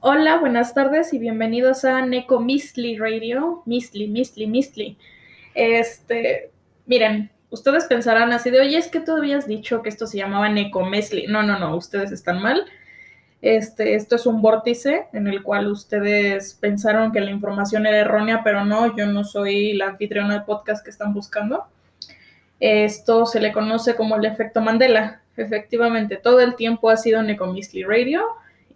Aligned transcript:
Hola, 0.00 0.38
buenas 0.38 0.74
tardes 0.74 1.12
y 1.12 1.18
bienvenidos 1.18 1.84
a 1.84 2.06
Neko 2.06 2.38
Mistly 2.38 2.98
Radio. 2.98 3.64
Mistly, 3.66 4.06
Mistly, 4.06 4.46
Mistly. 4.46 4.96
Este, 5.56 6.52
miren, 6.86 7.32
ustedes 7.50 7.86
pensarán 7.86 8.30
así 8.30 8.50
de, 8.50 8.60
oye, 8.60 8.78
es 8.78 8.86
que 8.86 9.00
tú 9.00 9.16
habías 9.16 9.48
dicho 9.48 9.82
que 9.82 9.88
esto 9.88 10.06
se 10.06 10.18
llamaba 10.18 10.48
Neko 10.50 10.84
Mistly. 10.84 11.26
No, 11.26 11.42
no, 11.42 11.58
no, 11.58 11.74
ustedes 11.74 12.12
están 12.12 12.40
mal. 12.40 12.64
Este, 13.42 13.96
esto 13.96 14.14
es 14.14 14.26
un 14.26 14.40
vórtice 14.40 15.08
en 15.12 15.26
el 15.26 15.42
cual 15.42 15.66
ustedes 15.66 16.54
pensaron 16.54 17.10
que 17.10 17.20
la 17.20 17.32
información 17.32 17.84
era 17.84 17.98
errónea, 17.98 18.42
pero 18.44 18.64
no, 18.64 18.96
yo 18.96 19.04
no 19.06 19.24
soy 19.24 19.72
la 19.72 19.88
anfitriona 19.88 20.34
del 20.34 20.44
podcast 20.44 20.84
que 20.84 20.90
están 20.90 21.12
buscando. 21.12 21.66
Esto 22.60 23.26
se 23.26 23.40
le 23.40 23.50
conoce 23.50 23.96
como 23.96 24.14
el 24.14 24.24
efecto 24.26 24.60
Mandela. 24.60 25.22
Efectivamente, 25.36 26.18
todo 26.18 26.38
el 26.38 26.54
tiempo 26.54 26.88
ha 26.88 26.96
sido 26.96 27.20
Neko 27.20 27.48
Mistly 27.48 27.82
Radio 27.82 28.22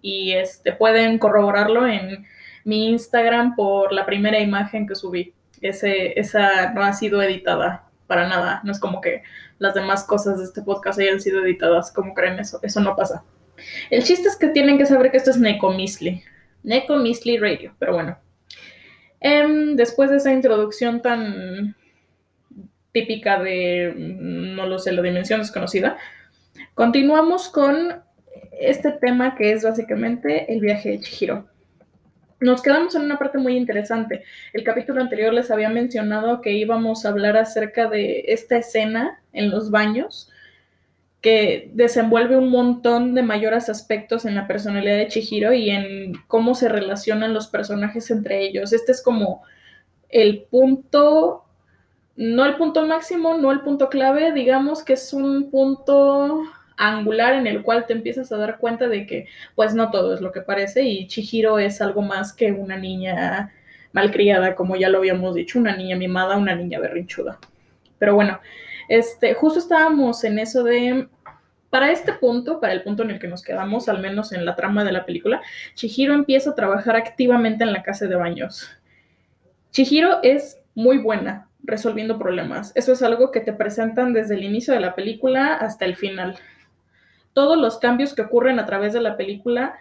y 0.03 0.33
este, 0.33 0.73
pueden 0.73 1.19
corroborarlo 1.19 1.87
en 1.87 2.27
mi 2.65 2.91
Instagram 2.91 3.55
por 3.55 3.93
la 3.93 4.05
primera 4.05 4.39
imagen 4.41 4.87
que 4.87 4.95
subí. 4.95 5.33
Ese, 5.61 6.19
esa 6.19 6.73
no 6.73 6.83
ha 6.83 6.93
sido 6.93 7.23
editada 7.23 7.89
para 8.07 8.29
nada. 8.29 8.61
No 8.65 8.73
es 8.73 8.81
como 8.81 9.01
que 9.01 9.23
las 9.59 9.75
demás 9.75 10.05
cosas 10.05 10.39
de 10.39 10.45
este 10.45 10.63
podcast 10.63 10.99
hayan 10.99 11.21
sido 11.21 11.45
editadas. 11.45 11.93
como 11.93 12.15
creen 12.15 12.39
eso? 12.41 12.59
Eso 12.63 12.81
no 12.81 12.97
pasa. 12.97 13.25
El 13.91 14.03
chiste 14.03 14.29
es 14.29 14.37
que 14.37 14.49
tienen 14.49 14.77
que 14.77 14.87
saber 14.87 15.11
que 15.11 15.17
esto 15.17 15.31
es 15.31 15.39
Necomisli. 15.39 16.23
Necomisli 16.65 17.39
Radio. 17.39 17.75
Pero 17.79 17.95
bueno. 17.95 18.19
Em, 19.21 19.77
después 19.77 20.11
de 20.11 20.17
esa 20.17 20.33
introducción 20.33 21.01
tan 21.01 21.77
típica 22.93 23.41
de, 23.41 23.95
no 23.97 24.67
lo 24.67 24.79
sé, 24.79 24.93
la 24.93 25.01
dimensión 25.01 25.41
desconocida, 25.41 25.97
continuamos 26.75 27.49
con 27.49 28.03
este 28.71 28.93
tema 28.93 29.35
que 29.35 29.53
es 29.53 29.65
básicamente 29.65 30.53
el 30.53 30.61
viaje 30.61 30.91
de 30.91 31.01
Chihiro. 31.01 31.47
Nos 32.41 32.61
quedamos 32.61 32.95
en 32.97 33.03
una 33.03 33.19
parte 33.19 33.39
muy 33.39 33.57
interesante. 33.57 34.25
El 34.53 34.65
capítulo 34.65 35.01
anterior 35.01 35.33
les 35.33 35.51
había 35.51 35.69
mencionado 35.69 36.41
que 36.41 36.53
íbamos 36.53 37.05
a 37.05 37.11
hablar 37.11 37.37
acerca 37.37 37.89
de 37.89 38.25
esta 38.29 38.57
escena 38.57 39.21
en 39.33 39.51
los 39.51 39.71
baños 39.71 40.29
que 41.21 41.71
desenvuelve 41.73 42.37
un 42.37 42.51
montón 42.51 43.15
de 43.15 43.23
mayores 43.23 43.69
aspectos 43.69 44.25
en 44.25 44.35
la 44.35 44.49
personalidad 44.49 44.97
de 44.97 45.07
Chihiro 45.07 45.53
y 45.53 45.71
en 45.71 46.15
cómo 46.27 46.57
se 46.57 46.69
relacionan 46.69 47.33
los 47.33 47.47
personajes 47.47 48.11
entre 48.11 48.43
ellos. 48.43 48.73
Este 48.73 48.91
es 48.91 49.01
como 49.01 49.43
el 50.09 50.43
punto, 50.51 51.45
no 52.17 52.45
el 52.45 52.57
punto 52.57 52.85
máximo, 52.85 53.39
no 53.39 53.53
el 53.53 53.61
punto 53.61 53.89
clave, 53.89 54.33
digamos 54.33 54.83
que 54.83 54.95
es 54.95 55.13
un 55.13 55.49
punto 55.49 56.43
angular 56.77 57.35
en 57.35 57.47
el 57.47 57.63
cual 57.63 57.87
te 57.87 57.93
empiezas 57.93 58.33
a 58.33 58.37
dar 58.37 58.59
cuenta 58.59 58.89
de 58.89 59.07
que 59.07 59.27
pues 59.55 59.75
no 59.75 59.91
todo 59.91 60.15
es 60.15 60.21
lo 60.21 60.33
que 60.33 60.41
parece 60.41 60.83
y 60.83 61.07
Chihiro 61.07 61.59
es 61.59 61.81
algo 61.81 62.03
más 62.03 62.33
que 62.33 62.53
una 62.53 62.77
niña 62.77 63.53
malcriada, 63.93 64.55
como 64.55 64.77
ya 64.77 64.89
lo 64.89 64.99
habíamos 64.99 65.35
dicho, 65.35 65.59
una 65.59 65.77
niña 65.77 65.97
mimada, 65.97 66.37
una 66.37 66.55
niña 66.55 66.81
berrinchuda. 66.81 67.39
Pero 67.99 68.15
bueno, 68.15 68.41
este, 68.89 69.35
justo 69.35 69.59
estábamos 69.59 70.25
en 70.25 70.39
eso 70.39 70.65
de 70.65 71.09
para 71.71 71.91
este 71.91 72.13
punto, 72.13 72.61
para 72.61 72.75
el 72.75 72.83
punto 72.83 73.03
en 73.03 73.13
el 73.13 73.19
que 73.19 73.29
nos 73.29 73.43
quedamos, 73.43 73.89
al 73.89 73.99
menos 74.01 74.33
en 74.33 74.45
la 74.45 74.57
trama 74.57 74.85
de 74.85 74.93
la 74.93 75.07
película, 75.07 75.41
Chihiro 75.75 76.13
empieza 76.13 76.51
a 76.51 76.55
trabajar 76.55 76.97
activamente 76.97 77.65
en 77.65 77.73
la 77.73 77.83
casa 77.83 78.07
de 78.07 78.15
baños. 78.15 78.69
Chihiro 79.71 80.23
es 80.23 80.61
muy 80.75 80.99
buena 80.99 81.49
resolviendo 81.63 82.19
problemas. 82.19 82.73
Eso 82.75 82.93
es 82.93 83.03
algo 83.03 83.31
que 83.31 83.41
te 83.41 83.55
presentan 83.55 84.13
desde 84.13 84.35
el 84.35 84.45
inicio 84.45 84.75
de 84.75 84.81
la 84.81 84.95
película 84.95 85.55
hasta 85.55 85.87
el 85.87 85.97
final 85.97 86.37
todos 87.33 87.59
los 87.59 87.79
cambios 87.79 88.15
que 88.15 88.23
ocurren 88.23 88.59
a 88.59 88.67
través 88.67 88.93
de 88.93 89.01
la 89.01 89.17
película, 89.17 89.75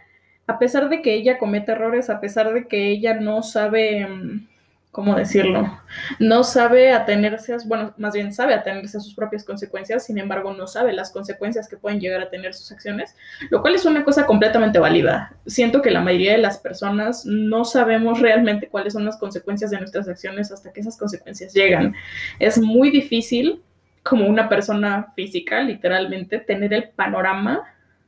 a 0.47 0.59
pesar 0.59 0.89
de 0.89 1.01
que 1.01 1.13
ella 1.13 1.37
comete 1.37 1.71
errores, 1.71 2.09
a 2.09 2.19
pesar 2.19 2.53
de 2.53 2.67
que 2.67 2.89
ella 2.89 3.13
no 3.13 3.43
sabe, 3.43 4.07
mm, 4.07 4.47
¿cómo 4.91 5.15
decirlo? 5.15 5.79
No 6.19 6.43
sabe 6.43 6.91
atenerse, 6.91 7.53
a, 7.53 7.57
bueno, 7.65 7.93
más 7.97 8.13
bien 8.13 8.33
sabe 8.33 8.53
atenerse 8.53 8.97
a 8.97 9.01
sus 9.01 9.13
propias 9.13 9.45
consecuencias, 9.45 10.05
sin 10.05 10.17
embargo 10.17 10.53
no 10.53 10.67
sabe 10.67 10.91
las 10.93 11.11
consecuencias 11.11 11.69
que 11.69 11.77
pueden 11.77 11.99
llegar 11.99 12.21
a 12.21 12.29
tener 12.29 12.53
sus 12.53 12.71
acciones, 12.71 13.15
lo 13.49 13.61
cual 13.61 13.75
es 13.75 13.85
una 13.85 14.03
cosa 14.03 14.25
completamente 14.25 14.79
válida. 14.79 15.33
Siento 15.45 15.81
que 15.81 15.91
la 15.91 16.01
mayoría 16.01 16.33
de 16.33 16.39
las 16.39 16.57
personas 16.57 17.25
no 17.25 17.63
sabemos 17.63 18.19
realmente 18.19 18.67
cuáles 18.67 18.93
son 18.93 19.05
las 19.05 19.17
consecuencias 19.17 19.71
de 19.71 19.79
nuestras 19.79 20.07
acciones 20.09 20.51
hasta 20.51 20.73
que 20.73 20.81
esas 20.81 20.97
consecuencias 20.97 21.53
llegan. 21.53 21.93
Es 22.39 22.57
muy 22.57 22.89
difícil 22.89 23.61
como 24.03 24.27
una 24.27 24.49
persona 24.49 25.13
física, 25.15 25.61
literalmente, 25.61 26.39
tener 26.39 26.73
el 26.73 26.89
panorama 26.89 27.63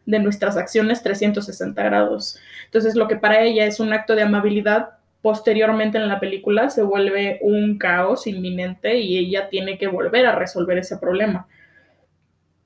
de 0.05 0.19
nuestras 0.19 0.57
acciones 0.57 1.03
360 1.03 1.81
grados. 1.83 2.39
Entonces, 2.65 2.95
lo 2.95 3.07
que 3.07 3.15
para 3.15 3.41
ella 3.41 3.65
es 3.65 3.79
un 3.79 3.93
acto 3.93 4.15
de 4.15 4.23
amabilidad, 4.23 4.89
posteriormente 5.21 5.97
en 5.97 6.09
la 6.09 6.19
película 6.19 6.69
se 6.69 6.83
vuelve 6.83 7.39
un 7.41 7.77
caos 7.77 8.27
inminente 8.27 8.97
y 8.99 9.17
ella 9.17 9.47
tiene 9.49 9.77
que 9.77 9.87
volver 9.87 10.25
a 10.25 10.35
resolver 10.35 10.77
ese 10.77 10.97
problema. 10.97 11.47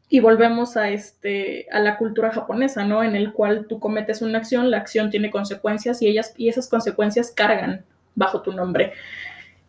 Y 0.09 0.21
volvemos 0.21 0.77
a, 0.77 0.89
este, 0.89 1.67
a 1.69 1.79
la 1.79 1.97
cultura 1.97 2.31
japonesa, 2.31 2.85
¿no? 2.85 3.03
En 3.03 3.15
el 3.15 3.33
cual 3.33 3.67
tú 3.67 3.79
cometes 3.79 4.21
una 4.21 4.37
acción, 4.37 4.71
la 4.71 4.77
acción 4.77 5.09
tiene 5.09 5.29
consecuencias 5.29 6.01
y, 6.01 6.07
ellas, 6.07 6.33
y 6.37 6.47
esas 6.47 6.69
consecuencias 6.69 7.29
cargan 7.29 7.83
bajo 8.15 8.41
tu 8.41 8.53
nombre 8.53 8.93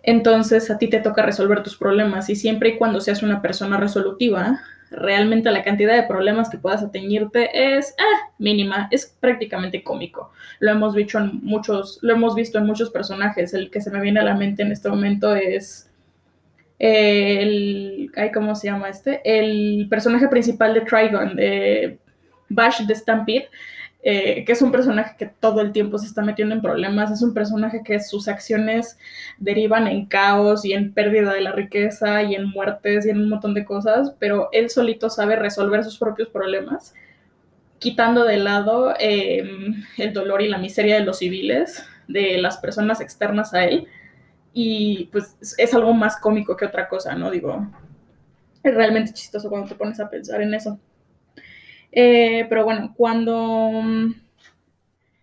entonces 0.09 0.71
a 0.71 0.79
ti 0.79 0.89
te 0.89 1.01
toca 1.01 1.23
resolver 1.23 1.63
tus 1.63 1.77
problemas 1.77 2.31
y 2.31 2.37
siempre 2.37 2.71
y 2.71 2.79
cuando 2.79 3.01
seas 3.01 3.23
una 3.23 3.43
persona 3.43 3.77
resolutiva, 3.77 4.61
realmente 4.91 5.51
la 5.51 5.63
cantidad 5.63 5.95
de 5.95 6.09
problemas 6.09 6.49
que 6.49 6.57
puedas 6.57 6.83
ateñirte 6.83 7.77
es 7.77 7.95
ah, 7.99 8.31
mínima, 8.39 8.89
es 8.91 9.15
prácticamente 9.21 9.83
cómico. 9.83 10.33
Lo 10.61 10.71
hemos 10.71 10.95
visto 10.95 11.19
en 11.19 11.41
muchos, 11.43 11.99
lo 12.01 12.15
hemos 12.15 12.35
visto 12.35 12.57
en 12.57 12.65
muchos 12.65 12.89
personajes. 12.89 13.53
El 13.53 13.71
que 13.71 13.83
se 13.83 13.91
me 13.91 14.01
viene 14.01 14.21
a 14.21 14.25
la 14.25 14.35
mente 14.35 14.63
en 14.63 14.73
este 14.73 14.89
momento 14.89 15.35
es 15.35 15.91
el, 16.79 18.11
¿cómo 18.33 18.55
se 18.55 18.69
llama 18.69 18.89
este? 18.89 19.21
El 19.25 19.89
personaje 19.91 20.29
principal 20.29 20.73
de 20.73 20.81
Trigon, 20.83 21.37
de 21.37 21.99
Bash 22.49 22.87
the 22.87 22.95
Stampede 22.95 23.51
eh, 24.01 24.45
que 24.45 24.53
es 24.53 24.63
un 24.63 24.71
personaje 24.71 25.17
que 25.19 25.27
todo 25.27 25.61
el 25.61 25.73
tiempo 25.73 25.99
se 25.99 26.07
está 26.07 26.23
metiendo 26.23 26.55
en 26.55 26.63
problemas, 26.63 27.11
es 27.11 27.21
un 27.21 27.35
personaje 27.35 27.83
que 27.85 27.99
sus 27.99 28.29
acciones 28.29 28.97
derivan 29.39 29.89
en 29.89 30.07
caos 30.07 30.65
y 30.65 30.73
en 30.73 30.93
pérdida 30.93 31.33
de 31.33 31.41
la 31.41 31.53
riqueza 31.53 32.23
y 32.23 32.37
en 32.37 32.49
muertes 32.49 33.07
y 33.07 33.11
en 33.11 33.19
un 33.19 33.29
montón 33.29 33.55
de 33.55 33.65
cosas, 33.65 34.15
pero 34.21 34.51
él 34.53 34.71
solito 34.71 35.11
sabe 35.11 35.35
resolver 35.35 35.83
sus 35.83 35.99
propios 35.99 36.29
problemas, 36.29 36.95
quitando 37.81 38.25
de 38.25 38.37
lado 38.37 38.95
em, 38.99 39.85
el 39.97 40.13
dolor 40.13 40.43
y 40.43 40.49
la 40.49 40.59
miseria 40.59 40.95
de 40.95 41.05
los 41.05 41.19
civiles, 41.19 41.85
de 42.07 42.39
las 42.39 42.59
personas 42.59 43.01
externas 43.01 43.53
a 43.53 43.65
él, 43.65 43.89
y 44.53 45.07
pues 45.13 45.37
es 45.59 45.75
algo 45.75 45.93
más 45.93 46.17
cómico 46.19 46.57
que 46.57 46.67
otra 46.67 46.89
cosa, 46.89 47.15
¿no? 47.15 47.31
Digo, 47.31 47.67
es 48.63 48.75
realmente 48.75 49.13
chistoso 49.13 49.49
cuando 49.49 49.69
te 49.69 49.75
pones 49.75 50.01
a 50.01 50.09
pensar 50.09 50.41
en 50.41 50.55
eso. 50.55 50.79
Eh, 51.93 52.47
pero 52.49 52.65
bueno, 52.65 52.94
cuando 52.97 53.71
mm, 53.82 54.15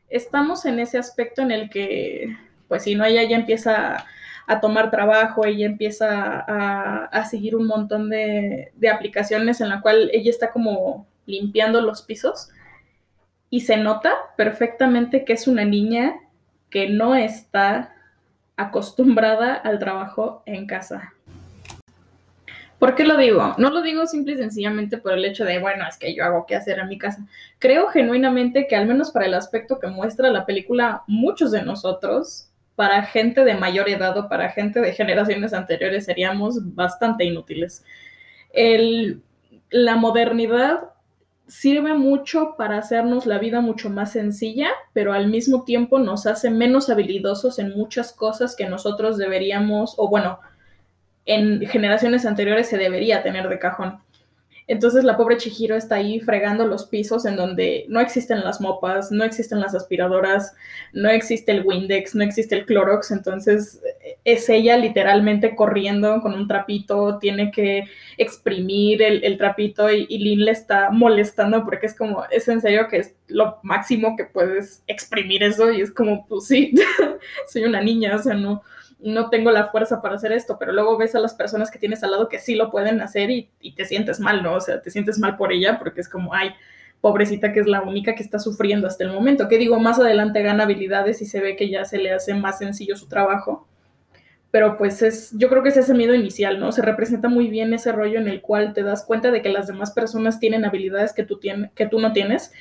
estamos 0.10 0.66
en 0.66 0.80
ese 0.80 0.98
aspecto 0.98 1.42
en 1.42 1.52
el 1.52 1.70
que, 1.70 2.36
pues 2.68 2.84
si 2.84 2.96
no, 2.96 3.06
ella 3.06 3.24
ya 3.24 3.38
empieza 3.38 4.06
a 4.48 4.60
tomar 4.60 4.92
trabajo, 4.92 5.46
ella 5.46 5.66
empieza 5.66 6.40
a, 7.08 7.26
seguir 7.26 7.56
un 7.56 7.66
montón 7.66 8.10
de, 8.10 8.72
de, 8.76 8.90
aplicaciones 8.90 9.60
en 9.62 9.70
la 9.70 9.82
cual 9.82 10.10
ella 10.14 10.30
está 10.30 10.52
como 10.52 11.08
limpiando 11.26 11.82
los 11.82 12.04
pisos 12.04 12.50
y 13.50 13.62
se 13.62 13.78
nota 13.78 14.14
perfectamente 14.38 15.26
que 15.26 15.34
es 15.34 15.48
una 15.48 15.66
niña 15.66 16.20
que 16.70 16.90
no 16.90 17.16
está 17.16 17.96
acostumbrada 18.58 19.54
al 19.56 19.80
trabajo 19.80 20.44
en 20.46 20.68
casa. 20.68 21.15
¿Por 22.86 22.94
qué 22.94 23.04
lo 23.04 23.18
digo? 23.18 23.56
No 23.58 23.72
lo 23.72 23.82
digo 23.82 24.06
simple 24.06 24.34
y 24.34 24.38
sencillamente 24.38 25.00
por 25.00 25.14
el 25.14 25.26
hecho 25.26 25.44
de, 25.44 25.58
bueno, 25.58 25.88
es 25.90 25.98
que 25.98 26.14
yo 26.14 26.24
hago 26.24 26.46
qué 26.46 26.56
hacer 26.56 26.78
en 26.78 26.88
mi 26.88 27.00
casa. 27.00 27.26
Creo 27.58 27.88
genuinamente 27.88 28.68
que 28.68 28.76
al 28.76 28.86
menos 28.86 29.10
para 29.10 29.26
el 29.26 29.34
aspecto 29.34 29.80
que 29.80 29.88
muestra 29.88 30.30
la 30.30 30.46
película, 30.46 31.02
muchos 31.08 31.50
de 31.50 31.64
nosotros, 31.64 32.52
para 32.76 33.02
gente 33.02 33.44
de 33.44 33.56
mayor 33.56 33.90
edad 33.90 34.16
o 34.20 34.30
para 34.30 34.52
gente 34.52 34.82
de 34.82 34.94
generaciones 34.94 35.52
anteriores, 35.52 36.06
seríamos 36.06 36.76
bastante 36.76 37.26
inútiles. 37.26 37.84
la 39.72 39.96
modernidad 39.96 40.82
sirve 41.48 41.96
mucho 41.96 42.54
para 42.56 42.78
hacernos 42.78 43.26
la 43.26 43.40
vida 43.40 43.62
mucho 43.62 43.90
más 43.90 44.12
sencilla, 44.12 44.70
pero 44.94 45.12
al 45.12 45.28
mismo 45.28 45.64
tiempo 45.64 45.98
nos 45.98 46.28
hace 46.28 46.52
menos 46.52 46.92
habilidosos 46.92 47.58
en 47.58 47.76
muchas 47.76 48.14
cosas 48.14 48.56
que 48.56 48.70
nosotros 48.70 49.18
deberíamos, 49.18 49.96
o 49.98 50.08
bueno, 50.08 50.38
en 51.26 51.66
generaciones 51.68 52.26
anteriores 52.26 52.68
se 52.68 52.78
debería 52.78 53.24
tener 53.24 53.50
de 53.50 53.60
cajón. 53.60 54.00
Entonces 54.68 55.04
la 55.04 55.16
pobre 55.16 55.38
Chihiro 55.38 55.76
está 55.76 55.96
ahí 55.96 56.20
fregando 56.20 56.66
los 56.66 56.88
pisos 56.88 57.26
en 57.26 57.36
donde 57.36 57.86
no 57.88 58.00
existen 58.00 58.44
las 58.44 58.62
mopas, 58.62 59.12
no 59.12 59.24
existen 59.24 59.60
las 59.60 59.76
aspiradoras, 59.76 60.56
no 60.92 61.08
existe 61.10 61.52
el 61.52 61.64
Windex, 61.64 62.16
no 62.16 62.24
existe 62.24 62.56
el 62.56 62.66
Clorox, 62.66 63.12
entonces 63.12 63.80
es 64.24 64.50
ella 64.50 64.76
literalmente 64.78 65.56
corriendo 65.56 66.20
con 66.22 66.34
un 66.34 66.48
trapito, 66.48 67.20
tiene 67.20 67.52
que 67.52 67.84
exprimir 68.18 69.04
el, 69.04 69.38
trapito 69.38 69.92
y, 69.92 70.08
y, 70.10 70.18
Lynn 70.18 70.46
le 70.46 70.52
está 70.52 70.90
molestando 70.90 71.64
porque 71.64 71.86
es 71.86 71.96
como, 71.96 72.24
es 72.32 72.48
en 72.48 72.60
serio 72.60 72.88
que 72.88 72.98
es 72.98 73.16
lo 73.28 73.60
máximo 73.62 74.16
que 74.18 74.26
puedes 74.26 74.82
exprimir 74.88 75.44
eso 75.44 75.72
y 75.72 75.82
es 75.82 75.92
como, 75.92 76.26
pues 76.26 76.48
sí, 76.48 76.74
soy 77.48 77.66
una 77.66 77.82
niña, 77.82 78.16
o 78.16 78.20
sea, 78.20 78.34
no, 78.34 78.64
no 79.00 79.30
tengo 79.30 79.52
la 79.52 79.68
fuerza 79.68 80.02
para 80.02 80.16
hacer 80.16 80.32
esto, 80.32 80.58
pero 80.60 80.72
luego 80.72 80.98
ves 80.98 81.16
a 81.16 81.20
las 81.20 81.34
personas 81.34 81.70
que 81.70 81.80
tienes 81.80 82.04
al 82.04 82.12
lado 82.12 82.30
que 82.30 82.40
sí 82.40 82.56
lo 82.56 82.72
pueden 82.72 83.02
hacer 83.02 83.30
y, 83.30 83.50
te 83.76 83.86
sientes 83.86 84.20
mal, 84.20 84.42
¿no? 84.42 84.56
O 84.56 84.62
sea, 84.62 84.82
te 84.82 84.90
sientes 84.90 85.20
mal 85.20 85.38
por 85.38 85.52
ella 85.52 85.78
porque 85.80 86.02
es 86.02 86.10
como, 86.10 86.34
ay, 86.34 86.52
pobrecita 87.02 87.54
que 87.54 87.60
es 87.60 87.68
la 87.68 87.82
única 87.82 88.16
que 88.16 88.24
está 88.24 88.40
sufriendo 88.40 88.88
hasta 88.88 89.04
el 89.04 89.12
momento. 89.12 89.48
Que 89.48 89.58
digo, 89.58 89.80
más 89.80 90.00
adelante 90.00 90.42
gana 90.42 90.64
habilidades 90.64 91.22
y 91.22 91.26
se 91.26 91.42
ve 91.42 91.56
que 91.56 91.70
ya 91.70 91.86
se 91.86 91.98
le 91.98 92.12
hace 92.12 92.34
más 92.34 92.58
sencillo 92.58 92.96
su 92.96 93.08
trabajo. 93.08 93.68
Pero 94.50 94.78
pues 94.78 95.02
es, 95.02 95.32
yo 95.34 95.50
creo 95.50 95.62
que 95.62 95.70
es 95.70 95.78
ese 95.78 95.94
miedo 95.94 96.16
inicial, 96.16 96.60
¿no? 96.60 96.72
Se 96.72 96.82
representa 96.82 97.28
muy 97.28 97.50
bien 97.50 97.74
ese 97.74 97.92
rollo 97.92 98.20
en 98.20 98.30
el 98.30 98.42
cual 98.42 98.74
te 98.74 98.84
das 98.84 99.04
cuenta 99.04 99.30
de 99.30 99.42
que 99.42 99.50
las 99.50 99.68
demás 99.68 99.92
personas 99.92 100.40
tienen 100.40 100.64
habilidades 100.64 101.14
que 101.14 101.24
tú, 101.24 101.40
que 101.76 101.86
tú 101.88 102.00
no 102.00 102.14
tienes. 102.14 102.54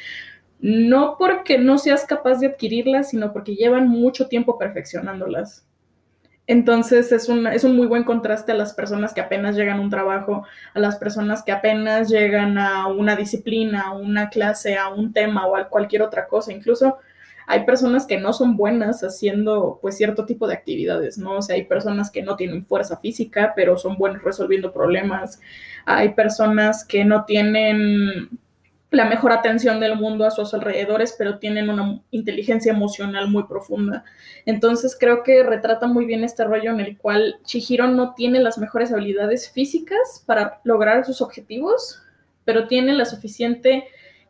No 0.58 1.16
porque 1.19 1.58
no 1.58 1.78
seas 1.78 2.04
capaz 2.04 2.40
de 2.40 2.48
adquirirlas, 2.48 3.10
sino 3.10 3.32
porque 3.32 3.54
llevan 3.54 3.88
mucho 3.88 4.28
tiempo 4.28 4.58
perfeccionándolas. 4.58 5.66
Entonces 6.46 7.11
es 7.12 7.29
un, 7.29 7.46
es 7.46 7.64
un 7.64 7.75
muy 7.75 7.87
buen 7.87 8.05
contraste 8.05 8.52
a 8.52 8.55
las 8.55 8.75
personas 8.75 9.14
que 9.14 9.23
apenas 9.23 9.56
llegan 9.56 9.79
a 9.79 9.81
un 9.81 9.91
trabajo, 9.91 10.46
a 10.75 10.79
las 10.79 10.96
personas 10.96 11.43
que 11.43 11.52
apenas 11.52 12.11
llegan 12.11 12.58
a 12.58 12.87
una 12.87 13.17
disciplina, 13.17 13.82
a 13.88 13.93
una 13.93 14.29
clase, 14.29 14.76
a 14.76 14.88
un 14.88 15.12
tema 15.12 15.46
o 15.46 15.56
a 15.56 15.69
cualquier 15.69 16.02
otra 16.02 16.26
cosa. 16.26 16.52
Incluso 16.52 16.99
hay 17.46 17.64
personas 17.64 18.06
que 18.06 18.19
no 18.19 18.32
son 18.32 18.56
buenas 18.56 19.02
haciendo 19.02 19.79
pues 19.81 19.96
cierto 19.96 20.25
tipo 20.25 20.46
de 20.46 20.55
actividades, 20.55 21.19
¿no? 21.19 21.38
O 21.38 21.43
sea, 21.43 21.56
hay 21.56 21.64
personas 21.64 22.11
que 22.11 22.23
no 22.23 22.37
tienen 22.37 22.64
fuerza 22.64 22.99
física, 22.99 23.52
pero 23.56 23.76
son 23.76 23.96
buenos 23.96 24.23
resolviendo 24.23 24.73
problemas. 24.73 25.41
Hay 25.87 26.11
personas 26.11 26.85
que 26.85 27.05
no 27.05 27.25
tienen 27.25 28.31
la 28.94 29.05
mejor 29.05 29.32
atención 29.32 29.81
del 29.81 29.96
mundo 29.96 30.26
a 30.26 30.31
sus 30.31 30.55
alrededores, 30.55 31.14
pero 31.19 31.38
tienen 31.38 31.70
una 31.70 32.00
inteligencia 32.11 32.73
emocional 32.73 33.29
muy 33.29 33.44
profunda. 33.44 34.05
Entonces 34.46 34.96
creo 34.99 35.23
que 35.23 35.43
retrata 35.43 35.87
muy 35.87 36.05
bien 36.05 36.25
este 36.25 36.44
rollo 36.44 36.70
en 36.70 36.81
el 36.81 36.96
cual 36.99 37.37
Chihiro 37.44 37.88
no 37.88 38.14
tiene 38.14 38.41
las 38.41 38.58
mejores 38.58 38.93
habilidades 38.93 39.50
físicas 39.50 40.23
para 40.26 40.61
lograr 40.64 41.05
sus 41.05 41.20
objetivos, 41.20 42.02
pero 42.44 42.67
tiene 42.69 42.93
la 42.93 43.05
suficiente 43.05 43.85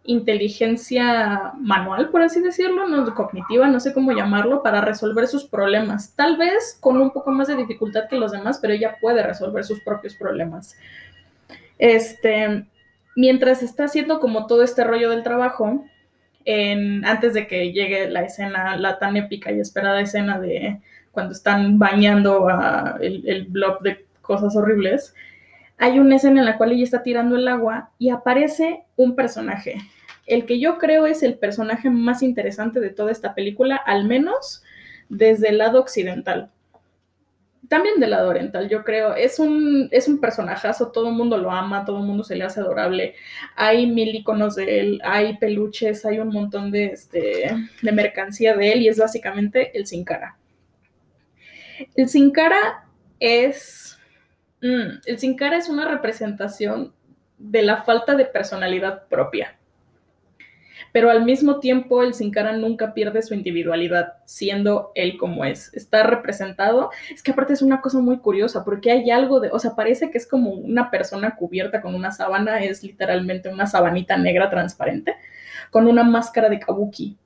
inteligencia 0.05 1.53
manual, 1.59 2.11
por 2.11 2.21
así 2.21 2.41
decirlo, 2.41 2.87
no 2.87 3.15
cognitiva, 3.15 3.69
no 3.69 3.81
sé 3.81 3.95
cómo 3.95 4.13
llamarlo, 4.13 4.63
para 4.63 4.83
resolver 4.83 5.27
sus 5.27 5.45
problemas. 5.45 6.15
Tal 6.15 6.37
vez 6.37 6.77
con 6.79 7.01
un 7.01 7.11
poco 7.11 7.31
más 7.31 7.49
de 7.49 7.57
dificultad 7.57 8.09
que 8.09 8.17
los 8.17 8.33
demás, 8.33 8.59
pero 8.61 8.75
ella 8.75 8.97
puede 9.01 9.23
resolver 9.23 9.65
sus 9.65 9.81
propios 9.81 10.15
problemas. 10.15 10.77
Este, 11.79 12.67
mientras 13.17 13.63
está 13.63 13.85
haciendo 13.85 14.21
como 14.21 14.47
todo 14.47 14.63
este 14.63 14.85
rollo 14.85 15.11
del 15.11 15.23
trabajo, 15.23 15.85
antes 17.05 17.33
de 17.35 17.47
que 17.47 17.73
llegue 17.73 18.11
la 18.11 18.23
escena, 18.23 18.77
la 18.77 18.99
tan 18.99 19.17
épica 19.17 19.51
y 19.51 19.61
esperada 19.61 20.01
escena 20.01 20.39
de 20.39 20.81
cuando 21.11 21.33
están 21.33 21.79
bañando 21.79 22.49
el, 23.01 23.27
el 23.27 23.45
blob 23.47 23.81
de 23.81 24.05
cosas 24.21 24.55
horribles, 24.57 25.15
hay 25.79 25.99
una 25.99 26.17
escena 26.17 26.41
en 26.41 26.47
la 26.47 26.57
cual 26.57 26.73
ella 26.73 26.85
está 26.85 27.03
tirando 27.03 27.37
el 27.37 27.49
agua 27.49 27.91
y 27.99 28.11
aparece 28.11 28.85
un 28.97 29.17
personaje. 29.17 29.77
El 30.27 30.47
que 30.47 30.59
yo 30.59 30.79
creo 30.79 31.07
es 31.07 31.23
el 31.23 31.35
personaje 31.35 31.91
más 31.91 32.23
interesante 32.23 32.81
de 32.81 32.91
toda 32.91 33.13
esta 33.13 33.35
película, 33.35 33.77
al 33.77 34.05
menos 34.07 34.63
desde 35.09 35.49
el 35.49 35.59
lado 35.59 35.81
occidental 35.81 36.51
también 37.69 38.01
del 38.01 38.11
lado 38.11 38.29
oriental, 38.29 38.69
yo 38.69 38.85
creo. 38.85 39.15
Es 39.15 39.39
un, 39.39 39.89
es 39.91 40.09
un 40.09 40.21
personajazo, 40.21 40.91
todo 40.91 41.09
el 41.09 41.15
mundo 41.15 41.37
lo 41.37 41.51
ama, 41.51 41.85
todo 41.85 41.99
el 41.99 42.07
mundo 42.07 42.25
se 42.25 42.37
le 42.37 42.45
hace 42.45 42.61
adorable. 42.61 43.15
Hay 43.57 43.87
mil 43.87 44.15
iconos 44.15 44.55
de 44.55 44.81
él, 44.81 45.01
hay 45.05 45.37
peluches, 45.39 46.05
hay 46.05 46.19
un 46.19 46.29
montón 46.29 46.71
de, 46.71 46.87
este, 46.87 47.55
de 47.83 47.93
mercancía 47.93 48.57
de 48.57 48.73
él 48.73 48.83
y 48.83 48.89
es 48.89 48.99
básicamente 48.99 49.77
el 49.77 49.87
Sin 49.87 50.05
Cara. 50.05 50.37
El 51.95 52.09
Sin 52.09 52.31
Cara 52.31 52.87
es. 53.21 53.99
Mm, 54.63 55.01
el 55.07 55.19
Sin 55.19 55.37
Cara 55.37 55.57
es 55.57 55.69
una 55.69 55.89
representación 55.89 56.93
de 57.39 57.63
la 57.63 57.83
falta 57.83 58.15
de 58.15 58.25
personalidad 58.25 59.07
propia 59.09 59.57
pero 60.95 61.11
al 61.11 61.25
mismo 61.25 61.59
tiempo 61.59 62.05
el 62.05 62.15
Sin 62.15 62.31
Cara 62.31 62.57
nunca 62.57 62.95
pierde 62.95 63.21
su 63.21 63.35
individualidad, 63.35 64.13
siendo 64.27 64.93
él 64.95 65.17
como 65.17 65.45
es. 65.45 65.75
Está 65.75 66.05
representado, 66.05 66.91
es 67.13 67.21
que 67.21 67.33
aparte 67.33 67.53
es 67.53 67.63
una 67.63 67.81
cosa 67.81 67.99
muy 67.99 68.19
curiosa, 68.19 68.65
porque 68.65 68.93
hay 68.93 69.11
algo 69.11 69.41
de, 69.41 69.51
o 69.51 69.59
sea, 69.59 69.75
parece 69.75 70.13
que 70.13 70.19
es 70.19 70.27
como 70.29 70.51
una 70.53 70.93
persona 70.93 71.35
cubierta 71.35 71.83
con 71.83 71.97
una 71.97 72.13
sábana, 72.13 72.61
es 72.61 72.85
literalmente 72.85 73.49
una 73.49 73.67
sabanita 73.67 74.17
negra 74.17 74.51
transparente, 74.51 75.17
con 75.73 75.89
una 75.89 76.05
máscara 76.05 76.49
de 76.49 76.61
kabuki, 76.61 77.19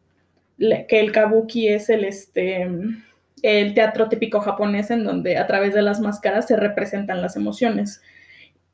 que 0.56 1.00
el 1.00 1.12
kabuki 1.12 1.68
es 1.68 1.90
el, 1.90 2.04
este, 2.04 2.70
el 3.42 3.74
teatro 3.74 4.08
típico 4.08 4.40
japonés 4.40 4.90
en 4.90 5.04
donde 5.04 5.36
a 5.36 5.46
través 5.46 5.74
de 5.74 5.82
las 5.82 6.00
máscaras 6.00 6.46
se 6.46 6.56
representan 6.56 7.20
las 7.20 7.36
emociones. 7.36 8.00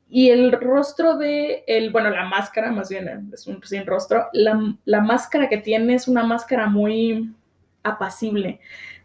Y 0.09 0.29
el 0.29 0.51
rostro 0.51 1.17
de, 1.17 1.63
el, 1.67 1.89
bueno, 1.91 2.09
la 2.09 2.25
máscara, 2.25 2.71
más 2.71 2.89
bien 2.89 3.31
es 3.33 3.47
un 3.47 3.61
sin 3.63 3.85
rostro, 3.85 4.27
la, 4.33 4.75
la 4.85 5.01
máscara 5.01 5.49
que 5.49 5.57
tiene 5.57 5.95
es 5.95 6.07
una 6.07 6.23
máscara 6.23 6.67
muy 6.67 7.33
apacible. 7.83 8.59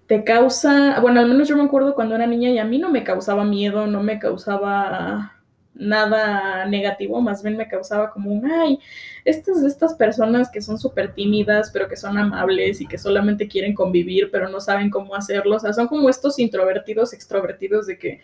Te 0.06 0.24
causa, 0.24 1.00
bueno, 1.00 1.20
al 1.20 1.28
menos 1.28 1.48
yo 1.48 1.56
me 1.56 1.64
acuerdo 1.64 1.94
cuando 1.94 2.16
era 2.16 2.26
niña 2.26 2.50
y 2.50 2.58
a 2.58 2.64
mí 2.64 2.78
no 2.78 2.90
me 2.90 3.04
causaba 3.04 3.44
miedo, 3.44 3.86
no 3.86 4.02
me 4.02 4.18
causaba 4.18 5.40
nada 5.74 6.66
negativo, 6.66 7.20
más 7.20 7.42
bien 7.42 7.56
me 7.56 7.68
causaba 7.68 8.10
como 8.10 8.30
un, 8.32 8.50
ay, 8.50 8.78
estas, 9.24 9.62
estas 9.62 9.94
personas 9.94 10.50
que 10.50 10.60
son 10.60 10.78
súper 10.78 11.14
tímidas, 11.14 11.70
pero 11.72 11.88
que 11.88 11.96
son 11.96 12.18
amables 12.18 12.80
y 12.80 12.86
que 12.86 12.98
solamente 12.98 13.48
quieren 13.48 13.74
convivir, 13.74 14.30
pero 14.30 14.48
no 14.48 14.60
saben 14.60 14.90
cómo 14.90 15.14
hacerlo, 15.14 15.56
o 15.56 15.60
sea, 15.60 15.72
son 15.72 15.86
como 15.88 16.08
estos 16.08 16.38
introvertidos, 16.38 17.12
extrovertidos 17.12 17.86
de 17.86 17.98
que 17.98 18.20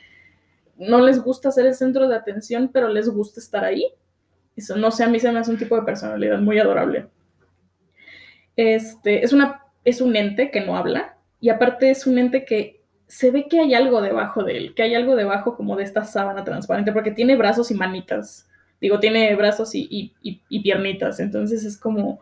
no 0.79 1.01
les 1.01 1.23
gusta 1.23 1.51
ser 1.51 1.67
el 1.67 1.75
centro 1.75 2.09
de 2.09 2.17
atención, 2.17 2.71
pero 2.73 2.89
les 2.89 3.09
gusta 3.09 3.41
estar 3.41 3.65
ahí. 3.65 3.87
Eso 4.55 4.77
no 4.77 4.91
sé, 4.91 5.05
a 5.05 5.09
mí 5.09 5.21
se 5.21 5.31
me 5.31 5.39
hace 5.39 5.51
un 5.51 5.59
tipo 5.59 5.77
de 5.77 5.83
personalidad 5.83 6.39
muy 6.39 6.59
adorable. 6.59 7.09
Este, 8.57 9.23
es, 9.25 9.33
una, 9.33 9.63
es 9.85 10.01
un 10.01 10.17
ente 10.17 10.51
que 10.51 10.63
no 10.63 10.77
habla 10.77 11.19
y 11.41 11.51
aparte 11.51 11.91
es 11.91 12.07
un 12.07 12.19
ente 12.19 12.45
que 12.45 12.83
se 13.07 13.31
ve 13.31 13.47
que 13.49 13.61
hay 13.61 13.75
algo 13.75 14.01
debajo 14.01 14.43
de 14.43 14.57
él, 14.57 14.75
que 14.75 14.83
hay 14.83 14.95
algo 14.95 15.15
debajo 15.15 15.57
como 15.57 15.77
de 15.77 15.85
esta 15.85 16.05
sábana 16.05 16.43
transparente, 16.43 16.93
porque 16.93 17.11
tiene 17.11 17.37
brazos 17.37 17.71
y 17.71 17.75
manitas. 17.75 18.49
Digo, 18.81 18.99
tiene 18.99 19.35
brazos 19.37 19.75
y, 19.75 20.13
y 20.21 20.61
piernitas, 20.61 21.21
entonces 21.21 21.65
es 21.65 21.79
como... 21.79 22.21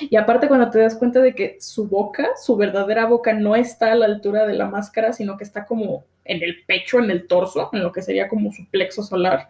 Y 0.00 0.16
aparte 0.16 0.46
cuando 0.46 0.70
te 0.70 0.78
das 0.78 0.94
cuenta 0.94 1.20
de 1.20 1.34
que 1.34 1.56
su 1.60 1.88
boca, 1.88 2.28
su 2.40 2.56
verdadera 2.56 3.06
boca, 3.06 3.32
no 3.32 3.56
está 3.56 3.92
a 3.92 3.94
la 3.96 4.06
altura 4.06 4.46
de 4.46 4.54
la 4.54 4.66
máscara, 4.66 5.12
sino 5.12 5.36
que 5.36 5.44
está 5.44 5.64
como 5.64 6.04
en 6.28 6.42
el 6.42 6.62
pecho, 6.64 7.00
en 7.00 7.10
el 7.10 7.26
torso, 7.26 7.70
en 7.72 7.82
lo 7.82 7.90
que 7.90 8.02
sería 8.02 8.28
como 8.28 8.52
su 8.52 8.68
plexo 8.70 9.02
solar. 9.02 9.48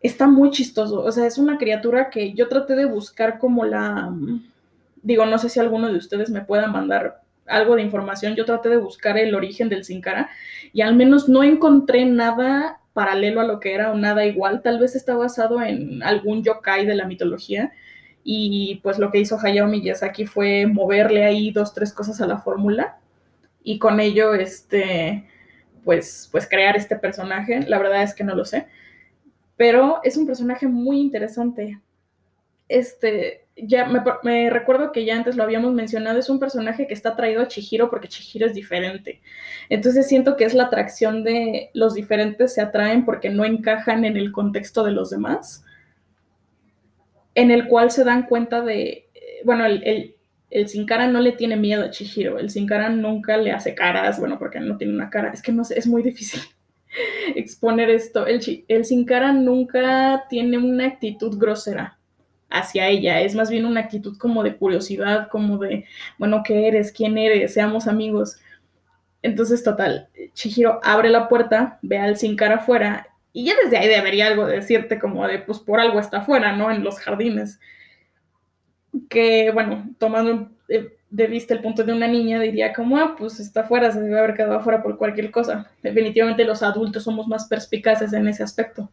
Está 0.00 0.28
muy 0.28 0.50
chistoso, 0.50 1.00
o 1.00 1.10
sea, 1.10 1.26
es 1.26 1.38
una 1.38 1.58
criatura 1.58 2.10
que 2.10 2.32
yo 2.34 2.48
traté 2.48 2.76
de 2.76 2.84
buscar 2.84 3.38
como 3.38 3.64
la, 3.64 4.12
digo, 5.02 5.26
no 5.26 5.38
sé 5.38 5.48
si 5.48 5.58
alguno 5.58 5.88
de 5.88 5.98
ustedes 5.98 6.30
me 6.30 6.42
pueda 6.42 6.68
mandar 6.68 7.22
algo 7.46 7.76
de 7.76 7.82
información, 7.82 8.34
yo 8.34 8.44
traté 8.44 8.68
de 8.68 8.76
buscar 8.76 9.16
el 9.18 9.34
origen 9.34 9.68
del 9.68 9.84
Sin 9.84 10.00
Cara 10.00 10.28
y 10.72 10.82
al 10.82 10.94
menos 10.94 11.28
no 11.28 11.42
encontré 11.42 12.04
nada 12.04 12.80
paralelo 12.92 13.40
a 13.40 13.44
lo 13.44 13.60
que 13.60 13.74
era 13.74 13.92
o 13.92 13.96
nada 13.96 14.26
igual, 14.26 14.62
tal 14.62 14.78
vez 14.78 14.96
está 14.96 15.16
basado 15.16 15.62
en 15.62 16.02
algún 16.02 16.42
yokai 16.42 16.86
de 16.86 16.94
la 16.94 17.06
mitología 17.06 17.72
y 18.24 18.80
pues 18.82 18.98
lo 18.98 19.10
que 19.10 19.20
hizo 19.20 19.38
Hayao 19.40 19.68
Miyazaki 19.68 20.26
fue 20.26 20.66
moverle 20.66 21.24
ahí 21.24 21.52
dos, 21.52 21.72
tres 21.72 21.92
cosas 21.92 22.20
a 22.20 22.26
la 22.26 22.38
fórmula 22.38 22.98
y 23.62 23.78
con 23.78 23.98
ello, 24.00 24.34
este, 24.34 25.26
pues, 25.86 26.28
pues 26.32 26.48
crear 26.48 26.76
este 26.76 26.96
personaje. 26.96 27.60
La 27.60 27.78
verdad 27.78 28.02
es 28.02 28.12
que 28.12 28.24
no 28.24 28.34
lo 28.34 28.44
sé. 28.44 28.66
Pero 29.56 30.00
es 30.02 30.16
un 30.16 30.26
personaje 30.26 30.66
muy 30.66 31.00
interesante. 31.00 31.80
Este, 32.68 33.46
ya 33.56 33.86
me, 34.24 34.50
recuerdo 34.50 34.90
que 34.90 35.04
ya 35.04 35.14
antes 35.14 35.36
lo 35.36 35.44
habíamos 35.44 35.72
mencionado, 35.72 36.18
es 36.18 36.28
un 36.28 36.40
personaje 36.40 36.88
que 36.88 36.92
está 36.92 37.14
traído 37.14 37.40
a 37.40 37.46
Chihiro 37.46 37.88
porque 37.88 38.08
Chihiro 38.08 38.46
es 38.46 38.54
diferente. 38.54 39.22
Entonces 39.68 40.08
siento 40.08 40.36
que 40.36 40.44
es 40.44 40.54
la 40.54 40.64
atracción 40.64 41.22
de 41.22 41.70
los 41.72 41.94
diferentes 41.94 42.52
se 42.52 42.60
atraen 42.60 43.04
porque 43.04 43.30
no 43.30 43.44
encajan 43.44 44.04
en 44.04 44.16
el 44.16 44.32
contexto 44.32 44.82
de 44.82 44.90
los 44.90 45.10
demás, 45.10 45.64
en 47.36 47.52
el 47.52 47.68
cual 47.68 47.92
se 47.92 48.02
dan 48.02 48.26
cuenta 48.26 48.60
de, 48.60 49.08
bueno, 49.44 49.64
el, 49.64 49.84
el 49.84 50.15
Sin 50.66 50.86
Cara 50.86 51.08
no 51.08 51.20
le 51.20 51.32
tiene 51.32 51.56
miedo 51.56 51.84
a 51.84 51.90
Chihiro, 51.90 52.38
el 52.38 52.50
Sin 52.50 52.66
Cara 52.66 52.88
nunca 52.88 53.36
le 53.36 53.52
hace 53.52 53.74
caras, 53.74 54.18
bueno, 54.18 54.38
porque 54.38 54.60
no 54.60 54.76
tiene 54.76 54.94
una 54.94 55.10
cara, 55.10 55.30
es 55.32 55.42
que 55.42 55.52
no 55.52 55.64
sé, 55.64 55.78
es 55.78 55.86
muy 55.86 56.02
difícil. 56.02 56.40
exponer 57.34 57.90
esto. 57.90 58.26
El, 58.26 58.64
el 58.68 58.84
sin 58.84 59.04
cara 59.04 59.32
nunca 59.32 60.24
tiene 60.28 60.58
una 60.58 60.86
actitud 60.86 61.36
grosera 61.38 61.98
hacia 62.48 62.88
ella, 62.88 63.20
es 63.20 63.34
más 63.34 63.50
bien 63.50 63.66
una 63.66 63.80
actitud 63.80 64.16
como 64.18 64.44
de 64.44 64.56
curiosidad, 64.56 65.28
como 65.28 65.58
de, 65.58 65.84
bueno, 66.16 66.42
¿qué 66.44 66.68
eres? 66.68 66.92
¿Quién 66.92 67.18
eres? 67.18 67.54
Seamos 67.54 67.88
amigos. 67.88 68.38
Entonces, 69.20 69.64
total, 69.64 70.08
Chihiro 70.34 70.80
abre 70.84 71.10
la 71.10 71.28
puerta, 71.28 71.78
ve 71.82 71.98
al 71.98 72.16
sin 72.16 72.36
cara 72.36 72.56
afuera 72.56 73.08
y 73.32 73.46
ya 73.46 73.54
desde 73.62 73.76
ahí 73.76 73.88
debería 73.88 74.28
algo 74.28 74.46
decirte 74.46 74.98
como 74.98 75.26
de, 75.26 75.40
pues 75.40 75.58
por 75.58 75.80
algo 75.80 75.98
está 75.98 76.18
afuera, 76.18 76.56
¿no? 76.56 76.70
En 76.70 76.84
los 76.84 77.00
jardines. 77.00 77.58
Que, 79.08 79.50
bueno, 79.52 79.90
tomando 79.98 80.50
de 81.10 81.26
vista 81.28 81.54
el 81.54 81.60
punto 81.60 81.84
de 81.84 81.92
una 81.92 82.08
niña, 82.08 82.40
diría 82.40 82.72
como, 82.72 82.98
ah, 82.98 83.14
pues 83.16 83.38
está 83.40 83.60
afuera, 83.60 83.90
se 83.92 84.00
debe 84.00 84.18
haber 84.18 84.34
quedado 84.34 84.56
afuera 84.56 84.82
por 84.82 84.98
cualquier 84.98 85.30
cosa. 85.30 85.70
Definitivamente 85.82 86.44
los 86.44 86.62
adultos 86.62 87.04
somos 87.04 87.26
más 87.28 87.46
perspicaces 87.46 88.12
en 88.12 88.26
ese 88.26 88.42
aspecto. 88.42 88.90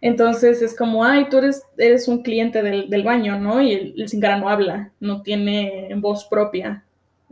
Entonces 0.00 0.60
es 0.62 0.76
como, 0.76 1.04
ay, 1.04 1.28
tú 1.30 1.38
eres, 1.38 1.62
eres 1.78 2.08
un 2.08 2.22
cliente 2.22 2.62
del, 2.62 2.90
del 2.90 3.04
baño, 3.04 3.38
¿no? 3.38 3.62
Y 3.62 3.72
el, 3.72 3.94
el 3.96 4.08
Singara 4.08 4.36
no 4.36 4.48
habla, 4.48 4.90
no 4.98 5.22
tiene 5.22 5.94
voz 5.96 6.24
propia 6.24 6.84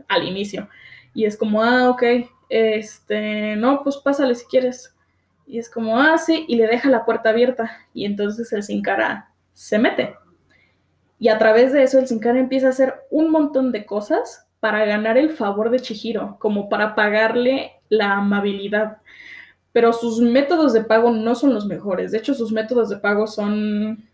al 0.07 0.23
inicio. 0.23 0.69
Y 1.13 1.25
es 1.25 1.35
como, 1.35 1.61
ah, 1.61 1.89
ok, 1.89 2.03
este, 2.47 3.57
no, 3.57 3.83
pues 3.83 3.97
pásale 3.97 4.35
si 4.35 4.45
quieres. 4.45 4.95
Y 5.45 5.59
es 5.59 5.69
como, 5.69 5.99
ah, 5.99 6.17
sí, 6.17 6.45
y 6.47 6.55
le 6.55 6.67
deja 6.67 6.89
la 6.89 7.03
puerta 7.03 7.29
abierta. 7.29 7.69
Y 7.93 8.05
entonces 8.05 8.53
el 8.53 8.63
Sin 8.63 8.81
Cara 8.81 9.31
se 9.53 9.77
mete. 9.77 10.15
Y 11.21 11.29
a 11.29 11.37
través 11.37 11.71
de 11.71 11.83
eso 11.83 11.99
el 11.99 12.07
Sin 12.07 12.17
Cara 12.17 12.39
empieza 12.39 12.67
a 12.67 12.71
hacer 12.71 12.95
un 13.11 13.29
montón 13.29 13.71
de 13.71 13.85
cosas 13.85 14.47
para 14.59 14.83
ganar 14.85 15.17
el 15.17 15.29
favor 15.29 15.69
de 15.69 15.79
Chihiro, 15.79 16.37
como 16.39 16.67
para 16.67 16.95
pagarle 16.95 17.73
la 17.89 18.13
amabilidad. 18.13 18.97
Pero 19.71 19.93
sus 19.93 20.19
métodos 20.19 20.73
de 20.73 20.83
pago 20.83 21.11
no 21.11 21.35
son 21.35 21.53
los 21.53 21.67
mejores. 21.67 22.11
De 22.11 22.17
hecho, 22.17 22.33
sus 22.33 22.51
métodos 22.51 22.89
de 22.89 22.97
pago 22.97 23.27
son 23.27 24.09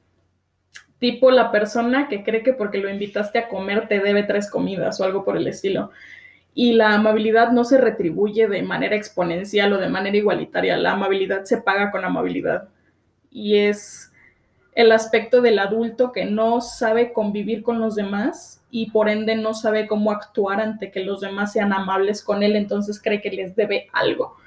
tipo 0.99 1.31
la 1.31 1.49
persona 1.49 2.09
que 2.09 2.25
cree 2.25 2.43
que 2.43 2.53
porque 2.53 2.77
lo 2.77 2.89
invitaste 2.89 3.39
a 3.39 3.47
comer 3.47 3.87
te 3.87 4.01
debe 4.01 4.23
tres 4.23 4.51
comidas 4.51 4.99
o 4.99 5.05
algo 5.05 5.23
por 5.23 5.37
el 5.37 5.47
estilo 5.47 5.91
y 6.53 6.73
la 6.73 6.95
amabilidad 6.95 7.51
no 7.51 7.63
se 7.63 7.77
retribuye 7.77 8.47
de 8.47 8.63
manera 8.63 8.95
exponencial 8.95 9.73
o 9.73 9.77
de 9.77 9.89
manera 9.89 10.17
igualitaria, 10.17 10.75
la 10.75 10.93
amabilidad 10.93 11.43
se 11.43 11.61
paga 11.61 11.91
con 11.91 12.03
amabilidad. 12.03 12.67
Y 13.29 13.57
es 13.57 14.11
el 14.77 14.91
aspecto 14.91 15.41
del 15.41 15.57
adulto 15.57 16.11
que 16.11 16.25
no 16.25 16.61
sabe 16.61 17.11
convivir 17.11 17.63
con 17.63 17.79
los 17.79 17.95
demás 17.95 18.61
y 18.69 18.91
por 18.91 19.09
ende 19.09 19.35
no 19.35 19.55
sabe 19.55 19.87
cómo 19.87 20.11
actuar 20.11 20.61
ante 20.61 20.91
que 20.91 20.99
los 20.99 21.19
demás 21.19 21.51
sean 21.51 21.73
amables 21.73 22.21
con 22.21 22.43
él, 22.43 22.55
entonces 22.55 23.01
cree 23.01 23.19
que 23.19 23.31
les 23.31 23.55
debe 23.55 23.87
algo. 23.91 24.37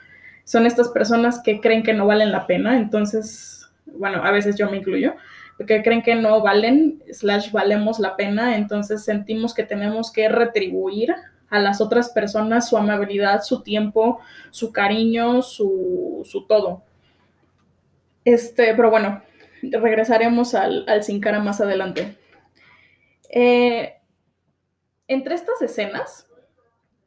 Son 0.44 0.66
estas 0.66 0.90
personas 0.90 1.42
que 1.42 1.60
creen 1.60 1.82
que 1.82 1.94
no 1.94 2.06
valen 2.06 2.30
la 2.30 2.46
pena, 2.46 2.78
entonces, 2.78 3.68
bueno, 3.86 4.22
a 4.22 4.30
veces 4.30 4.54
yo 4.54 4.70
me 4.70 4.76
incluyo, 4.76 5.14
que 5.66 5.82
creen 5.82 6.00
que 6.00 6.14
no 6.14 6.40
valen, 6.40 7.02
slash 7.10 7.50
valemos 7.50 7.98
la 7.98 8.14
pena, 8.14 8.54
entonces 8.54 9.04
sentimos 9.04 9.52
que 9.52 9.64
tenemos 9.64 10.12
que 10.12 10.28
retribuir 10.28 11.12
a 11.48 11.58
las 11.58 11.80
otras 11.80 12.10
personas 12.10 12.68
su 12.68 12.76
amabilidad, 12.76 13.42
su 13.42 13.64
tiempo, 13.64 14.20
su 14.52 14.70
cariño, 14.70 15.42
su, 15.42 16.22
su 16.24 16.46
todo. 16.46 16.84
Este, 18.24 18.74
pero 18.76 18.90
bueno, 18.90 19.22
regresaremos 19.62 20.54
al, 20.54 20.84
al 20.88 21.02
Sin 21.02 21.20
Cara 21.20 21.40
más 21.40 21.60
adelante. 21.60 22.16
Eh, 23.30 23.94
entre 25.08 25.34
estas 25.34 25.60
escenas 25.62 26.26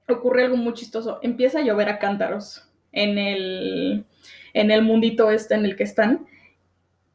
ocurre 0.08 0.46
algo 0.46 0.58
muy 0.58 0.74
chistoso. 0.74 1.20
Empieza 1.22 1.60
a 1.60 1.64
llover 1.64 1.90
a 1.90 2.00
cántaros 2.00 2.70
en 2.92 3.18
el, 3.18 4.06
en 4.54 4.72
el 4.72 4.82
mundito 4.82 5.32
este 5.32 5.56
en 5.56 5.66
el 5.66 5.76
que 5.76 5.84
están. 5.84 6.28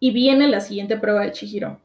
Y 0.00 0.12
viene 0.12 0.48
la 0.48 0.60
siguiente 0.60 0.96
prueba 0.96 1.22
de 1.22 1.32
Chihiro 1.32 1.80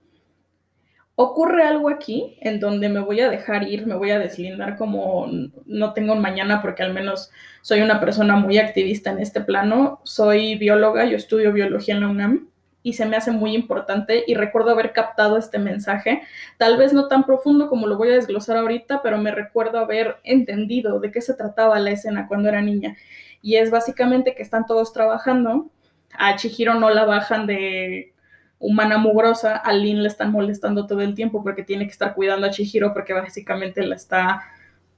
ocurre 1.16 1.64
algo 1.64 1.90
aquí 1.90 2.38
en 2.42 2.60
donde 2.60 2.90
me 2.90 3.00
voy 3.00 3.20
a 3.20 3.30
dejar 3.30 3.68
ir, 3.68 3.86
me 3.86 3.96
voy 3.96 4.12
a 4.12 4.20
deslindar 4.20 4.78
como 4.78 5.30
no 5.66 5.94
tengo 5.94 6.16
mañana 6.16 6.62
porque 6.62 6.84
al 6.84 6.94
menos 6.94 7.32
soy 7.62 7.82
una 7.82 8.00
persona 8.00 8.36
muy 8.36 8.58
activista 8.58 9.12
en 9.12 9.20
este 9.20 9.42
plano. 9.42 10.02
Soy 10.04 10.56
bióloga, 10.56 11.06
yo 11.06 11.18
estudio 11.18 11.54
biología 11.54 11.96
en 11.96 12.02
la 12.02 12.10
UNAM 12.10 12.48
y 12.84 12.94
se 12.94 13.06
me 13.06 13.16
hace 13.16 13.32
muy 13.32 13.56
importante 13.56 14.26
y 14.28 14.36
recuerdo 14.36 14.72
haber 14.72 14.92
captado 14.92 15.38
este 15.38 15.58
mensaje, 15.58 16.22
tal 16.58 16.78
vez 16.78 16.92
no 16.94 17.08
tan 17.08 17.24
profundo 17.24 17.70
como 17.70 17.88
lo 17.88 17.98
voy 17.98 18.10
a 18.10 18.16
desglosar 18.16 18.58
ahorita, 18.58 19.02
pero 19.02 19.18
me 19.18 19.32
recuerdo 19.32 19.80
haber 19.80 20.18
entendido 20.24 21.00
de 21.00 21.10
qué 21.10 21.22
se 21.22 21.34
trataba 21.34 21.80
la 21.80 21.92
escena 21.92 22.28
cuando 22.28 22.50
era 22.50 22.62
niña. 22.62 22.98
Y 23.42 23.56
es 23.56 23.72
básicamente 23.72 24.36
que 24.36 24.44
están 24.44 24.66
todos 24.66 24.92
trabajando, 24.92 25.72
a 26.18 26.36
Chihiro 26.36 26.76
no 26.76 26.90
la 26.90 27.06
bajan 27.06 27.48
de 27.48 28.14
humana 28.60 28.98
mugrosa, 28.98 29.58
a 29.58 29.74
Lin 29.74 30.04
le 30.04 30.08
están 30.08 30.32
molestando 30.32 30.86
todo 30.86 31.02
el 31.02 31.16
tiempo 31.16 31.42
porque 31.42 31.64
tiene 31.64 31.86
que 31.86 31.92
estar 31.92 32.14
cuidando 32.14 32.48
a 32.48 32.52
Chihiro 32.52 32.94
porque 32.94 33.14
básicamente 33.14 33.82
la 33.84 33.96
está, 33.96 34.44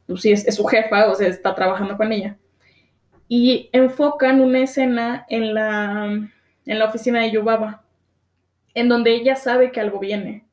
pues 0.07 0.21
sí, 0.21 0.31
es, 0.31 0.53
su 0.55 0.65
jefa, 0.65 1.07
o 1.07 1.15
sea, 1.15 1.27
está 1.27 1.53
trabajando 1.55 1.97
con 1.97 2.11
ella. 2.11 2.37
Y 3.27 3.69
enfocan 3.73 4.41
una 4.41 4.59
escena 4.59 5.25
en 5.29 5.53
la, 5.55 6.29
en 6.65 6.79
la 6.79 6.85
oficina 6.85 7.21
de 7.21 7.31
Yubaba, 7.31 7.83
en 8.73 8.89
donde 8.89 9.15
ella 9.15 9.35
sabe 9.35 9.71
que 9.71 9.79
algo 9.79 9.99
viene. 9.99 10.45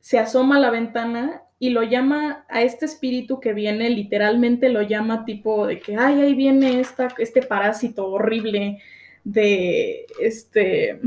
Se 0.00 0.18
asoma 0.18 0.56
a 0.56 0.60
la 0.60 0.70
ventana 0.70 1.42
y 1.58 1.70
lo 1.70 1.82
llama 1.82 2.44
a 2.48 2.62
este 2.62 2.84
espíritu 2.84 3.40
que 3.40 3.52
viene, 3.52 3.88
literalmente 3.90 4.68
lo 4.68 4.82
llama 4.82 5.24
tipo 5.24 5.66
de 5.66 5.80
que, 5.80 5.96
ay, 5.96 6.20
ahí 6.20 6.34
viene 6.34 6.80
esta, 6.80 7.08
este 7.18 7.42
parásito 7.42 8.06
horrible 8.08 8.82
de, 9.24 10.06
este, 10.20 11.00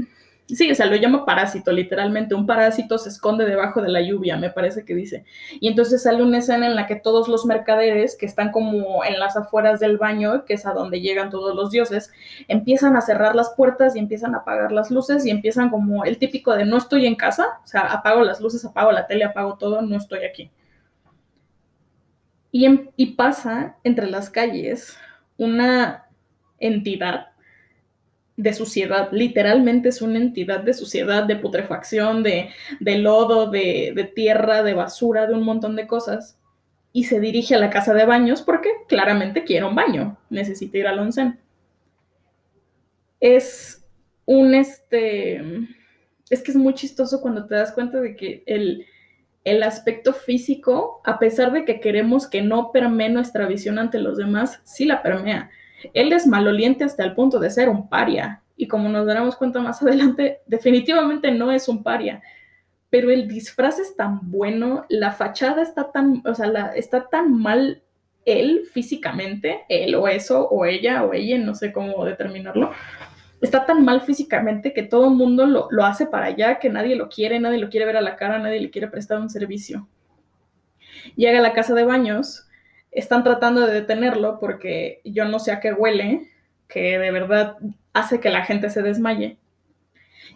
Sí, 0.55 0.71
o 0.71 0.73
sea, 0.73 0.87
lo 0.87 0.95
llama 0.95 1.25
parásito, 1.25 1.71
literalmente. 1.71 2.33
Un 2.33 2.47
parásito 2.47 2.97
se 2.97 3.09
esconde 3.09 3.45
debajo 3.45 3.83
de 3.83 3.89
la 3.89 4.01
lluvia, 4.01 4.35
me 4.35 4.49
parece 4.49 4.83
que 4.83 4.95
dice. 4.95 5.23
Y 5.59 5.67
entonces 5.67 6.01
sale 6.01 6.23
una 6.23 6.39
escena 6.39 6.65
en 6.65 6.75
la 6.75 6.87
que 6.87 6.95
todos 6.95 7.27
los 7.27 7.45
mercaderes, 7.45 8.17
que 8.17 8.25
están 8.25 8.51
como 8.51 9.03
en 9.05 9.19
las 9.19 9.37
afueras 9.37 9.79
del 9.79 9.97
baño, 9.97 10.45
que 10.45 10.55
es 10.55 10.65
a 10.65 10.73
donde 10.73 11.01
llegan 11.01 11.29
todos 11.29 11.55
los 11.55 11.69
dioses, 11.69 12.11
empiezan 12.47 12.95
a 12.95 13.01
cerrar 13.01 13.35
las 13.35 13.51
puertas 13.51 13.95
y 13.95 13.99
empiezan 13.99 14.33
a 14.33 14.39
apagar 14.39 14.71
las 14.71 14.89
luces 14.89 15.23
y 15.23 15.29
empiezan 15.29 15.69
como 15.69 16.03
el 16.03 16.17
típico 16.17 16.55
de 16.55 16.65
no 16.65 16.77
estoy 16.77 17.05
en 17.05 17.15
casa, 17.15 17.59
o 17.63 17.67
sea, 17.67 17.81
apago 17.81 18.23
las 18.23 18.41
luces, 18.41 18.65
apago 18.65 18.91
la 18.91 19.05
tele, 19.05 19.25
apago 19.25 19.55
todo, 19.55 19.83
no 19.83 19.97
estoy 19.97 20.23
aquí. 20.23 20.49
Y, 22.51 22.67
y 22.95 23.05
pasa 23.13 23.77
entre 23.83 24.07
las 24.07 24.31
calles 24.31 24.97
una 25.37 26.05
entidad 26.59 27.27
de 28.39 28.53
suciedad, 28.53 29.09
literalmente 29.11 29.89
es 29.89 30.01
una 30.01 30.17
entidad 30.17 30.61
de 30.61 30.73
suciedad, 30.73 31.25
de 31.25 31.35
putrefacción, 31.35 32.23
de, 32.23 32.51
lodo, 32.79 33.51
de, 33.51 33.91
de, 33.93 34.05
tierra, 34.05 34.63
de 34.63 34.73
basura, 34.73 35.27
de 35.27 35.33
un 35.33 35.43
montón 35.43 35.75
de 35.75 35.87
cosas, 35.87 36.39
y 36.93 37.03
se 37.03 37.19
dirige 37.19 37.55
a 37.55 37.59
la 37.59 37.69
casa 37.69 37.93
de 37.93 38.05
baños 38.05 38.41
porque 38.41 38.69
claramente 38.87 39.43
quiere 39.43 39.65
un 39.65 39.75
baño, 39.75 40.17
necesita 40.29 40.77
ir 40.77 40.87
al 40.87 40.99
onsen. 40.99 41.37
Es 43.19 43.85
un, 44.25 44.55
este, 44.55 45.43
es 46.29 46.41
que 46.41 46.51
es 46.51 46.55
muy 46.55 46.73
chistoso 46.75 47.19
cuando 47.19 47.45
te 47.45 47.55
das 47.55 47.73
cuenta 47.73 47.99
de 47.99 48.15
que 48.15 48.43
el, 48.45 48.85
el 49.43 49.63
aspecto 49.63 50.13
físico, 50.13 51.01
a 51.03 51.19
pesar 51.19 51.51
de 51.51 51.65
que 51.65 51.81
queremos 51.81 52.25
que 52.25 52.41
no 52.41 52.71
permee 52.71 53.09
nuestra 53.09 53.47
visión 53.47 53.79
ante 53.79 53.99
los 53.99 54.15
demás, 54.15 54.61
sí 54.63 54.85
la 54.85 55.03
permea 55.03 55.51
él 55.93 56.13
es 56.13 56.27
maloliente 56.27 56.83
hasta 56.83 57.03
el 57.03 57.13
punto 57.13 57.39
de 57.39 57.49
ser 57.49 57.69
un 57.69 57.89
paria. 57.89 58.43
Y 58.55 58.67
como 58.67 58.89
nos 58.89 59.05
daremos 59.05 59.35
cuenta 59.35 59.59
más 59.61 59.81
adelante, 59.81 60.39
definitivamente 60.45 61.31
no 61.31 61.51
es 61.51 61.67
un 61.67 61.83
paria. 61.83 62.21
Pero 62.89 63.11
el 63.11 63.27
disfraz 63.27 63.79
es 63.79 63.95
tan 63.95 64.31
bueno, 64.31 64.85
la 64.89 65.11
fachada 65.11 65.61
está 65.61 65.91
tan, 65.91 66.23
o 66.25 66.33
sea, 66.33 66.71
está 66.75 67.07
tan 67.07 67.33
mal 67.33 67.83
él 68.25 68.63
físicamente, 68.71 69.61
él 69.69 69.95
o 69.95 70.07
eso, 70.07 70.47
o 70.49 70.65
ella, 70.65 71.03
o 71.03 71.13
ella, 71.13 71.37
no 71.37 71.55
sé 71.55 71.71
cómo 71.71 72.03
determinarlo, 72.03 72.71
está 73.41 73.65
tan 73.65 73.85
mal 73.85 74.01
físicamente 74.01 74.73
que 74.73 74.83
todo 74.83 75.05
el 75.05 75.15
mundo 75.15 75.45
lo, 75.45 75.67
lo, 75.71 75.85
hace 75.85 76.05
para 76.05 76.27
allá, 76.27 76.59
que 76.59 76.69
nadie 76.69 76.95
lo 76.95 77.09
quiere, 77.09 77.39
nadie 77.39 77.59
lo 77.59 77.69
quiere 77.69 77.85
ver 77.85 77.97
a 77.97 78.01
la 78.01 78.15
cara, 78.15 78.39
nadie 78.39 78.59
le 78.59 78.69
quiere 78.69 78.87
prestar 78.87 79.19
un 79.19 79.29
servicio. 79.29 79.87
Llega 81.15 81.39
a 81.39 81.41
la 81.41 81.53
casa 81.53 81.73
de 81.73 81.85
baños 81.85 82.48
están 82.91 83.23
tratando 83.23 83.65
de 83.65 83.73
detenerlo 83.73 84.39
porque 84.39 85.01
yo 85.03 85.25
no 85.25 85.39
sé 85.39 85.51
a 85.51 85.59
qué 85.59 85.73
huele, 85.73 86.27
que 86.67 86.97
de 86.97 87.11
verdad 87.11 87.57
hace 87.93 88.19
que 88.19 88.29
la 88.29 88.45
gente 88.45 88.69
se 88.69 88.81
desmaye. 88.81 89.37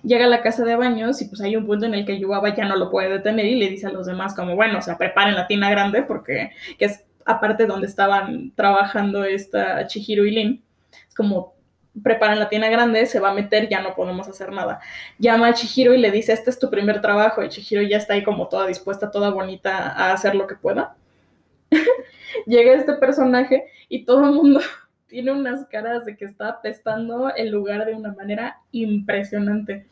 Llega 0.03 0.25
a 0.25 0.29
la 0.29 0.41
casa 0.41 0.65
de 0.65 0.75
baños 0.75 1.22
y 1.22 1.25
pues 1.25 1.39
hay 1.41 1.55
un 1.55 1.65
punto 1.65 1.86
en 1.86 1.93
el 1.93 2.05
que 2.05 2.19
Yubaba 2.19 2.53
ya 2.53 2.65
no 2.65 2.75
lo 2.75 2.91
puede 2.91 3.10
detener 3.10 3.45
y 3.45 3.55
le 3.55 3.69
dice 3.69 3.88
a 3.88 3.91
los 3.91 4.05
demás 4.05 4.36
como, 4.36 4.55
bueno, 4.55 4.79
o 4.79 4.81
sea, 4.81 4.98
preparen 4.98 5.36
la 5.36 5.48
tina 5.48 5.69
grande 5.69 6.03
porque, 6.03 6.51
que 6.77 6.86
es 6.86 7.05
aparte 7.25 7.65
donde 7.65 7.88
estaban 7.88 8.51
trabajando 8.55 9.24
esta 9.24 9.88
Chihiro 9.88 10.25
y 10.25 10.31
Lin, 10.31 10.63
es 11.07 11.15
como, 11.15 11.53
preparen 12.01 12.39
la 12.39 12.50
tina 12.50 12.69
grande, 12.69 13.05
se 13.05 13.19
va 13.19 13.29
a 13.29 13.33
meter, 13.33 13.69
ya 13.69 13.81
no 13.81 13.95
podemos 13.95 14.27
hacer 14.27 14.51
nada. 14.51 14.79
Llama 15.19 15.48
a 15.48 15.53
Chihiro 15.53 15.93
y 15.93 16.00
le 16.00 16.12
dice, 16.12 16.33
este 16.33 16.50
es 16.50 16.60
tu 16.60 16.69
primer 16.69 17.01
trabajo 17.01 17.43
y 17.43 17.50
Chihiro 17.50 17.81
ya 17.83 17.98
está 17.98 18.13
ahí 18.13 18.24
como 18.24 18.48
toda 18.50 18.67
dispuesta, 18.67 19.12
toda 19.12 19.29
bonita 19.29 19.91
a 19.91 20.12
hacer 20.12 20.36
lo 20.36 20.48
que 20.48 20.55
pueda. 20.55 20.95
llega 22.46 22.74
este 22.74 22.94
personaje 22.94 23.66
y 23.90 24.06
todo 24.06 24.26
el 24.26 24.36
mundo 24.36 24.60
tiene 25.08 25.32
unas 25.32 25.66
caras 25.66 26.06
de 26.06 26.18
que 26.18 26.26
está 26.26 26.50
apestando 26.50 27.34
el 27.36 27.50
lugar 27.50 27.86
de 27.86 27.94
una 27.94 28.14
manera 28.14 28.58
impresionante. 28.72 29.86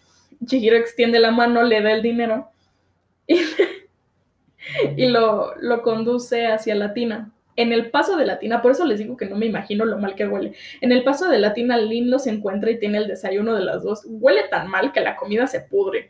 Chihiro 0.46 0.76
extiende 0.76 1.20
la 1.20 1.32
mano, 1.32 1.64
le 1.64 1.82
da 1.82 1.92
el 1.92 2.02
dinero 2.02 2.50
y, 3.28 5.08
lo, 5.08 5.56
lo, 5.62 5.82
conduce 5.84 6.48
hacia 6.48 6.76
la 6.76 6.94
tina. 6.94 7.32
En 7.56 7.74
el 7.74 7.92
paso 7.92 8.18
de 8.18 8.26
la 8.26 8.40
tina, 8.40 8.62
por 8.62 8.72
eso 8.72 8.86
les 8.86 8.98
digo 8.98 9.18
que 9.18 9.26
no 9.26 9.36
me 9.36 9.46
imagino 9.46 9.86
lo 9.86 9.98
mal 9.98 10.16
que 10.16 10.28
huele. 10.28 10.54
En 10.80 10.92
el 10.92 11.04
paso 11.04 11.30
de 11.30 11.38
la 11.38 11.54
tina, 11.54 11.78
Lin 11.78 12.10
los 12.10 12.26
encuentra 12.26 12.72
y 12.72 12.80
tiene 12.80 12.98
el 12.98 13.08
desayuno 13.08 13.54
de 13.54 13.64
las 13.64 13.84
dos. 13.84 14.04
Huele 14.08 14.44
tan 14.50 14.70
mal 14.70 14.92
que 14.92 15.02
la 15.02 15.16
comida 15.16 15.46
se 15.48 15.62
pudre. 15.62 16.10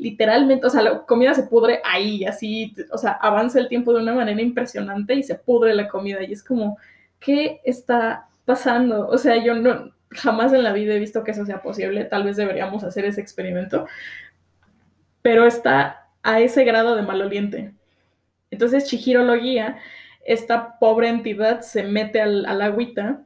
Literalmente, 0.00 0.66
o 0.66 0.70
sea, 0.70 0.80
la 0.80 1.02
comida 1.02 1.34
se 1.34 1.42
pudre 1.42 1.82
ahí, 1.84 2.24
así, 2.24 2.74
o 2.90 2.96
sea, 2.96 3.12
avanza 3.12 3.58
el 3.58 3.68
tiempo 3.68 3.92
de 3.92 4.00
una 4.00 4.14
manera 4.14 4.40
impresionante 4.40 5.14
y 5.14 5.22
se 5.22 5.34
pudre 5.34 5.74
la 5.74 5.88
comida. 5.88 6.22
Y 6.24 6.32
es 6.32 6.42
como, 6.42 6.78
¿qué 7.18 7.60
está 7.64 8.26
pasando? 8.46 9.06
O 9.08 9.18
sea, 9.18 9.36
yo 9.36 9.54
no, 9.54 9.92
jamás 10.10 10.54
en 10.54 10.62
la 10.62 10.72
vida 10.72 10.94
he 10.94 10.98
visto 10.98 11.22
que 11.22 11.32
eso 11.32 11.44
sea 11.44 11.60
posible. 11.60 12.04
Tal 12.06 12.24
vez 12.24 12.36
deberíamos 12.36 12.82
hacer 12.82 13.04
ese 13.04 13.20
experimento. 13.20 13.86
Pero 15.20 15.44
está 15.44 16.08
a 16.22 16.40
ese 16.40 16.64
grado 16.64 16.96
de 16.96 17.02
maloliente. 17.02 17.74
Entonces 18.50 18.86
Chihiro 18.86 19.22
lo 19.22 19.34
guía, 19.34 19.76
esta 20.24 20.78
pobre 20.78 21.08
entidad 21.08 21.60
se 21.60 21.82
mete 21.82 22.22
al, 22.22 22.46
al 22.46 22.62
agüita 22.62 23.20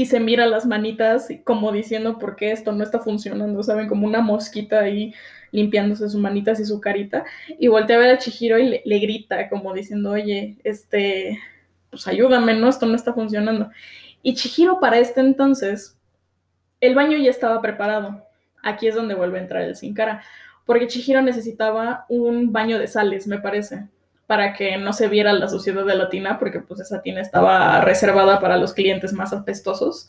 y 0.00 0.06
se 0.06 0.18
mira 0.18 0.46
las 0.46 0.64
manitas 0.64 1.28
como 1.44 1.72
diciendo 1.72 2.18
por 2.18 2.34
qué 2.34 2.52
esto 2.52 2.72
no 2.72 2.82
está 2.82 3.00
funcionando, 3.00 3.62
¿saben? 3.62 3.86
Como 3.86 4.06
una 4.06 4.22
mosquita 4.22 4.80
ahí 4.80 5.12
limpiándose 5.52 6.08
sus 6.08 6.18
manitas 6.18 6.58
y 6.58 6.64
su 6.64 6.80
carita 6.80 7.26
y 7.58 7.68
voltea 7.68 7.96
a 7.96 7.98
ver 7.98 8.10
a 8.12 8.16
Chihiro 8.16 8.58
y 8.58 8.66
le, 8.66 8.82
le 8.82 8.98
grita 8.98 9.50
como 9.50 9.74
diciendo, 9.74 10.12
oye, 10.12 10.56
este, 10.64 11.38
pues 11.90 12.08
ayúdame, 12.08 12.54
¿no? 12.54 12.70
Esto 12.70 12.86
no 12.86 12.94
está 12.96 13.12
funcionando. 13.12 13.70
Y 14.22 14.36
Chihiro 14.36 14.80
para 14.80 14.98
este 14.98 15.20
entonces, 15.20 15.98
el 16.80 16.94
baño 16.94 17.18
ya 17.18 17.28
estaba 17.28 17.60
preparado. 17.60 18.24
Aquí 18.62 18.88
es 18.88 18.94
donde 18.94 19.14
vuelve 19.14 19.36
a 19.38 19.42
entrar 19.42 19.62
el 19.64 19.76
sin 19.76 19.92
cara 19.92 20.22
porque 20.64 20.86
Chihiro 20.86 21.20
necesitaba 21.20 22.06
un 22.08 22.52
baño 22.52 22.78
de 22.78 22.86
sales, 22.86 23.26
me 23.26 23.38
parece, 23.38 23.86
para 24.30 24.52
que 24.52 24.76
no 24.76 24.92
se 24.92 25.08
viera 25.08 25.32
la 25.32 25.48
suciedad 25.48 25.84
de 25.84 25.96
la 25.96 26.08
tina, 26.08 26.38
porque 26.38 26.60
pues 26.60 26.78
esa 26.78 27.02
tina 27.02 27.20
estaba 27.20 27.80
reservada 27.80 28.38
para 28.38 28.58
los 28.58 28.72
clientes 28.72 29.12
más 29.12 29.32
apestosos 29.32 30.08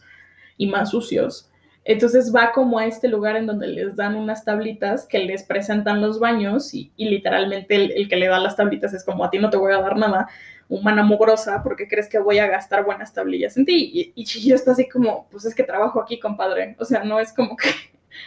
y 0.58 0.68
más 0.68 0.92
sucios. 0.92 1.50
Entonces 1.86 2.32
va 2.32 2.52
como 2.52 2.78
a 2.78 2.86
este 2.86 3.08
lugar 3.08 3.36
en 3.36 3.48
donde 3.48 3.66
les 3.66 3.96
dan 3.96 4.16
unas 4.16 4.46
tablitas 4.46 5.08
que 5.08 5.18
les 5.18 5.42
presentan 5.42 6.02
los 6.02 6.20
baños 6.20 6.72
y, 6.76 6.92
literalmente 6.98 7.74
el, 7.74 8.08
que 8.08 8.16
le 8.16 8.28
da 8.28 8.38
las 8.38 8.56
tablitas 8.56 8.94
es 8.94 9.04
como 9.04 9.26
a 9.26 9.32
ti 9.32 9.40
no 9.40 9.50
te 9.50 9.58
voy 9.58 9.74
a 9.74 9.82
dar 9.82 9.98
nada, 9.98 10.28
humana 10.70 11.02
mugrosa, 11.02 11.64
porque 11.64 11.88
crees 11.88 12.08
que 12.08 12.20
voy 12.20 12.38
a 12.38 12.46
gastar 12.46 12.86
buenas 12.86 13.12
tablillas 13.12 13.58
en 13.58 13.66
ti. 13.66 14.14
Y, 14.16 14.24
y 14.24 14.52
está 14.54 14.74
así 14.74 14.88
como, 14.88 15.28
pues 15.32 15.46
es 15.46 15.56
que 15.56 15.64
trabajo 15.64 16.00
aquí, 16.00 16.20
compadre. 16.20 16.76
O 16.78 16.86
sea, 16.86 17.04
no 17.04 17.20
es 17.20 17.34
como 17.34 17.56
que 17.56 17.70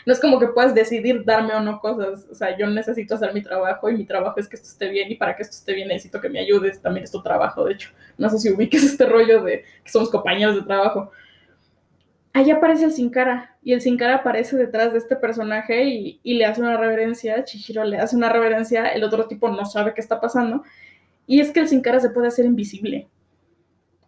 no 0.06 0.12
es 0.12 0.20
como 0.20 0.38
que 0.38 0.48
puedas 0.48 0.74
decidir 0.74 1.24
darme 1.24 1.54
o 1.54 1.60
no 1.60 1.80
cosas. 1.80 2.26
O 2.30 2.34
sea, 2.34 2.56
yo 2.56 2.66
necesito 2.66 3.14
hacer 3.14 3.32
mi 3.34 3.42
trabajo 3.42 3.88
y 3.88 3.94
mi 3.94 4.04
trabajo 4.04 4.38
es 4.38 4.48
que 4.48 4.56
esto 4.56 4.68
esté 4.68 4.88
bien 4.88 5.10
y 5.10 5.16
para 5.16 5.36
que 5.36 5.42
esto 5.42 5.56
esté 5.56 5.74
bien 5.74 5.88
necesito 5.88 6.20
que 6.20 6.28
me 6.28 6.40
ayudes. 6.40 6.80
También 6.80 7.04
es 7.04 7.10
tu 7.10 7.22
trabajo, 7.22 7.64
de 7.64 7.74
hecho. 7.74 7.90
No 8.18 8.28
sé 8.30 8.38
si 8.38 8.50
ubiques 8.50 8.82
este 8.84 9.06
rollo 9.06 9.42
de 9.42 9.64
que 9.84 9.90
somos 9.90 10.10
compañeros 10.10 10.56
de 10.56 10.62
trabajo. 10.62 11.10
Ahí 12.32 12.50
aparece 12.50 12.86
el 12.86 12.92
Sin 12.92 13.10
Cara 13.10 13.56
y 13.62 13.72
el 13.72 13.80
Sin 13.80 13.96
Cara 13.96 14.16
aparece 14.16 14.56
detrás 14.56 14.92
de 14.92 14.98
este 14.98 15.14
personaje 15.14 15.84
y, 15.84 16.20
y 16.22 16.34
le 16.34 16.46
hace 16.46 16.60
una 16.60 16.76
reverencia. 16.76 17.44
Chihiro 17.44 17.84
le 17.84 17.98
hace 17.98 18.16
una 18.16 18.28
reverencia, 18.28 18.88
el 18.88 19.04
otro 19.04 19.26
tipo 19.28 19.48
no 19.48 19.64
sabe 19.64 19.94
qué 19.94 20.00
está 20.00 20.20
pasando. 20.20 20.64
Y 21.26 21.40
es 21.40 21.52
que 21.52 21.60
el 21.60 21.68
Sin 21.68 21.80
Cara 21.80 22.00
se 22.00 22.10
puede 22.10 22.28
hacer 22.28 22.44
invisible 22.44 23.08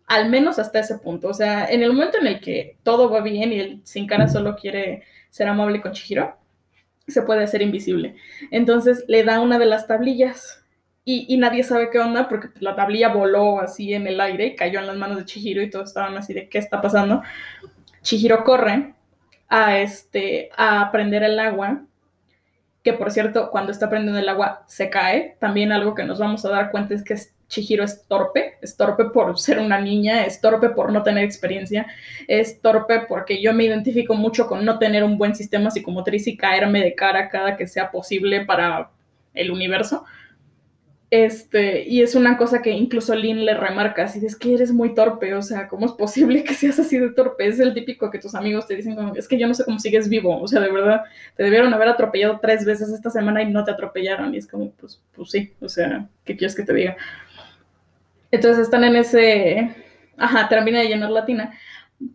al 0.07 0.31
menos 0.31 0.59
hasta 0.59 0.81
ese 0.81 0.99
punto. 0.99 1.29
O 1.29 1.35
sea, 1.35 1.67
en 1.67 1.83
el 1.83 1.93
momento 1.93 2.19
en 2.19 2.29
el 2.29 2.41
que 2.41 2.77
todo 2.83 3.11
va 3.11 3.21
bien 3.21 3.53
y 3.53 3.61
el 3.61 3.81
Sin 3.85 4.07
Cara 4.07 4.29
solo 4.29 4.57
quiere 4.57 5.03
ser 5.31 5.49
amable 5.49 5.81
con 5.81 5.93
Chihiro, 5.93 6.37
se 7.07 7.23
puede 7.23 7.45
hacer 7.45 7.63
invisible. 7.63 8.17
Entonces 8.51 9.05
le 9.09 9.25
da 9.25 9.41
una 9.41 9.59
de 9.59 9.67
las 9.67 9.87
tablillas 9.87 10.65
y, 11.09 11.37
nadie 11.37 11.63
sabe 11.63 11.91
qué 11.91 12.01
onda 12.01 12.29
porque 12.29 12.49
la 12.59 12.75
tablilla 12.75 13.09
voló 13.09 13.61
así 13.61 13.95
en 13.95 14.09
el 14.09 14.21
aire 14.21 14.47
y 14.47 14.57
cayó 14.57 14.81
en 14.81 14.89
las 14.89 14.97
manos 14.97 15.19
de 15.19 15.25
Chihiro 15.25 15.63
y 15.63 15.71
todos 15.71 15.91
estaban 15.91 16.17
así 16.17 16.35
de 16.35 16.49
qué 16.49 16.59
está 16.59 16.81
pasando. 16.81 17.23
Chihiro 18.03 18.43
corre 18.43 18.95
a, 19.49 19.79
este, 19.79 20.51
a 20.57 20.91
prender 20.91 21.23
el 21.23 21.39
agua, 21.39 21.83
que 22.83 22.93
por 22.93 23.13
cierto, 23.13 23.53
cuando 23.53 23.71
está 23.71 23.89
prendiendo 23.89 24.19
el 24.19 24.29
agua 24.29 24.65
se 24.67 24.91
cae. 24.91 25.37
También 25.39 25.71
algo 25.71 25.95
que 25.95 26.03
nos 26.03 26.19
vamos 26.19 26.45
a 26.45 26.51
dar 26.51 26.73
cuenta 26.73 26.95
es 26.95 27.05
que 27.05 27.15
Chihiro 27.49 27.85
es 27.85 28.07
torpe, 28.07 28.55
es 28.61 28.77
torpe 28.77 29.05
por 29.07 29.39
ser 29.39 29.59
una 29.59 29.81
niña, 29.81 30.25
es 30.25 30.41
torpe 30.41 30.71
por 30.71 30.93
no 30.93 31.03
tener 31.03 31.25
experiencia, 31.25 31.87
es 32.27 32.61
torpe 32.61 33.03
porque 33.09 33.41
yo 33.41 33.53
me 33.53 33.65
identifico 33.65 34.15
mucho 34.15 34.47
con 34.47 34.65
no 34.65 34.79
tener 34.79 35.05
un 35.05 35.17
buen 35.17 35.35
sistema 35.35 35.71
psicomotriz 35.71 36.27
y 36.27 36.37
caerme 36.37 36.83
de 36.83 36.95
cara 36.95 37.29
cada 37.29 37.57
que 37.57 37.67
sea 37.67 37.91
posible 37.91 38.45
para 38.45 38.91
el 39.35 39.51
universo. 39.51 40.05
Este, 41.09 41.89
y 41.89 42.03
es 42.03 42.17
una 42.17 42.37
cosa 42.37 42.63
que 42.63 42.73
incluso 42.73 43.15
Lynn 43.15 43.45
le 43.45 43.55
remarca, 43.55 44.05
así 44.05 44.27
es 44.27 44.35
que 44.35 44.55
eres 44.55 44.73
muy 44.73 44.93
torpe, 44.93 45.35
o 45.35 45.43
sea, 45.43 45.69
¿cómo 45.69 45.87
es 45.87 45.93
posible 45.93 46.43
que 46.43 46.53
seas 46.53 46.81
así 46.81 46.99
de 46.99 47.11
torpe? 47.11 47.47
Es 47.47 47.61
el 47.61 47.75
típico 47.75 48.11
que 48.11 48.19
tus 48.19 48.35
amigos 48.35 48.67
te 48.67 48.75
dicen, 48.75 48.97
es 49.15 49.29
que 49.29 49.39
yo 49.39 49.47
no 49.47 49.55
sé 49.55 49.65
cómo 49.65 49.79
sigues 49.79 50.09
vivo, 50.09 50.41
o 50.41 50.49
sea, 50.49 50.61
de 50.61 50.73
verdad, 50.73 51.03
te 51.37 51.45
debieron 51.45 51.73
haber 51.73 51.89
atropellado 51.89 52.41
tres 52.43 52.65
veces 52.65 52.89
esta 52.89 53.11
semana 53.11 53.41
y 53.41 53.53
no 53.53 53.63
te 53.63 53.71
atropellaron, 53.71 54.35
y 54.35 54.39
es 54.39 54.49
como, 54.49 54.73
pues, 54.73 55.01
pues 55.15 55.31
sí, 55.31 55.53
o 55.61 55.69
sea, 55.69 56.09
¿qué 56.25 56.37
quieres 56.37 56.57
que 56.57 56.65
te 56.65 56.75
diga? 56.75 56.97
Entonces 58.31 58.65
están 58.65 58.85
en 58.85 58.97
ese, 58.97 59.75
ajá, 60.17 60.49
termina 60.49 60.81
de 60.81 60.89
llenar 60.89 61.11
la 61.11 61.25
tina, 61.25 61.55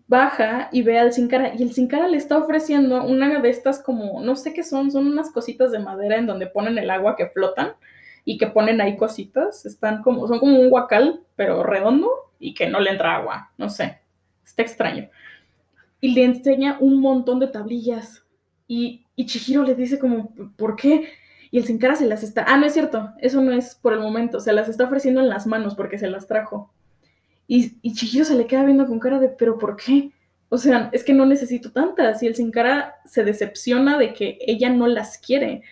baja 0.08 0.70
y 0.72 0.84
ve 0.84 1.00
al 1.00 1.14
Sin 1.14 1.28
Cara 1.28 1.54
y 1.56 1.64
el 1.64 1.74
Sin 1.74 1.88
Cara 1.88 2.08
le 2.08 2.18
está 2.18 2.38
ofreciendo 2.38 3.04
una 3.04 3.40
de 3.40 3.50
estas 3.50 3.82
como, 3.82 4.22
no 4.22 4.36
sé 4.36 4.54
qué 4.54 4.64
son, 4.64 4.92
son 4.92 5.08
unas 5.08 5.32
cositas 5.32 5.72
de 5.72 5.80
madera 5.80 6.18
en 6.18 6.28
donde 6.28 6.48
ponen 6.48 6.78
el 6.78 6.90
agua 6.90 7.16
que 7.16 7.28
flotan 7.28 7.74
y 8.24 8.38
que 8.38 8.48
ponen 8.48 8.82
ahí 8.82 8.98
cositas, 8.98 9.66
están 9.66 10.04
como, 10.04 10.28
son 10.28 10.40
como 10.40 10.60
un 10.60 10.70
guacal, 10.70 11.22
pero 11.36 11.64
redondo 11.64 12.10
y 12.40 12.54
que 12.54 12.68
no 12.68 12.80
le 12.80 12.92
entra 12.92 13.16
agua, 13.16 13.52
no 13.58 13.70
sé, 13.70 14.00
está 14.44 14.62
extraño. 14.62 15.10
Y 16.00 16.14
le 16.14 16.24
enseña 16.24 16.78
un 16.80 17.00
montón 17.00 17.40
de 17.40 17.48
tablillas 17.48 18.24
y, 18.68 19.06
y 19.16 19.26
Chihiro 19.26 19.64
le 19.64 19.76
dice 19.76 19.98
como, 20.00 20.34
¿por 20.56 20.76
qué? 20.76 21.10
Y 21.52 21.58
el 21.58 21.66
Sin 21.66 21.78
Cara 21.78 21.96
se 21.96 22.08
las 22.08 22.24
está... 22.24 22.46
Ah, 22.48 22.58
no 22.58 22.66
es 22.66 22.74
cierto, 22.74 23.12
eso 23.20 23.42
no 23.42 23.52
es 23.52 23.76
por 23.76 23.92
el 23.92 24.00
momento, 24.00 24.40
se 24.40 24.54
las 24.54 24.70
está 24.70 24.86
ofreciendo 24.86 25.20
en 25.20 25.28
las 25.28 25.46
manos 25.46 25.76
porque 25.76 26.00
se 26.00 26.08
las 26.08 26.26
trajo. 26.26 26.74
Y, 27.46 27.78
y 27.82 27.94
Chihiro 27.94 28.24
se 28.24 28.36
le 28.36 28.48
queda 28.48 28.64
viendo 28.64 28.88
con 28.88 29.00
cara 29.00 29.20
de, 29.20 29.28
¿pero 29.28 29.58
por 29.58 29.76
qué? 29.76 30.12
O 30.48 30.58
sea, 30.58 30.90
es 30.94 31.04
que 31.04 31.14
no 31.14 31.26
necesito 31.26 31.72
tantas. 31.72 32.24
Y 32.24 32.28
el 32.28 32.36
Sin 32.36 32.52
Cara 32.52 32.96
se 33.04 33.26
decepciona 33.26 33.98
de 33.98 34.14
que 34.14 34.38
ella 34.48 34.70
no 34.70 34.88
las 34.88 35.18
quiere, 35.18 35.64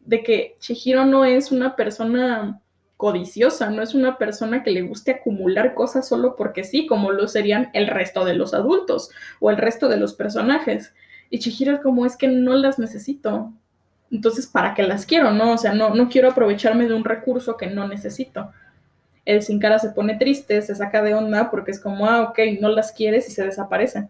de 0.00 0.22
que 0.22 0.56
Chihiro 0.60 1.04
no 1.04 1.26
es 1.26 1.52
una 1.52 1.76
persona 1.76 2.62
codiciosa, 2.96 3.68
no 3.68 3.82
es 3.82 3.94
una 3.94 4.16
persona 4.16 4.62
que 4.62 4.70
le 4.70 4.82
guste 4.82 5.12
acumular 5.12 5.74
cosas 5.74 6.08
solo 6.08 6.36
porque 6.36 6.64
sí, 6.64 6.86
como 6.86 7.12
lo 7.12 7.28
serían 7.28 7.70
el 7.74 7.86
resto 7.86 8.24
de 8.24 8.34
los 8.34 8.54
adultos 8.54 9.10
o 9.40 9.50
el 9.50 9.58
resto 9.58 9.88
de 9.88 9.98
los 9.98 10.14
personajes. 10.14 10.94
Y 11.28 11.38
Chihiro 11.38 11.82
como 11.82 12.06
es 12.06 12.16
que 12.16 12.28
no 12.28 12.54
las 12.54 12.78
necesito, 12.78 13.52
entonces, 14.10 14.46
¿para 14.46 14.74
qué 14.74 14.82
las 14.82 15.04
quiero? 15.04 15.30
No, 15.32 15.52
o 15.52 15.58
sea, 15.58 15.74
no, 15.74 15.94
no 15.94 16.08
quiero 16.08 16.30
aprovecharme 16.30 16.86
de 16.86 16.94
un 16.94 17.04
recurso 17.04 17.56
que 17.56 17.66
no 17.66 17.86
necesito. 17.86 18.50
El 19.24 19.42
sin 19.42 19.58
cara 19.58 19.78
se 19.78 19.90
pone 19.90 20.16
triste, 20.16 20.62
se 20.62 20.74
saca 20.74 21.02
de 21.02 21.14
onda 21.14 21.50
porque 21.50 21.70
es 21.70 21.80
como, 21.80 22.06
ah, 22.06 22.22
ok, 22.22 22.38
no 22.60 22.70
las 22.70 22.92
quieres 22.92 23.28
y 23.28 23.32
se 23.32 23.44
desaparecen. 23.44 24.08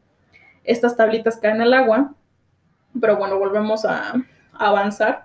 Estas 0.63 0.97
tablitas 0.97 1.39
caen 1.39 1.61
al 1.61 1.75
agua, 1.75 2.15
pero 3.01 3.17
bueno, 3.17 3.39
volvemos 3.39 3.85
a, 3.85 4.15
avanzar. 4.53 5.25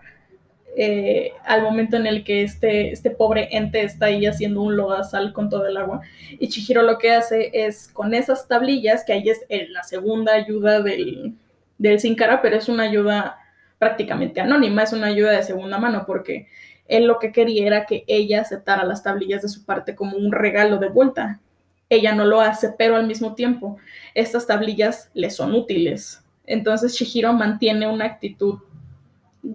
Eh, 0.76 1.32
al 1.46 1.62
momento 1.62 1.98
en 1.98 2.08
el 2.08 2.24
que 2.24 2.42
este, 2.42 2.92
este 2.92 3.12
pobre 3.12 3.48
ente 3.52 3.84
está 3.84 4.08
ahí 4.08 4.26
haciendo 4.26 4.64
un 4.64 4.76
lodazal 4.76 5.32
con 5.32 5.48
todo 5.50 5.68
el 5.68 5.78
agua. 5.78 6.02
Y 6.40 6.48
Chihiro 6.48 6.82
lo 6.82 6.98
que 6.98 7.12
hace 7.12 7.52
es 7.54 7.90
con 7.90 8.16
esas 8.16 8.48
tablillas, 8.48 9.04
que 9.06 9.14
ahí 9.14 9.30
es 9.30 9.46
la 9.70 9.84
segunda 9.84 10.34
ayuda 10.34 10.82
del, 10.82 11.36
del 11.78 12.00
sin 12.00 12.16
cara, 12.16 12.42
pero 12.42 12.56
es 12.56 12.68
una 12.70 12.84
ayuda 12.84 13.38
prácticamente 13.84 14.40
anónima, 14.40 14.84
es 14.84 14.94
una 14.94 15.08
ayuda 15.08 15.32
de 15.32 15.44
segunda 15.44 15.78
mano 15.78 16.06
porque 16.08 16.48
él 16.88 17.06
lo 17.06 17.20
que 17.20 17.34
quería 17.34 17.68
era 17.68 17.86
que 17.86 18.06
ella 18.08 18.40
aceptara 18.40 18.86
las 18.86 19.04
tablillas 19.04 19.42
de 19.42 19.50
su 19.50 19.66
parte 19.66 19.94
como 19.94 20.16
un 20.16 20.32
regalo 20.32 20.78
de 20.78 20.88
vuelta. 20.88 21.42
Ella 21.90 22.16
no 22.16 22.24
lo 22.24 22.40
hace, 22.40 22.74
pero 22.78 22.96
al 22.96 23.08
mismo 23.08 23.36
tiempo 23.36 23.78
estas 24.16 24.48
tablillas 24.48 25.12
le 25.14 25.30
son 25.30 25.54
útiles. 25.54 26.24
Entonces 26.46 26.94
Shihiro 26.94 27.34
mantiene 27.34 27.86
una 27.88 28.06
actitud 28.06 28.60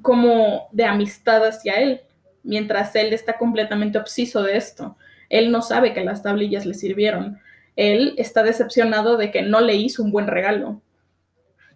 como 0.03 0.69
de 0.73 0.85
amistad 0.85 1.47
hacia 1.47 1.81
él, 1.81 2.03
mientras 2.43 2.95
él 2.97 3.15
está 3.15 3.39
completamente 3.39 3.97
obseso 3.97 4.43
de 4.43 4.59
esto. 4.59 4.95
Él 5.31 5.51
no 5.51 5.63
sabe 5.63 5.95
que 5.95 6.05
las 6.05 6.23
tablillas 6.23 6.67
le 6.67 6.75
sirvieron. 6.75 7.41
Él 7.77 8.15
está 8.19 8.43
decepcionado 8.43 9.17
de 9.17 9.31
que 9.31 9.41
no 9.41 9.63
le 9.63 9.77
hizo 9.77 10.03
un 10.03 10.13
buen 10.13 10.27
regalo. 10.27 10.83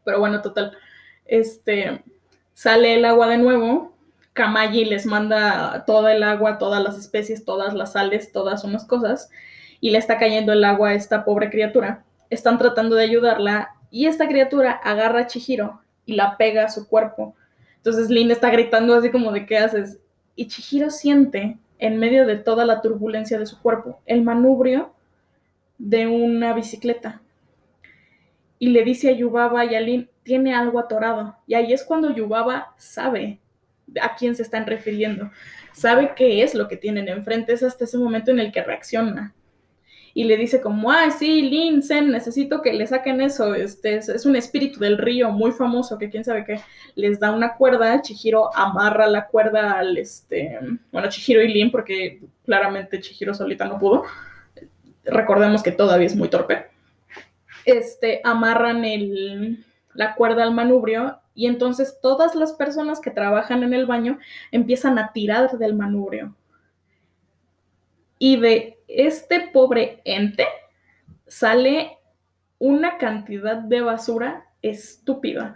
Pero 0.05 0.19
bueno, 0.19 0.43
total. 0.43 0.77
Este, 1.25 2.03
Sale 2.63 2.95
el 2.95 3.05
agua 3.05 3.27
de 3.27 3.39
nuevo, 3.39 3.93
Kamayi 4.35 4.85
les 4.85 5.05
manda 5.05 5.85
toda 5.85 6.15
el 6.15 6.23
agua, 6.23 6.59
todas 6.59 6.81
las 6.81 6.97
especies, 6.97 7.45
todas 7.45 7.75
las 7.75 7.95
sales, 7.95 8.31
todas 8.31 8.63
unas 8.63 8.85
cosas, 8.85 9.31
y 9.81 9.91
le 9.91 9.99
está 9.99 10.17
cayendo 10.17 10.53
el 10.53 10.63
agua 10.63 10.91
a 10.91 10.95
esta 10.95 11.25
pobre 11.25 11.51
criatura. 11.51 12.05
están 12.31 12.59
tratando 12.59 12.95
de 12.95 13.03
ayudarla 13.03 13.75
y 13.91 14.07
esta 14.07 14.29
criatura 14.29 14.71
agarra 14.71 15.23
a 15.23 15.27
Chihiro 15.27 15.81
y 16.07 16.15
la 16.15 16.37
pega 16.37 16.67
a 16.67 16.69
su 16.69 16.87
cuerpo. 16.87 17.35
Entonces 17.79 18.11
Lin 18.11 18.31
está 18.31 18.49
gritando 18.49 18.95
así 18.95 19.11
como 19.11 19.33
de 19.33 19.45
¿qué 19.45 19.59
haces? 19.59 19.99
Y 20.37 20.47
Chihiro 20.47 20.91
siente 20.91 21.59
en 21.81 21.99
medio 21.99 22.29
de 22.29 22.37
toda 22.37 22.65
la 22.65 22.81
turbulencia 22.81 23.41
de 23.41 23.47
su 23.47 23.61
cuerpo 23.61 23.99
el 24.07 24.23
manubrio 24.23 24.93
de 25.79 26.07
una 26.07 26.53
bicicleta. 26.53 27.23
Y 28.61 28.69
le 28.69 28.85
dice 28.85 29.09
a 29.09 29.13
Yubaba 29.17 29.65
y 29.65 29.75
a 29.75 29.81
Lin, 29.81 30.09
tiene 30.23 30.55
algo 30.55 30.79
atorado. 30.79 31.37
Y 31.47 31.55
ahí 31.55 31.73
es 31.73 31.85
cuando 31.85 32.15
Yubaba 32.15 32.75
sabe 32.77 33.41
a 34.01 34.15
quién 34.17 34.35
se 34.35 34.43
están 34.43 34.67
refiriendo. 34.67 35.31
Sabe 35.73 36.13
qué 36.15 36.43
es 36.43 36.55
lo 36.55 36.69
que 36.69 36.77
tienen 36.77 37.09
enfrente. 37.09 37.53
Es 37.53 37.63
hasta 37.63 37.85
ese 37.85 37.99
momento 37.99 38.31
en 38.31 38.41
el 38.41 38.53
que 38.53 38.63
reacciona 38.63 39.35
y 40.15 40.25
le 40.25 40.37
dice 40.37 40.61
como, 40.61 40.91
ay, 40.91 41.11
sí, 41.11 41.43
Lin, 41.43 41.83
Zen, 41.83 42.11
necesito 42.11 42.61
que 42.61 42.73
le 42.73 42.87
saquen 42.87 43.21
eso, 43.21 43.55
este, 43.55 43.97
es, 43.97 44.27
un 44.27 44.37
espíritu 44.37 44.79
del 44.79 44.99
río 44.99 45.31
muy 45.31 45.53
famoso 45.53 45.99
que 45.99 46.11
quién 46.11 46.25
sabe 46.25 46.45
qué, 46.45 46.61
les 46.95 47.19
da 47.19 47.31
una 47.31 47.55
cuerda, 47.55 48.03
Chihiro 48.03 48.55
amarra 48.55 49.07
la 49.07 49.27
cuerda 49.27 49.79
al, 49.79 49.97
este, 49.97 50.59
bueno, 50.91 51.09
Chihiro 51.09 51.43
y 51.43 51.49
Lin, 51.49 51.71
porque 51.71 52.21
claramente 52.45 53.01
Chihiro 53.01 53.33
solita 53.33 53.65
no 53.65 53.79
pudo, 53.79 54.05
recordemos 55.05 55.63
que 55.63 55.73
todavía 55.73 56.07
es 56.07 56.17
muy 56.17 56.29
torpe, 56.29 56.67
este, 57.65 58.21
amarran 58.23 58.85
el, 58.85 59.65
la 59.95 60.15
cuerda 60.15 60.43
al 60.43 60.55
manubrio 60.55 61.19
y 61.35 61.47
entonces 61.47 61.99
todas 62.01 62.35
las 62.35 62.53
personas 62.53 63.01
que 63.01 63.11
trabajan 63.11 63.63
en 63.63 63.75
el 63.75 63.87
baño 63.87 64.19
empiezan 64.51 64.99
a 64.99 65.13
tirar 65.13 65.59
del 65.59 65.75
manubrio. 65.75 66.35
Y 68.19 68.39
de 68.39 68.79
este 68.87 69.49
pobre 69.53 70.01
ente 70.05 70.47
sale 71.27 71.99
una 72.59 72.99
cantidad 72.99 73.57
de 73.57 73.81
basura 73.81 74.47
estúpida. 74.61 75.55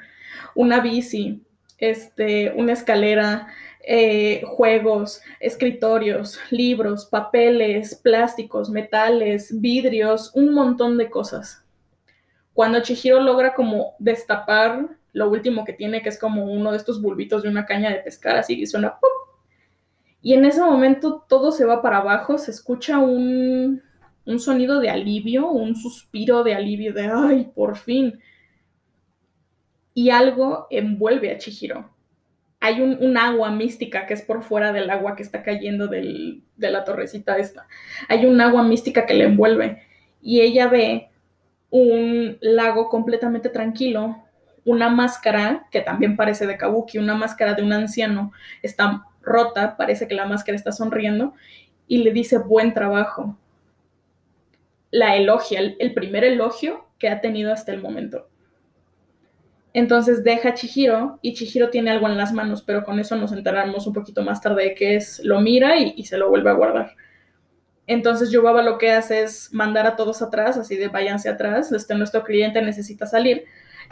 Una 0.55 0.81
bici, 0.81 1.43
este, 1.79 2.53
una 2.57 2.73
escalera, 2.73 3.47
eh, 3.87 4.43
juegos, 4.45 5.23
escritorios, 5.39 6.41
libros, 6.51 7.07
papeles, 7.07 7.95
plásticos, 7.95 8.69
metales, 8.69 9.61
vidrios, 9.61 10.33
un 10.35 10.53
montón 10.53 10.99
de 10.99 11.09
cosas. 11.09 11.66
Cuando 12.57 12.81
Chihiro 12.81 13.21
logra 13.21 13.53
como 13.53 13.97
destapar 13.99 14.89
lo 15.13 15.29
último 15.29 15.63
que 15.67 15.75
tiene, 15.75 16.01
que 16.01 16.09
es 16.09 16.19
como 16.19 16.47
uno 16.47 16.71
de 16.71 16.79
estos 16.79 17.03
bulbitos 17.03 17.43
de 17.43 17.51
una 17.51 17.67
caña 17.67 17.91
de 17.91 17.97
pescar, 17.97 18.35
así 18.35 18.59
y 18.59 18.67
suena 18.67 18.99
¡pum! 18.99 19.11
Y 20.23 20.33
en 20.33 20.47
ese 20.47 20.63
momento 20.63 21.27
todo 21.29 21.53
se 21.53 21.67
va 21.67 21.83
para 21.83 21.99
abajo, 21.99 22.39
se 22.39 22.51
escucha 22.51 22.99
un, 22.99 23.83
sonido 24.39 24.81
de 24.81 24.89
alivio, 24.89 25.51
un 25.51 25.77
suspiro 25.77 26.45
de 26.45 26.55
alivio 26.55 26.95
de, 26.95 27.11
ay, 27.13 27.53
por 27.55 27.77
fin. 27.77 28.21
Y 29.93 30.09
algo 30.09 30.67
envuelve 30.71 31.33
a 31.33 31.37
Chihiro. 31.37 31.91
Hay 32.61 32.81
un, 32.81 33.19
agua 33.19 33.51
mística 33.51 34.07
que 34.07 34.15
es 34.15 34.23
por 34.23 34.43
fuera 34.43 34.73
del 34.73 34.89
agua 34.89 35.15
que 35.15 35.23
está 35.23 35.43
cayendo 35.43 35.89
de 35.89 36.41
la 36.57 36.85
torrecita 36.85 37.37
esta. 37.37 37.67
Hay 38.09 38.25
un 38.25 38.41
agua 38.41 38.63
mística 38.63 39.05
que 39.05 39.13
le 39.13 39.25
envuelve. 39.25 39.83
Y 40.23 40.41
ella 40.41 40.69
ve 40.69 41.11
un 41.71 42.39
lago 42.41 42.89
completamente 42.89 43.49
tranquilo, 43.49 44.25
una 44.65 44.89
máscara 44.89 45.67
que 45.71 45.81
también 45.81 46.17
parece 46.17 46.47
de 46.47 46.57
Kabuki, 46.57 46.99
una 46.99 47.15
máscara 47.15 47.55
de 47.55 47.63
un 47.63 47.73
anciano, 47.73 48.33
está 48.63 49.05
rota, 49.23 49.77
parece 49.77 50.09
que 50.09 50.15
la 50.15 50.27
máscara 50.27 50.57
está 50.57 50.73
sonriendo, 50.73 51.35
y 51.89 51.99
le 51.99 52.13
dice 52.13 52.39
buen 52.39 52.75
trabajo. 52.75 53.39
La 54.91 55.17
elogia, 55.17 55.61
el, 55.61 55.95
primer 55.95 56.25
elogio 56.25 56.87
que 56.99 57.09
ha 57.09 57.21
tenido 57.21 57.53
hasta 57.53 57.73
el 57.73 57.83
momento. 57.83 58.29
Entonces 59.75 60.25
deja 60.25 60.51
a 60.51 60.55
Chihiro 60.55 61.19
y 61.21 61.35
Chihiro 61.35 61.69
tiene 61.69 61.91
algo 61.91 62.09
en 62.09 62.17
las 62.17 62.33
manos, 62.33 62.63
pero 62.63 62.83
con 62.83 62.99
eso 62.99 63.15
nos 63.17 63.33
enteramos 63.33 63.87
un 63.87 63.93
poquito 63.93 64.23
más 64.23 64.41
tarde 64.41 64.65
de 64.65 64.75
que 64.75 64.97
es, 64.97 65.21
lo 65.23 65.41
mira 65.41 65.77
y, 65.77 66.03
se 66.05 66.17
lo 66.17 66.31
vuelve 66.31 66.49
a 66.49 66.55
guardar. 66.55 66.97
Entonces 67.87 68.31
Yubaba 68.31 68.63
lo 68.63 68.79
que 68.79 68.93
hace 68.93 69.23
es 69.23 69.53
mandar 69.53 69.87
a 69.87 69.97
todos 69.97 70.23
atrás, 70.23 70.57
así 70.57 70.77
de 70.77 70.89
váyanse 70.89 71.29
atrás, 71.29 71.71
este, 71.73 71.95
nuestro 71.95 72.25
cliente 72.25 72.61
necesita 72.63 73.07
salir. 73.07 73.45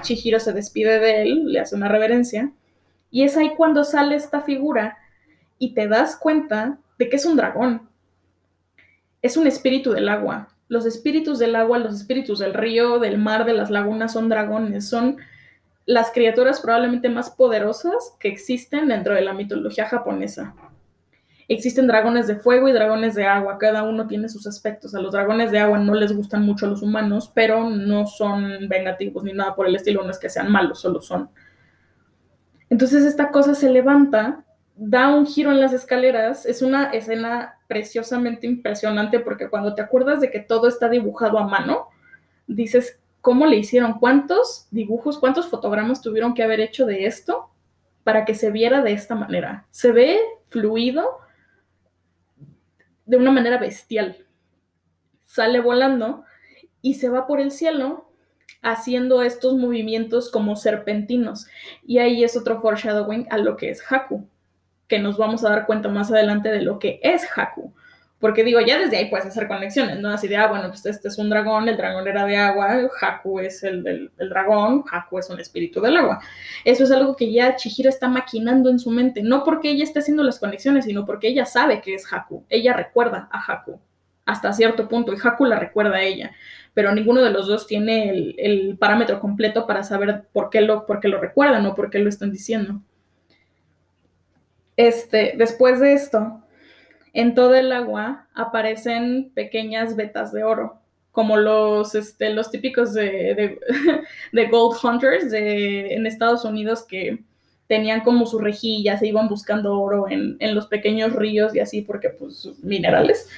Chihiro 0.03 0.41
se 0.41 0.53
despide 0.53 0.99
de 0.99 1.23
él, 1.23 1.53
le 1.53 1.61
hace 1.61 1.77
una 1.77 1.89
reverencia, 1.89 2.51
y 3.11 3.23
es 3.23 3.37
ahí 3.37 3.55
cuando 3.57 3.85
sale 3.85 4.17
esta 4.17 4.41
figura 4.41 4.99
y 5.59 5.75
te 5.75 5.87
das 5.87 6.17
cuenta 6.17 6.79
de 6.99 7.09
que 7.09 7.17
es 7.17 7.25
un 7.25 7.37
dragón. 7.37 7.89
Es 9.23 9.37
un 9.37 9.47
espíritu 9.47 9.93
del 9.93 10.09
agua. 10.09 10.49
Los 10.69 10.85
espíritus 10.85 11.39
del 11.39 11.55
agua, 11.55 11.79
los 11.79 11.95
espíritus 11.95 12.41
del 12.41 12.55
río, 12.55 12.99
del 12.99 13.19
mar, 13.19 13.45
de 13.45 13.53
las 13.53 13.71
lagunas 13.71 14.13
son 14.13 14.29
dragones. 14.29 14.89
Son 14.89 15.19
las 15.87 16.11
criaturas 16.11 16.61
probablemente 16.61 17.09
más 17.09 17.31
poderosas 17.31 18.15
que 18.19 18.29
existen 18.29 18.89
dentro 18.89 19.15
de 19.15 19.21
la 19.21 19.33
mitología 19.33 19.87
japonesa. 19.87 20.55
Existen 21.49 21.87
dragones 21.87 22.27
de 22.27 22.37
fuego 22.37 22.69
y 22.69 22.73
dragones 22.73 23.15
de 23.15 23.27
agua, 23.27 23.59
cada 23.59 23.83
uno 23.83 24.07
tiene 24.07 24.29
sus 24.29 24.47
aspectos. 24.47 24.95
A 24.95 25.01
los 25.01 25.13
dragones 25.13 25.51
de 25.51 25.59
agua 25.59 25.79
no 25.79 25.95
les 25.95 26.17
gustan 26.17 26.43
mucho 26.43 26.67
los 26.67 26.83
humanos, 26.83 27.31
pero 27.35 27.69
no 27.69 28.07
son 28.07 28.69
vengativos 28.69 29.25
ni 29.25 29.33
nada 29.33 29.55
por 29.55 29.67
el 29.67 29.77
estilo, 29.77 30.03
no 30.03 30.11
es 30.11 30.19
que 30.19 30.31
sean 30.31 30.51
malos, 30.51 30.81
solo 30.81 31.03
son. 31.03 31.29
Entonces 32.71 33.05
esta 33.05 33.31
cosa 33.31 33.55
se 33.55 33.71
levanta 33.71 34.45
da 34.77 35.15
un 35.15 35.27
giro 35.27 35.51
en 35.51 35.61
las 35.61 35.73
escaleras. 35.73 36.47
Es 36.47 36.63
una 36.63 36.91
escena 36.91 37.59
preciosamente 37.69 38.47
impresionante 38.47 39.21
porque 39.21 39.49
cuando 39.49 39.75
te 39.75 39.83
acuerdas 39.83 40.21
de 40.21 40.31
que 40.31 40.41
todo 40.41 40.69
está 40.69 40.89
dibujado 40.89 41.39
a 41.39 41.47
mano, 41.47 41.89
dices, 42.47 43.01
¿cómo 43.21 43.47
le 43.47 43.57
hicieron? 43.57 43.99
¿Cuántos 43.99 44.67
dibujos, 44.71 45.19
cuántos 45.19 45.49
fotogramas 45.49 46.03
tuvieron 46.03 46.35
que 46.35 46.43
haber 46.43 46.61
hecho 46.61 46.87
de 46.87 47.07
esto 47.07 47.51
para 48.03 48.25
que 48.25 48.35
se 48.35 48.51
viera 48.51 48.83
de 48.83 48.93
esta 48.93 49.15
manera? 49.15 49.67
Se 49.71 49.93
ve 49.93 50.19
fluido 50.49 51.19
de 53.07 53.17
una 53.17 53.31
manera 53.31 53.59
bestial. 53.59 54.27
Sale 55.25 55.61
volando 55.61 56.25
y 56.83 56.95
se 56.95 57.09
va 57.09 57.27
por 57.27 57.41
el 57.41 57.51
cielo 57.51 58.11
haciendo 58.63 59.23
estos 59.23 59.57
movimientos 59.57 60.31
como 60.31 60.57
serpentinos. 60.57 61.47
Y 61.87 61.99
ahí 61.99 62.25
es 62.25 62.37
otro 62.37 62.61
foreshadowing 62.61 63.27
a 63.31 63.39
lo 63.39 63.57
que 63.57 63.71
es 63.71 63.83
Haku 63.91 64.27
que 64.89 64.99
nos 64.99 65.17
vamos 65.17 65.45
a 65.45 65.51
dar 65.51 65.67
cuenta 65.67 65.89
más 65.89 66.11
adelante 66.11 66.51
de 66.51 66.63
lo 66.63 66.79
que 66.79 67.01
es 67.03 67.27
Haku. 67.37 67.73
Porque 68.25 68.43
digo, 68.43 68.59
ya 68.63 68.79
desde 68.79 68.97
ahí 68.97 69.11
puedes 69.11 69.27
hacer 69.27 69.47
conexiones, 69.47 70.01
¿no? 70.01 70.09
Así 70.09 70.29
de, 70.29 70.39
ah, 70.39 70.47
bueno, 70.47 70.69
pues 70.69 70.87
este 70.87 71.09
es 71.09 71.19
un 71.19 71.29
dragón, 71.29 71.69
el 71.69 71.77
dragón 71.77 72.09
era 72.09 72.25
de 72.25 72.39
agua, 72.39 72.89
Haku 72.99 73.41
es 73.41 73.63
el 73.63 73.83
del 73.83 74.11
dragón, 74.17 74.83
Haku 74.91 75.19
es 75.19 75.29
un 75.29 75.41
espíritu 75.41 75.79
del 75.83 75.99
agua. 75.99 76.21
Eso 76.65 76.85
es 76.85 76.91
algo 76.91 77.17
que 77.17 77.31
ya 77.31 77.55
Chihiro 77.55 77.91
está 77.91 78.09
maquinando 78.09 78.71
en 78.71 78.79
su 78.79 78.91
mente, 78.91 79.23
no 79.23 79.45
porque 79.45 79.69
ella 79.69 79.85
esté 79.85 79.99
haciendo 79.99 80.23
las 80.23 80.39
conexiones, 80.39 80.87
sino 80.87 81.05
porque 81.05 81.29
ella 81.29 81.45
sabe 81.45 81.83
que 81.83 81.93
es 81.93 82.11
Haku. 82.11 82.47
Ella 82.49 82.73
recuerda 82.73 83.29
a 83.31 83.45
Haku 83.45 83.79
hasta 84.25 84.55
cierto 84.55 84.89
punto 84.89 85.13
y 85.13 85.19
Haku 85.23 85.45
la 85.45 85.59
recuerda 85.59 85.97
a 85.97 86.03
ella, 86.03 86.33
pero 86.73 86.95
ninguno 86.95 87.21
de 87.21 87.29
los 87.29 87.47
dos 87.47 87.67
tiene 87.67 88.09
el, 88.39 88.79
parámetro 88.79 89.21
completo 89.21 89.67
para 89.67 89.83
saber 89.83 90.23
por 90.33 90.49
qué, 90.49 90.63
lo, 90.63 90.87
lo 90.89 91.21
recuerdan 91.21 91.67
o 91.67 91.75
por 91.75 91.91
qué 91.91 91.99
lo 91.99 92.09
están 92.09 92.33
diciendo. 92.33 92.81
Este, 94.79 95.35
después 95.37 95.79
de 95.79 95.93
esto, 95.93 96.41
en 97.15 97.35
todo 97.35 97.55
el 97.55 97.73
agua 97.73 98.27
aparecen 98.35 99.31
pequeñas 99.35 99.97
vetas 99.97 100.33
de 100.33 100.43
oro, 100.43 100.81
como 101.13 101.37
los, 101.37 101.95
este, 101.95 102.31
los 102.31 102.51
típicos 102.51 102.93
de, 102.93 103.59
de, 104.33 104.47
Gold 104.51 104.77
Hunters 104.83 105.31
de, 105.31 105.95
en 105.95 106.07
Estados 106.07 106.45
Unidos 106.45 106.83
que 106.83 107.21
tenían 107.69 108.01
como 108.01 108.27
sus 108.27 108.43
rejillas 108.43 109.01
e 109.01 109.07
iban 109.07 109.29
buscando 109.29 109.81
oro 109.81 110.07
en, 110.11 110.55
los 110.55 110.67
pequeños 110.67 111.15
ríos 111.15 111.55
y 111.55 111.61
así, 111.61 111.83
porque 111.83 112.11
pues 112.11 112.51
minerales. 112.63 113.29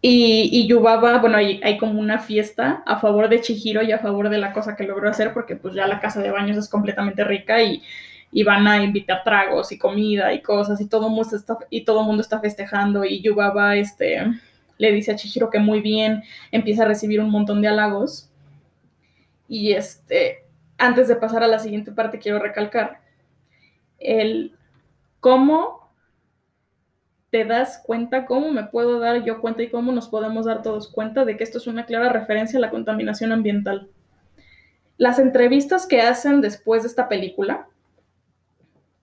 Y, 0.00 0.48
y 0.50 0.66
Yubaba, 0.66 1.18
bueno, 1.18 1.36
hay, 1.36 1.60
hay, 1.62 1.78
como 1.78 2.00
una 2.00 2.18
fiesta 2.18 2.82
a 2.86 2.98
favor 2.98 3.28
de 3.28 3.40
Chihiro 3.40 3.82
y 3.82 3.92
a 3.92 3.98
favor 3.98 4.30
de 4.30 4.38
la 4.38 4.52
cosa 4.52 4.74
que 4.74 4.84
logró 4.84 5.08
hacer, 5.08 5.32
porque 5.32 5.54
pues 5.54 5.74
ya 5.74 5.86
la 5.86 6.00
casa 6.00 6.20
de 6.20 6.30
baños 6.30 6.56
es 6.56 6.68
completamente 6.68 7.22
rica 7.22 7.62
y 7.62 7.82
y 8.32 8.42
van 8.42 8.66
a 8.66 8.82
invitar 8.82 9.22
tragos 9.22 9.70
y 9.70 9.78
comida 9.78 10.32
y 10.32 10.40
cosas 10.40 10.80
y 10.80 10.88
todo 10.88 11.10
mundo 11.10 11.36
está, 11.36 11.58
y 11.68 11.84
todo 11.84 12.02
mundo 12.02 12.22
está 12.22 12.40
festejando 12.40 13.04
y 13.04 13.20
Yubaba 13.20 13.76
este, 13.76 14.24
le 14.78 14.90
dice 14.90 15.12
a 15.12 15.16
Chihiro 15.16 15.50
que 15.50 15.58
muy 15.58 15.82
bien, 15.82 16.24
empieza 16.50 16.82
a 16.82 16.86
recibir 16.86 17.20
un 17.20 17.30
montón 17.30 17.60
de 17.60 17.68
halagos. 17.68 18.30
Y 19.48 19.72
este, 19.72 20.46
antes 20.78 21.08
de 21.08 21.16
pasar 21.16 21.42
a 21.42 21.46
la 21.46 21.58
siguiente 21.58 21.92
parte 21.92 22.18
quiero 22.18 22.38
recalcar 22.38 23.02
el 23.98 24.56
cómo 25.20 25.92
te 27.30 27.44
das 27.44 27.82
cuenta, 27.84 28.24
cómo 28.24 28.50
me 28.50 28.64
puedo 28.64 28.98
dar 28.98 29.24
yo 29.24 29.40
cuenta 29.40 29.62
y 29.62 29.70
cómo 29.70 29.92
nos 29.92 30.08
podemos 30.08 30.46
dar 30.46 30.62
todos 30.62 30.88
cuenta 30.88 31.24
de 31.24 31.36
que 31.36 31.44
esto 31.44 31.58
es 31.58 31.66
una 31.66 31.86
clara 31.86 32.08
referencia 32.08 32.58
a 32.58 32.60
la 32.60 32.70
contaminación 32.70 33.30
ambiental. 33.30 33.90
Las 34.96 35.18
entrevistas 35.18 35.86
que 35.86 36.00
hacen 36.00 36.40
después 36.40 36.82
de 36.82 36.88
esta 36.88 37.08
película, 37.08 37.68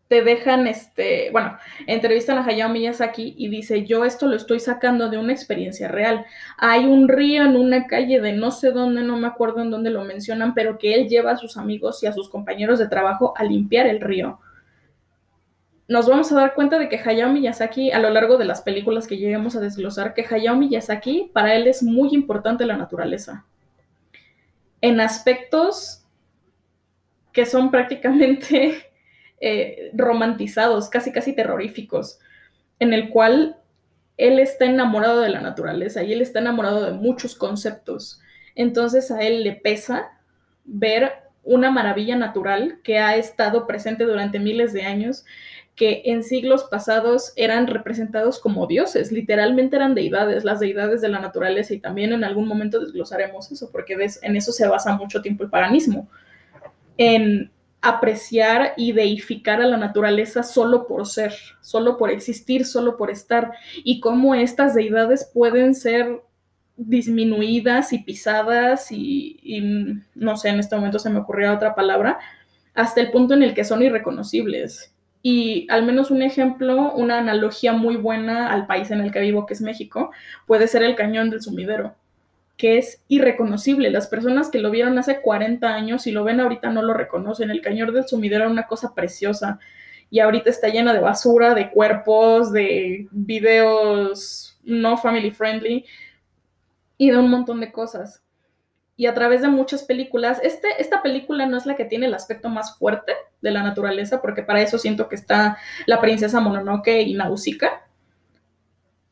te 0.10 0.24
dejan, 0.24 0.66
este, 0.66 1.30
bueno, 1.32 1.56
entrevistan 1.86 2.40
a 2.40 2.44
Hayao 2.44 2.68
Miyazaki 2.68 3.36
y 3.38 3.48
dice, 3.48 3.86
yo 3.86 4.04
esto 4.04 4.26
lo 4.26 4.36
estoy 4.36 4.60
sacando 4.60 5.08
de 5.08 5.20
una 5.20 5.32
experiencia 5.32 5.88
real. 5.88 6.26
Hay 6.58 6.86
un 6.86 7.08
río 7.08 7.46
en 7.46 7.56
una 7.56 7.86
calle 7.86 8.20
de 8.20 8.34
no 8.34 8.50
sé 8.50 8.72
dónde, 8.72 9.04
no 9.04 9.18
me 9.18 9.28
acuerdo 9.28 9.62
en 9.62 9.70
dónde 9.70 9.92
lo 9.92 10.04
mencionan, 10.04 10.56
pero 10.56 10.80
que 10.80 10.96
él 10.96 11.08
lleva 11.08 11.34
a 11.34 11.38
sus 11.38 11.58
amigos 11.58 12.02
y 12.02 12.08
a 12.08 12.12
sus 12.12 12.28
compañeros 12.28 12.80
de 12.80 12.88
trabajo 12.88 13.36
a 13.38 13.44
limpiar 13.44 13.86
el 13.86 14.02
río. 14.02 14.40
Nos 15.88 16.10
vamos 16.10 16.32
a 16.32 16.36
dar 16.36 16.56
cuenta 16.56 16.80
de 16.80 16.90
que 16.90 16.98
Hayao 16.98 17.32
Miyazaki, 17.32 17.92
a 17.92 18.00
lo 18.00 18.10
largo 18.10 18.38
de 18.38 18.46
las 18.46 18.64
películas 18.64 19.06
que 19.06 19.18
lleguemos 19.18 19.56
a 19.56 19.60
desglosar, 19.60 20.16
que 20.16 20.26
Hayao 20.28 20.56
Miyazaki, 20.56 21.30
para 21.32 21.54
él 21.54 21.68
es 21.68 21.84
muy 21.84 22.10
importante 22.16 22.66
la 22.66 22.78
naturaleza. 22.78 23.46
En 24.82 25.02
aspectos 25.02 26.04
que 27.32 27.46
son 27.46 27.70
prácticamente 27.70 28.89
eh, 29.42 29.92
romantizados, 29.94 30.90
casi 30.90 31.12
casi 31.12 31.34
terroríficos, 31.34 32.20
en 32.80 32.94
el 32.94 33.10
cual 33.10 33.58
él 34.18 34.40
está 34.40 34.66
enamorado 34.66 35.22
de 35.22 35.30
la 35.30 35.42
naturaleza 35.42 36.04
y 36.04 36.12
él 36.14 36.22
está 36.22 36.40
enamorado 36.40 36.86
de 36.86 36.92
muchos 36.92 37.36
conceptos. 37.36 38.22
Entonces 38.56 39.12
a 39.12 39.22
él 39.22 39.44
le 39.44 39.54
pesa 39.54 40.12
ver 40.66 41.14
una 41.44 41.72
maravilla 41.72 42.16
natural 42.16 42.80
que 42.84 43.00
ha 43.00 43.16
estado 43.16 43.66
presente 43.66 44.04
durante 44.04 44.40
miles 44.40 44.74
de 44.74 44.84
años, 44.84 45.26
que 45.76 46.02
en 46.06 46.24
siglos 46.24 46.66
pasados 46.66 47.32
eran 47.38 47.66
representados 47.66 48.40
como 48.40 48.68
dioses, 48.68 49.14
literalmente 49.14 49.78
eran 49.78 49.96
deidades, 49.96 50.44
las 50.44 50.60
deidades 50.60 51.00
de 51.00 51.08
la 51.08 51.20
naturaleza, 51.20 51.74
y 51.74 51.80
también 51.80 52.12
en 52.12 52.26
algún 52.26 52.48
momento 52.50 52.82
desglosaremos 52.82 53.50
eso, 53.54 53.72
porque 53.72 53.96
en 54.22 54.36
eso 54.36 54.52
se 54.52 54.68
basa 54.68 54.98
mucho 54.98 55.22
tiempo 55.22 55.44
el 55.44 55.50
paganismo, 55.50 56.10
en 56.98 57.50
apreciar 57.82 58.74
y 58.76 58.92
deificar 58.92 59.62
a 59.62 59.68
la 59.68 59.78
naturaleza 59.78 60.44
solo 60.44 60.88
por 60.88 61.08
ser, 61.08 61.34
solo 61.62 61.98
por 61.98 62.10
existir, 62.10 62.66
solo 62.66 62.98
por 62.98 63.10
estar, 63.10 63.52
y 63.84 64.00
cómo 64.00 64.36
estas 64.36 64.74
deidades 64.74 65.30
pueden 65.34 65.76
ser 65.76 66.22
disminuidas 66.76 67.92
y 67.94 68.00
pisadas 68.00 68.92
y, 68.92 69.62
no 70.16 70.38
sé, 70.38 70.50
en 70.50 70.60
este 70.60 70.76
momento 70.76 71.00
se 71.00 71.10
me 71.10 71.20
ocurrió 71.20 71.54
otra 71.54 71.76
palabra, 71.76 72.20
hasta 72.74 73.02
el 73.02 73.12
punto 73.12 73.34
en 73.34 73.44
el 73.44 73.54
que 73.54 73.66
son 73.66 73.82
irreconocibles. 73.82 74.94
Y 75.22 75.68
al 75.70 75.86
menos 75.86 76.12
un 76.12 76.22
ejemplo, 76.22 76.94
una 76.94 77.20
analogía 77.20 77.74
muy 77.74 77.98
buena 77.98 78.54
al 78.54 78.68
país 78.68 78.92
en 78.92 79.02
el 79.02 79.12
que 79.12 79.20
vivo, 79.20 79.46
que 79.46 79.54
es 79.54 79.62
México, 79.62 80.12
puede 80.48 80.68
ser 80.68 80.84
el 80.84 80.96
cañón 80.96 81.30
del 81.30 81.42
sumidero 81.42 81.96
que 82.60 82.78
es 82.78 83.02
irreconocible. 83.08 83.90
Las 83.90 84.08
personas 84.08 84.50
que 84.50 84.60
lo 84.60 84.70
vieron 84.70 85.00
hace 85.00 85.22
40 85.22 85.66
años 85.74 86.06
y 86.08 86.12
lo 86.12 86.26
ven 86.26 86.42
ahorita 86.42 86.70
no 86.70 86.82
lo 86.82 86.94
reconocen. 86.94 87.52
El 87.52 87.62
cañón 87.62 87.94
del 87.94 88.06
sumidero 88.06 88.44
era 88.44 88.52
una 88.52 88.68
cosa 88.68 88.94
preciosa 88.94 89.60
y 90.10 90.20
ahorita 90.20 90.50
está 90.50 90.68
llena 90.68 90.94
de 90.94 91.00
basura, 91.00 91.54
de 91.54 91.72
cuerpos, 91.72 92.52
de 92.52 93.08
videos 93.12 94.60
no 94.66 94.98
family 94.98 95.32
friendly 95.32 95.86
y 96.98 97.12
de 97.12 97.18
un 97.18 97.30
montón 97.30 97.62
de 97.62 97.72
cosas. 97.72 98.24
Y 98.98 99.06
a 99.06 99.14
través 99.14 99.42
de 99.42 99.48
muchas 99.48 99.84
películas, 99.84 100.42
este, 100.44 100.68
esta 100.80 101.02
película 101.02 101.46
no 101.46 101.56
es 101.56 101.66
la 101.66 101.78
que 101.78 101.86
tiene 101.86 102.08
el 102.08 102.14
aspecto 102.14 102.50
más 102.50 102.78
fuerte 102.78 103.14
de 103.42 103.52
la 103.52 103.64
naturaleza, 103.64 104.22
porque 104.22 104.44
para 104.44 104.62
eso 104.62 104.78
siento 104.78 105.08
que 105.08 105.16
está 105.16 105.58
la 105.86 106.02
princesa 106.02 106.42
Mononoke 106.42 107.04
y 107.04 107.14
Nausicaa, 107.14 107.88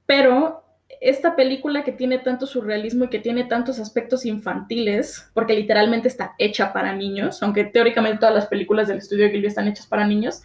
pero 0.06 0.67
esta 1.02 1.36
película 1.36 1.84
que 1.84 1.92
tiene 1.92 2.20
tanto 2.20 2.48
surrealismo 2.48 3.06
y 3.06 3.10
que 3.10 3.20
tiene 3.20 3.44
tantos 3.44 3.80
aspectos 3.80 4.26
infantiles, 4.26 5.30
porque 5.34 5.54
literalmente 5.54 6.08
está 6.08 6.34
hecha 6.38 6.74
para 6.74 6.96
niños, 6.96 7.42
aunque 7.44 7.66
teóricamente 7.66 8.20
todas 8.20 8.36
las 8.36 8.48
películas 8.48 8.88
del 8.88 8.98
estudio 8.98 9.30
Ghibli 9.30 9.48
están 9.48 9.68
hechas 9.68 9.88
para 9.88 10.08
niños, 10.08 10.42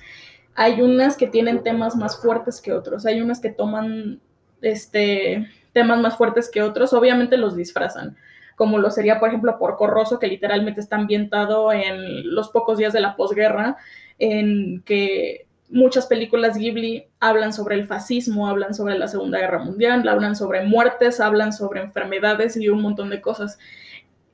hay 0.55 0.83
unas 0.83 1.17
que 1.17 1.27
tienen 1.27 1.63
temas 1.63 1.97
más 1.97 2.21
fuertes 2.21 2.61
que 2.61 2.73
otros, 2.73 3.07
hay 3.07 3.21
unas 3.21 3.41
que 3.41 3.51
toman 3.51 4.21
este, 4.61 5.49
temas 5.73 6.01
más 6.01 6.17
fuertes 6.17 6.51
que 6.51 6.63
otros, 6.63 6.93
obviamente 6.93 7.37
los 7.37 7.57
disfrazan, 7.57 8.17
como 8.57 8.79
lo 8.79 8.91
sería, 8.91 9.19
por 9.19 9.29
ejemplo, 9.29 9.59
Porco 9.59 9.87
Rosso, 9.87 10.19
que 10.19 10.27
literalmente 10.27 10.81
está 10.81 10.97
ambientado 10.97 11.73
en 11.73 12.35
los 12.35 12.51
pocos 12.51 12.77
días 12.79 12.93
de 12.93 13.01
la 13.01 13.17
posguerra, 13.17 13.77
en 14.19 14.83
que 14.83 15.47
muchas 15.73 16.07
películas 16.07 16.57
Ghibli 16.57 17.07
hablan 17.19 17.53
sobre 17.53 17.77
el 17.77 17.87
fascismo, 17.87 18.47
hablan 18.47 18.75
sobre 18.75 18.99
la 18.99 19.09
Segunda 19.09 19.39
Guerra 19.39 19.59
Mundial, 19.59 20.07
hablan 20.07 20.37
sobre 20.37 20.65
muertes, 20.65 21.19
hablan 21.19 21.53
sobre 21.53 21.81
enfermedades 21.81 22.57
y 22.57 22.69
un 22.69 22.83
montón 22.83 23.11
de 23.11 23.21
cosas. 23.21 23.59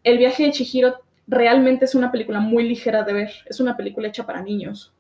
El 0.03 0.18
viaje 0.18 0.44
de 0.44 0.53
Chihiro 0.53 0.96
realmente 1.29 1.85
es 1.85 1.94
una 1.94 2.11
película 2.11 2.40
muy 2.40 2.68
ligera 2.68 3.05
de 3.05 3.12
ver, 3.12 3.31
es 3.46 3.61
una 3.61 3.77
película 3.77 4.09
hecha 4.09 4.27
para 4.27 4.42
niños. 4.42 4.92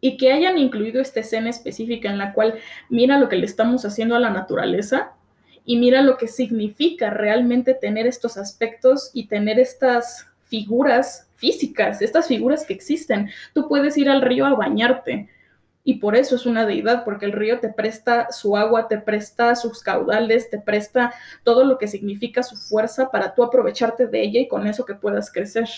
Y 0.00 0.16
que 0.16 0.32
hayan 0.32 0.58
incluido 0.58 1.00
esta 1.00 1.20
escena 1.20 1.48
específica 1.48 2.10
en 2.10 2.18
la 2.18 2.32
cual 2.34 2.54
mira 2.90 3.18
lo 3.18 3.28
que 3.28 3.36
le 3.36 3.46
estamos 3.46 3.84
haciendo 3.84 4.16
a 4.16 4.20
la 4.20 4.30
naturaleza 4.30 5.12
y 5.64 5.78
mira 5.78 6.02
lo 6.02 6.18
que 6.18 6.28
significa 6.28 7.08
realmente 7.10 7.72
tener 7.72 8.06
estos 8.06 8.36
aspectos 8.36 9.10
y 9.14 9.28
tener 9.28 9.58
estas 9.58 10.26
figuras 10.44 11.30
físicas, 11.36 12.02
estas 12.02 12.26
figuras 12.26 12.66
que 12.66 12.74
existen. 12.74 13.30
Tú 13.54 13.68
puedes 13.68 13.96
ir 13.96 14.10
al 14.10 14.22
río 14.22 14.44
a 14.44 14.54
bañarte, 14.54 15.30
y 15.86 15.96
por 15.96 16.16
eso 16.16 16.34
es 16.34 16.46
una 16.46 16.64
deidad, 16.64 17.04
porque 17.04 17.26
el 17.26 17.32
río 17.32 17.60
te 17.60 17.68
presta 17.68 18.32
su 18.32 18.56
agua, 18.56 18.88
te 18.88 18.98
presta 18.98 19.54
sus 19.54 19.82
caudales, 19.82 20.48
te 20.48 20.58
presta 20.58 21.12
todo 21.42 21.64
lo 21.64 21.76
que 21.76 21.88
significa 21.88 22.42
su 22.42 22.56
fuerza 22.56 23.10
para 23.10 23.34
tú 23.34 23.44
aprovecharte 23.44 24.06
de 24.06 24.22
ella 24.22 24.40
y 24.40 24.48
con 24.48 24.66
eso 24.66 24.86
que 24.86 24.94
puedas 24.94 25.30
crecer. 25.30 25.68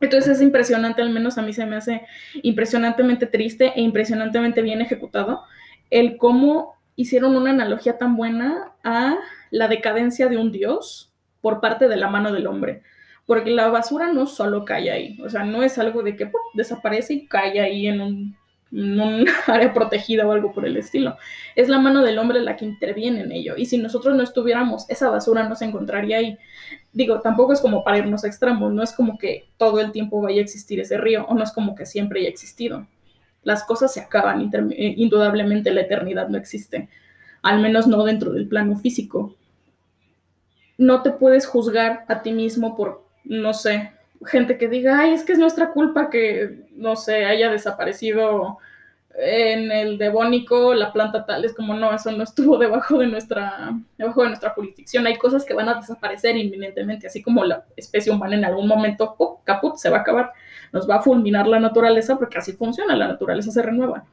Entonces 0.00 0.36
es 0.36 0.42
impresionante, 0.42 1.00
al 1.00 1.10
menos 1.10 1.38
a 1.38 1.42
mí 1.42 1.52
se 1.52 1.64
me 1.64 1.76
hace 1.76 2.02
impresionantemente 2.42 3.26
triste 3.26 3.72
e 3.76 3.80
impresionantemente 3.80 4.62
bien 4.62 4.80
ejecutado 4.80 5.44
el 5.90 6.16
cómo 6.16 6.74
hicieron 6.96 7.36
una 7.36 7.50
analogía 7.50 7.98
tan 7.98 8.16
buena 8.16 8.72
a 8.82 9.16
la 9.50 9.68
decadencia 9.68 10.28
de 10.28 10.38
un 10.38 10.50
dios 10.50 11.12
por 11.40 11.60
parte 11.60 11.86
de 11.86 11.96
la 11.96 12.08
mano 12.08 12.32
del 12.32 12.48
hombre. 12.48 12.82
Porque 13.26 13.50
la 13.50 13.68
basura 13.68 14.12
no 14.12 14.26
solo 14.26 14.64
cae 14.64 14.90
ahí, 14.90 15.20
o 15.22 15.30
sea, 15.30 15.44
no 15.44 15.62
es 15.62 15.78
algo 15.78 16.02
de 16.02 16.16
que 16.16 16.30
desaparece 16.54 17.14
y 17.14 17.26
cae 17.26 17.60
ahí 17.60 17.86
en 17.86 18.00
un 18.00 18.36
un 18.74 19.26
área 19.46 19.72
protegida 19.72 20.26
o 20.26 20.32
algo 20.32 20.52
por 20.52 20.66
el 20.66 20.76
estilo. 20.76 21.16
Es 21.54 21.68
la 21.68 21.78
mano 21.78 22.02
del 22.02 22.18
hombre 22.18 22.40
la 22.40 22.56
que 22.56 22.64
interviene 22.64 23.20
en 23.22 23.32
ello. 23.32 23.54
Y 23.56 23.66
si 23.66 23.78
nosotros 23.78 24.16
no 24.16 24.22
estuviéramos, 24.22 24.88
esa 24.90 25.10
basura 25.10 25.48
no 25.48 25.54
se 25.54 25.64
encontraría 25.64 26.18
ahí. 26.18 26.38
Digo, 26.92 27.20
tampoco 27.20 27.52
es 27.52 27.60
como 27.60 27.84
para 27.84 27.98
irnos 27.98 28.24
a 28.24 28.26
extremos, 28.26 28.72
no 28.72 28.82
es 28.82 28.92
como 28.92 29.18
que 29.18 29.48
todo 29.56 29.80
el 29.80 29.92
tiempo 29.92 30.20
vaya 30.20 30.40
a 30.40 30.44
existir 30.44 30.80
ese 30.80 30.98
río, 30.98 31.24
o 31.26 31.34
no 31.34 31.42
es 31.42 31.52
como 31.52 31.74
que 31.74 31.86
siempre 31.86 32.20
haya 32.20 32.28
existido. 32.28 32.86
Las 33.42 33.64
cosas 33.64 33.92
se 33.92 34.00
acaban, 34.00 34.40
eh, 34.42 34.94
indudablemente 34.96 35.72
la 35.72 35.82
eternidad 35.82 36.28
no 36.28 36.38
existe, 36.38 36.88
al 37.42 37.60
menos 37.60 37.86
no 37.86 38.04
dentro 38.04 38.32
del 38.32 38.48
plano 38.48 38.76
físico. 38.76 39.36
No 40.78 41.02
te 41.02 41.10
puedes 41.10 41.46
juzgar 41.46 42.04
a 42.08 42.22
ti 42.22 42.32
mismo 42.32 42.76
por, 42.76 43.04
no 43.24 43.54
sé, 43.54 43.92
gente 44.26 44.58
que 44.58 44.68
diga, 44.68 45.00
ay, 45.00 45.12
es 45.12 45.24
que 45.24 45.32
es 45.32 45.38
nuestra 45.38 45.70
culpa 45.70 46.10
que, 46.10 46.66
no 46.72 46.96
sé, 46.96 47.24
haya 47.24 47.50
desaparecido 47.50 48.58
en 49.16 49.70
el 49.70 49.96
devónico 49.96 50.74
la 50.74 50.92
planta 50.92 51.24
tal, 51.24 51.44
es 51.44 51.54
como, 51.54 51.74
no, 51.74 51.94
eso 51.94 52.10
no 52.10 52.24
estuvo 52.24 52.58
debajo 52.58 52.98
de 52.98 53.06
nuestra, 53.06 53.72
debajo 53.96 54.22
de 54.22 54.28
nuestra 54.28 54.50
jurisdicción, 54.50 55.06
hay 55.06 55.16
cosas 55.16 55.44
que 55.44 55.54
van 55.54 55.68
a 55.68 55.74
desaparecer 55.74 56.36
inminentemente, 56.36 57.06
así 57.06 57.22
como 57.22 57.44
la 57.44 57.64
especie 57.76 58.12
humana 58.12 58.34
en 58.34 58.44
algún 58.44 58.66
momento, 58.66 59.16
caput, 59.44 59.76
se 59.76 59.90
va 59.90 59.98
a 59.98 60.00
acabar, 60.00 60.32
nos 60.72 60.88
va 60.88 60.96
a 60.96 61.02
fulminar 61.02 61.46
la 61.46 61.60
naturaleza 61.60 62.18
porque 62.18 62.38
así 62.38 62.52
funciona, 62.52 62.96
la 62.96 63.08
naturaleza 63.08 63.50
se 63.50 63.62
renueva. 63.62 64.04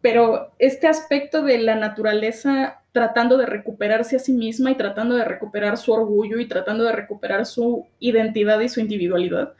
Pero 0.00 0.52
este 0.58 0.86
aspecto 0.86 1.42
de 1.42 1.58
la 1.58 1.74
naturaleza 1.74 2.82
tratando 2.98 3.36
de 3.36 3.46
recuperarse 3.46 4.16
a 4.16 4.18
sí 4.18 4.32
misma 4.32 4.72
y 4.72 4.74
tratando 4.74 5.14
de 5.14 5.24
recuperar 5.24 5.78
su 5.78 5.92
orgullo 5.92 6.40
y 6.40 6.48
tratando 6.48 6.82
de 6.82 6.90
recuperar 6.90 7.46
su 7.46 7.86
identidad 8.00 8.58
y 8.58 8.68
su 8.68 8.80
individualidad. 8.80 9.52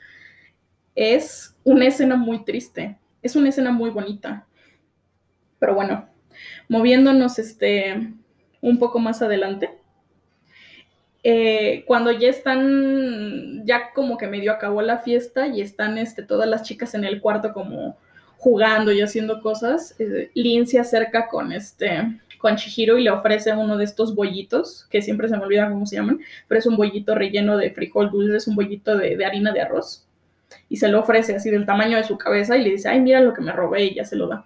Es 0.93 1.55
una 1.63 1.85
escena 1.85 2.17
muy 2.17 2.43
triste, 2.43 2.97
es 3.21 3.37
una 3.37 3.47
escena 3.47 3.71
muy 3.71 3.91
bonita. 3.91 4.45
Pero 5.57 5.73
bueno, 5.73 6.09
moviéndonos 6.67 7.39
este, 7.39 8.11
un 8.59 8.77
poco 8.77 8.99
más 8.99 9.21
adelante, 9.21 9.69
eh, 11.23 11.85
cuando 11.87 12.11
ya 12.11 12.27
están, 12.27 13.65
ya 13.65 13.93
como 13.93 14.17
que 14.17 14.27
medio 14.27 14.51
acabó 14.51 14.81
la 14.81 14.97
fiesta 14.97 15.47
y 15.47 15.61
están 15.61 15.97
este, 15.97 16.23
todas 16.23 16.49
las 16.49 16.63
chicas 16.63 16.93
en 16.93 17.05
el 17.05 17.21
cuarto 17.21 17.53
como 17.53 17.95
jugando 18.35 18.91
y 18.91 18.99
haciendo 18.99 19.41
cosas, 19.41 19.95
eh, 19.97 20.29
Lynn 20.33 20.67
se 20.67 20.77
acerca 20.77 21.29
con 21.29 21.53
este 21.53 22.19
con 22.39 22.55
Chihiro 22.55 22.97
y 22.97 23.03
le 23.03 23.11
ofrece 23.11 23.53
uno 23.53 23.77
de 23.77 23.83
estos 23.83 24.15
bollitos, 24.15 24.87
que 24.89 25.01
siempre 25.01 25.27
se 25.27 25.37
me 25.37 25.43
olvida 25.43 25.69
cómo 25.69 25.85
se 25.85 25.97
llaman, 25.97 26.19
pero 26.47 26.57
es 26.57 26.65
un 26.65 26.77
bollito 26.77 27.13
relleno 27.13 27.57
de 27.57 27.69
frijol 27.71 28.09
dulce, 28.09 28.37
es 28.37 28.47
un 28.47 28.55
bollito 28.55 28.97
de, 28.97 29.23
harina 29.23 29.51
de 29.51 29.61
arroz. 29.61 30.07
Y 30.67 30.77
se 30.77 30.87
lo 30.87 31.01
ofrece 31.01 31.35
así 31.35 31.51
del 31.51 31.65
tamaño 31.65 31.97
de 31.97 32.03
su 32.03 32.17
cabeza 32.17 32.57
y 32.57 32.63
le 32.63 32.71
dice, 32.71 32.89
ay, 32.89 33.01
mira 33.01 33.19
lo 33.19 33.33
que 33.33 33.41
me 33.41 33.51
robé 33.51 33.85
y 33.85 33.95
ya 33.95 34.05
se 34.05 34.15
lo 34.15 34.27
da. 34.27 34.45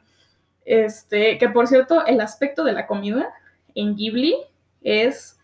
Este, 0.65 1.37
que 1.37 1.49
por 1.49 1.67
cierto, 1.67 2.05
el 2.05 2.19
aspecto 2.19 2.63
de 2.63 2.73
la 2.73 2.87
comida 2.87 3.29
en 3.75 3.95
Ghibli 3.95 4.35
es 4.81 5.37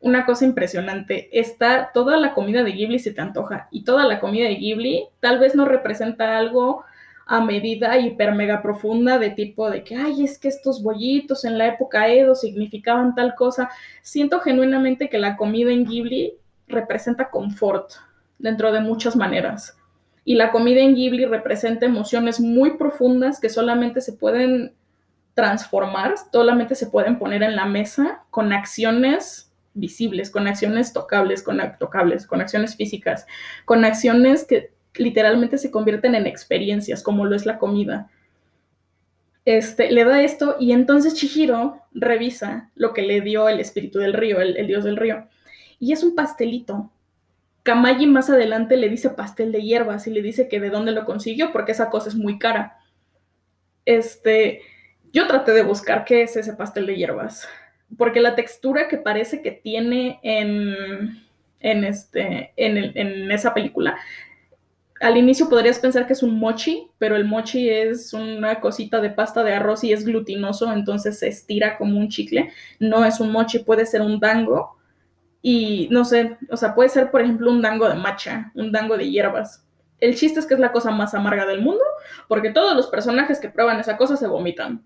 una 0.00 0.24
cosa 0.24 0.44
impresionante. 0.44 1.28
Está 1.32 1.90
toda 1.92 2.16
la 2.16 2.32
comida 2.32 2.62
de 2.62 2.72
Ghibli 2.72 2.98
se 2.98 3.12
te 3.12 3.20
antoja 3.20 3.68
y 3.70 3.82
toda 3.82 4.04
la 4.04 4.20
comida 4.20 4.46
de 4.46 4.54
Ghibli 4.54 5.08
tal 5.20 5.38
vez 5.40 5.54
no 5.54 5.64
representa 5.64 6.38
algo 6.38 6.84
a 7.30 7.44
medida 7.44 7.98
hiper 7.98 8.34
mega 8.34 8.62
profunda 8.62 9.18
de 9.18 9.28
tipo 9.28 9.70
de 9.70 9.84
que, 9.84 9.94
ay, 9.94 10.24
es 10.24 10.38
que 10.38 10.48
estos 10.48 10.82
bollitos 10.82 11.44
en 11.44 11.58
la 11.58 11.66
época 11.66 12.08
Edo 12.08 12.34
significaban 12.34 13.14
tal 13.14 13.34
cosa. 13.34 13.68
Siento 14.00 14.40
genuinamente 14.40 15.10
que 15.10 15.18
la 15.18 15.36
comida 15.36 15.70
en 15.70 15.84
Ghibli 15.84 16.38
representa 16.68 17.28
confort 17.28 17.92
dentro 18.38 18.72
de 18.72 18.80
muchas 18.80 19.14
maneras. 19.14 19.76
Y 20.24 20.36
la 20.36 20.50
comida 20.50 20.80
en 20.80 20.94
Ghibli 20.94 21.26
representa 21.26 21.84
emociones 21.84 22.40
muy 22.40 22.78
profundas 22.78 23.40
que 23.40 23.50
solamente 23.50 24.00
se 24.00 24.14
pueden 24.14 24.72
transformar, 25.34 26.14
solamente 26.32 26.74
se 26.74 26.86
pueden 26.86 27.18
poner 27.18 27.42
en 27.42 27.56
la 27.56 27.66
mesa 27.66 28.24
con 28.30 28.54
acciones 28.54 29.52
visibles, 29.74 30.30
con 30.30 30.48
acciones 30.48 30.94
tocables, 30.94 31.42
con 31.42 31.60
tocables, 31.78 32.26
con 32.26 32.40
acciones 32.40 32.74
físicas, 32.74 33.26
con 33.66 33.84
acciones 33.84 34.46
que 34.46 34.77
literalmente 34.94 35.58
se 35.58 35.70
convierten 35.70 36.14
en 36.14 36.26
experiencias, 36.26 37.02
como 37.02 37.24
lo 37.24 37.36
es 37.36 37.46
la 37.46 37.58
comida. 37.58 38.10
Este, 39.44 39.90
le 39.90 40.04
da 40.04 40.22
esto 40.22 40.56
y 40.60 40.72
entonces 40.72 41.14
Chihiro 41.14 41.80
revisa 41.94 42.70
lo 42.74 42.92
que 42.92 43.00
le 43.00 43.22
dio 43.22 43.48
el 43.48 43.60
espíritu 43.60 43.98
del 43.98 44.12
río, 44.12 44.40
el, 44.40 44.66
dios 44.66 44.84
del 44.84 44.96
río. 44.96 45.26
Y 45.80 45.92
es 45.92 46.02
un 46.02 46.14
pastelito. 46.14 46.90
Kamaji 47.62 48.06
más 48.06 48.28
adelante 48.28 48.76
le 48.76 48.88
dice 48.88 49.10
pastel 49.10 49.52
de 49.52 49.62
hierbas 49.62 50.06
y 50.06 50.10
le 50.10 50.22
dice 50.22 50.48
que 50.48 50.60
de 50.60 50.70
dónde 50.70 50.92
lo 50.92 51.04
consiguió 51.04 51.52
porque 51.52 51.72
esa 51.72 51.90
cosa 51.90 52.08
es 52.08 52.14
muy 52.14 52.38
cara. 52.38 52.78
Este, 53.86 54.60
yo 55.12 55.26
traté 55.26 55.52
de 55.52 55.62
buscar 55.62 56.04
qué 56.04 56.22
es 56.22 56.36
ese 56.36 56.52
pastel 56.52 56.86
de 56.86 56.96
hierbas, 56.96 57.48
porque 57.96 58.20
la 58.20 58.34
textura 58.34 58.86
que 58.88 58.98
parece 58.98 59.40
que 59.40 59.50
tiene 59.50 60.20
en, 60.22 61.24
en, 61.60 61.84
este, 61.84 62.52
en, 62.56 62.76
en 62.76 63.32
esa 63.32 63.54
película 63.54 63.96
al 65.00 65.16
inicio 65.16 65.48
podrías 65.48 65.78
pensar 65.78 66.06
que 66.06 66.12
es 66.12 66.22
un 66.22 66.38
mochi, 66.38 66.90
pero 66.98 67.16
el 67.16 67.24
mochi 67.24 67.68
es 67.68 68.12
una 68.12 68.60
cosita 68.60 69.00
de 69.00 69.10
pasta 69.10 69.44
de 69.44 69.54
arroz 69.54 69.84
y 69.84 69.92
es 69.92 70.04
glutinoso, 70.04 70.72
entonces 70.72 71.18
se 71.18 71.28
estira 71.28 71.78
como 71.78 71.98
un 71.98 72.08
chicle. 72.08 72.52
No 72.80 73.04
es 73.04 73.20
un 73.20 73.30
mochi, 73.30 73.60
puede 73.60 73.86
ser 73.86 74.00
un 74.00 74.18
dango. 74.18 74.76
Y 75.40 75.88
no 75.90 76.04
sé, 76.04 76.36
o 76.50 76.56
sea, 76.56 76.74
puede 76.74 76.88
ser, 76.88 77.10
por 77.10 77.20
ejemplo, 77.20 77.50
un 77.50 77.62
dango 77.62 77.88
de 77.88 77.94
matcha, 77.94 78.50
un 78.54 78.72
dango 78.72 78.96
de 78.96 79.08
hierbas. 79.08 79.64
El 80.00 80.16
chiste 80.16 80.40
es 80.40 80.46
que 80.46 80.54
es 80.54 80.60
la 80.60 80.72
cosa 80.72 80.90
más 80.90 81.14
amarga 81.14 81.46
del 81.46 81.62
mundo, 81.62 81.84
porque 82.26 82.50
todos 82.50 82.74
los 82.74 82.88
personajes 82.88 83.38
que 83.38 83.48
prueban 83.48 83.78
esa 83.78 83.96
cosa 83.96 84.16
se 84.16 84.26
vomitan. 84.26 84.82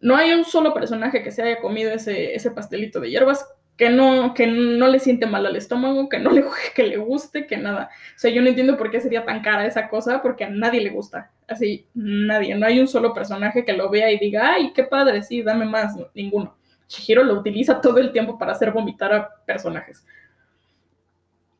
No 0.00 0.16
hay 0.16 0.32
un 0.32 0.44
solo 0.44 0.74
personaje 0.74 1.22
que 1.22 1.30
se 1.30 1.42
haya 1.42 1.60
comido 1.60 1.90
ese, 1.92 2.34
ese 2.34 2.50
pastelito 2.50 3.00
de 3.00 3.10
hierbas 3.10 3.46
que 3.78 3.90
no, 3.90 4.34
que 4.34 4.48
no 4.48 4.88
le 4.88 4.98
siente 4.98 5.24
mal 5.24 5.46
al 5.46 5.54
estómago, 5.54 6.08
que 6.08 6.18
no 6.18 6.32
le, 6.32 6.44
que 6.74 6.82
le 6.82 6.96
guste, 6.96 7.46
que 7.46 7.56
nada. 7.56 7.88
O 8.16 8.18
sea, 8.18 8.30
yo 8.30 8.42
no 8.42 8.48
entiendo 8.48 8.76
por 8.76 8.90
qué 8.90 9.00
sería 9.00 9.24
tan 9.24 9.40
cara 9.40 9.64
esa 9.64 9.88
cosa, 9.88 10.20
porque 10.20 10.44
a 10.44 10.50
nadie 10.50 10.80
le 10.80 10.90
gusta. 10.90 11.30
Así, 11.46 11.86
nadie. 11.94 12.56
No 12.56 12.66
hay 12.66 12.80
un 12.80 12.88
solo 12.88 13.14
personaje 13.14 13.64
que 13.64 13.72
lo 13.72 13.88
vea 13.88 14.10
y 14.10 14.18
diga, 14.18 14.52
ay, 14.54 14.72
qué 14.74 14.82
padre, 14.82 15.22
sí, 15.22 15.42
dame 15.42 15.64
más. 15.64 15.96
ninguno. 16.12 16.56
Shihiro 16.88 17.22
lo 17.22 17.34
utiliza 17.34 17.80
todo 17.80 17.98
el 17.98 18.10
tiempo 18.10 18.36
para 18.36 18.52
hacer 18.52 18.72
vomitar 18.72 19.12
a 19.14 19.28
personajes. 19.46 20.04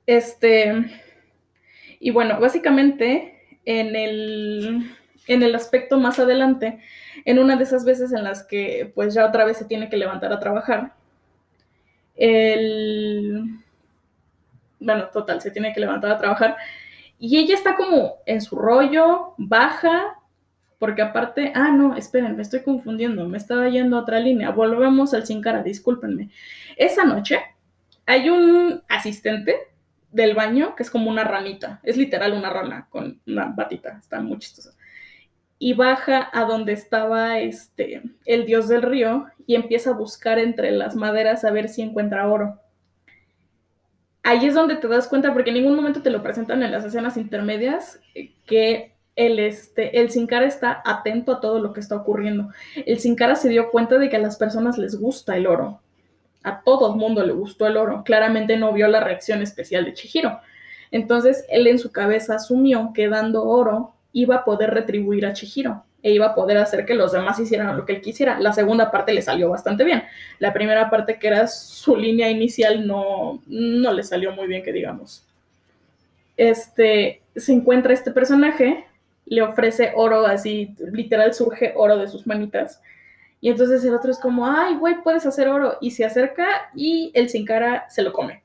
Este. 0.04 0.74
Y 2.00 2.10
bueno, 2.10 2.40
básicamente, 2.40 3.60
en 3.64 3.94
el, 3.94 4.90
en 5.28 5.42
el 5.44 5.54
aspecto 5.54 5.98
más 6.00 6.18
adelante, 6.18 6.80
en 7.24 7.38
una 7.38 7.54
de 7.54 7.62
esas 7.62 7.84
veces 7.84 8.12
en 8.12 8.24
las 8.24 8.44
que 8.44 8.90
pues 8.92 9.14
ya 9.14 9.24
otra 9.24 9.44
vez 9.44 9.56
se 9.58 9.66
tiene 9.66 9.88
que 9.88 9.96
levantar 9.96 10.32
a 10.32 10.40
trabajar, 10.40 10.94
el... 12.18 13.60
Bueno, 14.80 15.08
total, 15.12 15.40
se 15.40 15.50
tiene 15.50 15.72
que 15.72 15.80
levantar 15.80 16.10
a 16.10 16.18
trabajar. 16.18 16.56
Y 17.18 17.38
ella 17.38 17.54
está 17.54 17.74
como 17.74 18.16
en 18.26 18.40
su 18.40 18.56
rollo, 18.56 19.34
baja, 19.38 20.18
porque 20.78 21.02
aparte, 21.02 21.52
ah, 21.54 21.70
no, 21.70 21.96
esperen, 21.96 22.36
me 22.36 22.42
estoy 22.42 22.62
confundiendo, 22.62 23.26
me 23.28 23.38
estaba 23.38 23.68
yendo 23.68 23.96
a 23.96 24.00
otra 24.02 24.20
línea. 24.20 24.50
Volvemos 24.50 25.14
al 25.14 25.26
sin 25.26 25.40
cara, 25.40 25.62
discúlpenme. 25.62 26.30
Esa 26.76 27.04
noche 27.04 27.40
hay 28.06 28.30
un 28.30 28.82
asistente 28.88 29.56
del 30.12 30.34
baño 30.34 30.74
que 30.76 30.82
es 30.84 30.90
como 30.90 31.10
una 31.10 31.24
ranita, 31.24 31.80
es 31.82 31.96
literal 31.96 32.32
una 32.32 32.50
rana 32.50 32.86
con 32.88 33.20
una 33.26 33.46
batita, 33.46 33.98
está 34.00 34.20
muy 34.20 34.38
chistosa 34.38 34.77
y 35.58 35.74
baja 35.74 36.28
a 36.32 36.44
donde 36.44 36.72
estaba 36.72 37.38
este, 37.40 38.02
el 38.24 38.46
dios 38.46 38.68
del 38.68 38.82
río 38.82 39.26
y 39.46 39.56
empieza 39.56 39.90
a 39.90 39.94
buscar 39.94 40.38
entre 40.38 40.70
las 40.70 40.94
maderas 40.94 41.44
a 41.44 41.50
ver 41.50 41.68
si 41.68 41.82
encuentra 41.82 42.28
oro. 42.28 42.60
Ahí 44.22 44.46
es 44.46 44.54
donde 44.54 44.76
te 44.76 44.88
das 44.88 45.08
cuenta, 45.08 45.32
porque 45.32 45.50
en 45.50 45.56
ningún 45.56 45.74
momento 45.74 46.02
te 46.02 46.10
lo 46.10 46.22
presentan 46.22 46.62
en 46.62 46.70
las 46.70 46.84
escenas 46.84 47.16
intermedias, 47.16 47.98
que 48.46 48.92
el, 49.16 49.38
este, 49.38 50.00
el 50.00 50.10
Sin 50.10 50.28
está 50.32 50.82
atento 50.84 51.32
a 51.32 51.40
todo 51.40 51.58
lo 51.58 51.72
que 51.72 51.80
está 51.80 51.96
ocurriendo. 51.96 52.50
El 52.86 52.98
Sin 53.00 53.16
se 53.16 53.48
dio 53.48 53.70
cuenta 53.70 53.98
de 53.98 54.08
que 54.08 54.16
a 54.16 54.20
las 54.20 54.36
personas 54.36 54.78
les 54.78 55.00
gusta 55.00 55.36
el 55.36 55.46
oro. 55.46 55.80
A 56.44 56.62
todo 56.62 56.92
el 56.92 57.00
mundo 57.00 57.24
le 57.24 57.32
gustó 57.32 57.66
el 57.66 57.76
oro. 57.76 58.04
Claramente 58.04 58.56
no 58.56 58.72
vio 58.72 58.86
la 58.86 59.00
reacción 59.00 59.42
especial 59.42 59.84
de 59.86 59.94
Chihiro. 59.94 60.40
Entonces 60.90 61.44
él 61.48 61.66
en 61.66 61.78
su 61.78 61.90
cabeza 61.90 62.36
asumió 62.36 62.92
que 62.94 63.08
dando 63.08 63.44
oro 63.44 63.94
iba 64.12 64.36
a 64.36 64.44
poder 64.44 64.70
retribuir 64.70 65.26
a 65.26 65.32
Chihiro 65.32 65.84
e 66.02 66.12
iba 66.12 66.26
a 66.26 66.34
poder 66.34 66.58
hacer 66.58 66.86
que 66.86 66.94
los 66.94 67.12
demás 67.12 67.38
hicieran 67.40 67.76
lo 67.76 67.84
que 67.84 67.94
él 67.94 68.00
quisiera. 68.00 68.38
La 68.38 68.52
segunda 68.52 68.90
parte 68.90 69.12
le 69.12 69.22
salió 69.22 69.50
bastante 69.50 69.84
bien. 69.84 70.04
La 70.38 70.52
primera 70.52 70.90
parte, 70.90 71.18
que 71.18 71.26
era 71.26 71.46
su 71.48 71.96
línea 71.96 72.30
inicial, 72.30 72.86
no, 72.86 73.42
no 73.46 73.92
le 73.92 74.02
salió 74.04 74.32
muy 74.32 74.46
bien, 74.46 74.62
que 74.62 74.72
digamos. 74.72 75.24
Este, 76.36 77.22
se 77.34 77.52
encuentra 77.52 77.92
este 77.92 78.12
personaje, 78.12 78.86
le 79.26 79.42
ofrece 79.42 79.92
oro, 79.96 80.24
así, 80.24 80.74
literal 80.92 81.34
surge 81.34 81.72
oro 81.76 81.96
de 81.98 82.06
sus 82.06 82.26
manitas. 82.26 82.80
Y 83.40 83.50
entonces 83.50 83.84
el 83.84 83.94
otro 83.94 84.10
es 84.10 84.18
como, 84.18 84.46
ay, 84.46 84.76
güey, 84.76 85.02
puedes 85.02 85.26
hacer 85.26 85.48
oro. 85.48 85.78
Y 85.80 85.90
se 85.90 86.04
acerca 86.04 86.70
y 86.74 87.10
el 87.14 87.28
sin 87.28 87.44
cara 87.44 87.86
se 87.90 88.02
lo 88.02 88.12
come. 88.12 88.42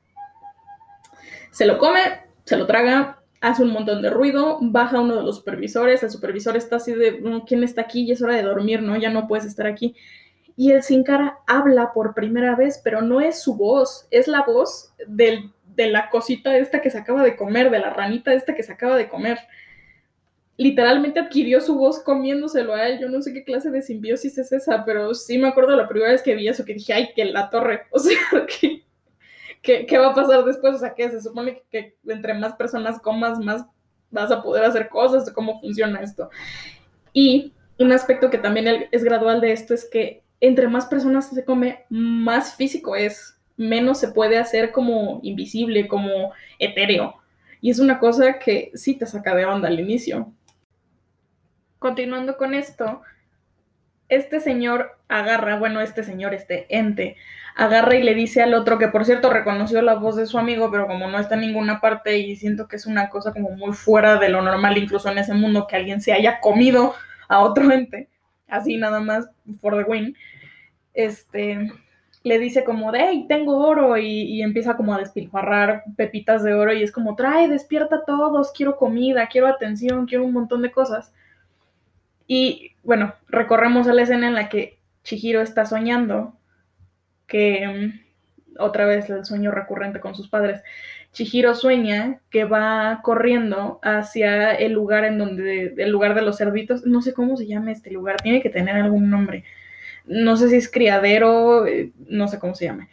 Se 1.52 1.66
lo 1.66 1.78
come, 1.78 2.00
se 2.44 2.56
lo 2.56 2.66
traga, 2.66 3.18
hace 3.44 3.62
un 3.62 3.72
montón 3.72 4.00
de 4.00 4.08
ruido, 4.08 4.58
baja 4.62 5.00
uno 5.00 5.16
de 5.16 5.22
los 5.22 5.36
supervisores, 5.36 6.02
el 6.02 6.10
supervisor 6.10 6.56
está 6.56 6.76
así 6.76 6.94
de, 6.94 7.12
mm, 7.12 7.40
¿quién 7.46 7.62
está 7.62 7.82
aquí? 7.82 8.06
Ya 8.06 8.14
es 8.14 8.22
hora 8.22 8.34
de 8.34 8.42
dormir, 8.42 8.80
¿no? 8.80 8.96
Ya 8.96 9.10
no 9.10 9.28
puedes 9.28 9.44
estar 9.44 9.66
aquí. 9.66 9.94
Y 10.56 10.70
el 10.70 10.82
sin 10.82 11.04
cara 11.04 11.38
habla 11.46 11.92
por 11.92 12.14
primera 12.14 12.56
vez, 12.56 12.80
pero 12.82 13.02
no 13.02 13.20
es 13.20 13.42
su 13.42 13.56
voz, 13.56 14.06
es 14.10 14.28
la 14.28 14.42
voz 14.44 14.94
de 15.06 15.50
la 15.76 16.08
cosita 16.08 16.56
esta 16.56 16.80
que 16.80 16.88
se 16.88 16.96
acaba 16.96 17.22
de 17.22 17.36
comer, 17.36 17.70
de 17.70 17.80
la 17.80 17.90
ranita 17.90 18.32
esta 18.32 18.54
que 18.54 18.62
se 18.62 18.72
acaba 18.72 18.96
de 18.96 19.08
comer. 19.08 19.38
Literalmente 20.56 21.20
adquirió 21.20 21.60
su 21.60 21.76
voz 21.76 21.98
comiéndoselo 22.02 22.72
a 22.74 22.88
él. 22.88 22.98
Yo 23.00 23.10
no 23.10 23.20
sé 23.20 23.34
qué 23.34 23.44
clase 23.44 23.70
de 23.70 23.82
simbiosis 23.82 24.38
es 24.38 24.52
esa, 24.52 24.86
pero 24.86 25.12
sí 25.12 25.36
me 25.36 25.48
acuerdo 25.48 25.76
la 25.76 25.88
primera 25.88 26.12
vez 26.12 26.22
que 26.22 26.34
vi 26.34 26.48
eso, 26.48 26.64
que 26.64 26.74
dije, 26.74 26.94
ay, 26.94 27.10
que 27.14 27.26
la 27.26 27.50
torre. 27.50 27.82
O 27.90 27.98
sea, 27.98 28.16
que 28.46 28.84
¿qué, 29.64 29.98
va 29.98 30.08
a 30.08 30.14
pasar 30.14 30.44
después? 30.44 30.74
O 30.74 30.78
sea, 30.78 30.94
que 30.94 31.08
se 31.10 31.20
supone 31.20 31.62
que, 31.70 31.96
entre 32.06 32.34
más 32.34 32.54
personas 32.54 33.00
comas, 33.00 33.38
más 33.38 33.64
vas 34.10 34.30
a 34.30 34.42
poder 34.42 34.64
hacer 34.64 34.88
cosas, 34.88 35.30
cómo 35.32 35.60
funciona 35.60 36.00
esto. 36.00 36.30
Y 37.12 37.52
un 37.78 37.90
aspecto 37.90 38.30
que 38.30 38.38
también 38.38 38.86
es 38.92 39.02
gradual 39.02 39.40
de 39.40 39.52
esto 39.52 39.74
es 39.74 39.88
que 39.90 40.22
entre 40.40 40.68
más 40.68 40.86
personas 40.86 41.30
se 41.30 41.44
come, 41.44 41.84
más 41.88 42.54
físico 42.54 42.94
es, 42.94 43.36
menos 43.56 43.98
se 43.98 44.08
puede 44.08 44.36
hacer 44.36 44.70
como 44.70 45.20
invisible, 45.22 45.88
como 45.88 46.32
etéreo. 46.58 47.14
Y 47.60 47.70
es 47.70 47.78
una 47.78 47.98
cosa 47.98 48.38
que 48.38 48.70
sí 48.74 48.94
te 48.94 49.06
saca 49.06 49.34
de 49.34 49.46
onda 49.46 49.68
al 49.68 49.80
inicio. 49.80 50.32
Continuando 51.78 52.36
con 52.36 52.52
esto, 52.54 53.00
este 54.08 54.40
señor 54.40 54.98
agarra, 55.08 55.58
bueno, 55.58 55.80
este 55.80 56.02
señor, 56.02 56.34
este 56.34 56.66
ente, 56.68 57.16
agarra 57.54 57.94
y 57.96 58.02
le 58.02 58.14
dice 58.14 58.42
al 58.42 58.54
otro, 58.54 58.78
que 58.78 58.88
por 58.88 59.04
cierto 59.04 59.30
reconoció 59.30 59.80
la 59.82 59.94
voz 59.94 60.16
de 60.16 60.26
su 60.26 60.38
amigo, 60.38 60.70
pero 60.70 60.86
como 60.86 61.08
no 61.08 61.18
está 61.18 61.34
en 61.34 61.42
ninguna 61.42 61.80
parte 61.80 62.18
y 62.18 62.36
siento 62.36 62.68
que 62.68 62.76
es 62.76 62.86
una 62.86 63.08
cosa 63.08 63.32
como 63.32 63.50
muy 63.50 63.72
fuera 63.72 64.18
de 64.18 64.28
lo 64.28 64.42
normal, 64.42 64.76
incluso 64.76 65.08
en 65.08 65.18
ese 65.18 65.34
mundo, 65.34 65.66
que 65.66 65.76
alguien 65.76 66.00
se 66.00 66.12
haya 66.12 66.40
comido 66.40 66.94
a 67.28 67.40
otro 67.40 67.70
ente, 67.72 68.08
así 68.48 68.76
nada 68.76 69.00
más, 69.00 69.28
for 69.60 69.76
the 69.76 69.88
win, 69.88 70.16
este, 70.92 71.70
le 72.22 72.38
dice 72.38 72.64
como 72.64 72.92
hey, 72.92 73.26
tengo 73.28 73.58
oro, 73.66 73.96
y, 73.98 74.22
y, 74.22 74.42
empieza 74.42 74.76
como 74.76 74.94
a 74.94 74.98
despilfarrar 74.98 75.84
pepitas 75.96 76.42
de 76.42 76.54
oro, 76.54 76.72
y 76.72 76.82
es 76.82 76.92
como, 76.92 77.16
trae, 77.16 77.48
despierta 77.48 77.96
a 77.96 78.04
todos, 78.04 78.52
quiero 78.52 78.76
comida, 78.76 79.28
quiero 79.28 79.46
atención, 79.46 80.06
quiero 80.06 80.24
un 80.24 80.32
montón 80.32 80.62
de 80.62 80.72
cosas. 80.72 81.12
Y 82.26 82.72
bueno, 82.82 83.14
recorremos 83.28 83.86
a 83.88 83.94
la 83.94 84.02
escena 84.02 84.28
en 84.28 84.34
la 84.34 84.48
que 84.48 84.78
Chihiro 85.02 85.42
está 85.42 85.66
soñando, 85.66 86.34
que 87.26 87.66
mm, 87.66 88.04
otra 88.58 88.86
vez 88.86 89.08
el 89.10 89.24
sueño 89.24 89.50
recurrente 89.50 90.00
con 90.00 90.14
sus 90.14 90.28
padres. 90.28 90.62
Chihiro 91.12 91.54
sueña 91.54 92.20
que 92.30 92.44
va 92.44 93.00
corriendo 93.02 93.78
hacia 93.82 94.52
el 94.52 94.72
lugar 94.72 95.04
en 95.04 95.18
donde, 95.18 95.74
el 95.76 95.90
lugar 95.90 96.14
de 96.14 96.22
los 96.22 96.38
cerditos, 96.38 96.86
no 96.86 97.02
sé 97.02 97.14
cómo 97.14 97.36
se 97.36 97.46
llama 97.46 97.72
este 97.72 97.90
lugar, 97.90 98.20
tiene 98.20 98.42
que 98.42 98.50
tener 98.50 98.76
algún 98.76 99.10
nombre. 99.10 99.44
No 100.06 100.36
sé 100.36 100.50
si 100.50 100.56
es 100.56 100.70
criadero, 100.70 101.66
eh, 101.66 101.92
no 102.08 102.28
sé 102.28 102.38
cómo 102.38 102.54
se 102.54 102.66
llama. 102.66 102.88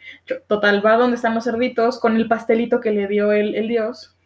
Total, 0.46 0.84
va 0.84 0.96
donde 0.96 1.16
están 1.16 1.34
los 1.34 1.44
cerditos 1.44 1.98
con 1.98 2.16
el 2.16 2.28
pastelito 2.28 2.80
que 2.80 2.92
le 2.92 3.08
dio 3.08 3.32
el, 3.32 3.54
el 3.54 3.68
dios 3.68 4.16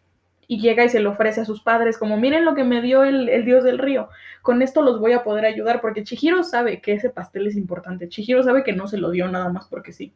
y 0.49 0.61
llega 0.61 0.85
y 0.85 0.89
se 0.89 1.01
lo 1.01 1.11
ofrece 1.11 1.41
a 1.41 1.45
sus 1.45 1.63
padres 1.63 1.99
como 1.99 2.17
miren 2.17 2.45
lo 2.45 2.55
que 2.55 2.65
me 2.65 2.81
dio 2.81 3.05
el, 3.05 3.29
el, 3.29 3.45
dios 3.45 3.65
del 3.65 3.79
río, 3.79 4.09
con 4.43 4.63
esto 4.63 4.83
los 4.83 5.01
voy 5.01 5.13
a 5.13 5.25
poder 5.25 5.45
ayudar 5.45 5.81
porque 5.81 6.05
Chihiro 6.05 6.45
sabe 6.45 6.81
que 6.81 6.93
ese 6.93 7.11
pastel 7.11 7.47
es 7.47 7.57
importante, 7.57 8.09
Chihiro 8.09 8.43
sabe 8.43 8.63
que 8.63 8.73
no 8.73 8.87
se 8.87 8.99
lo 8.99 9.11
dio 9.11 9.29
nada 9.29 9.49
más 9.49 9.67
porque 9.67 9.93
sí. 9.93 10.13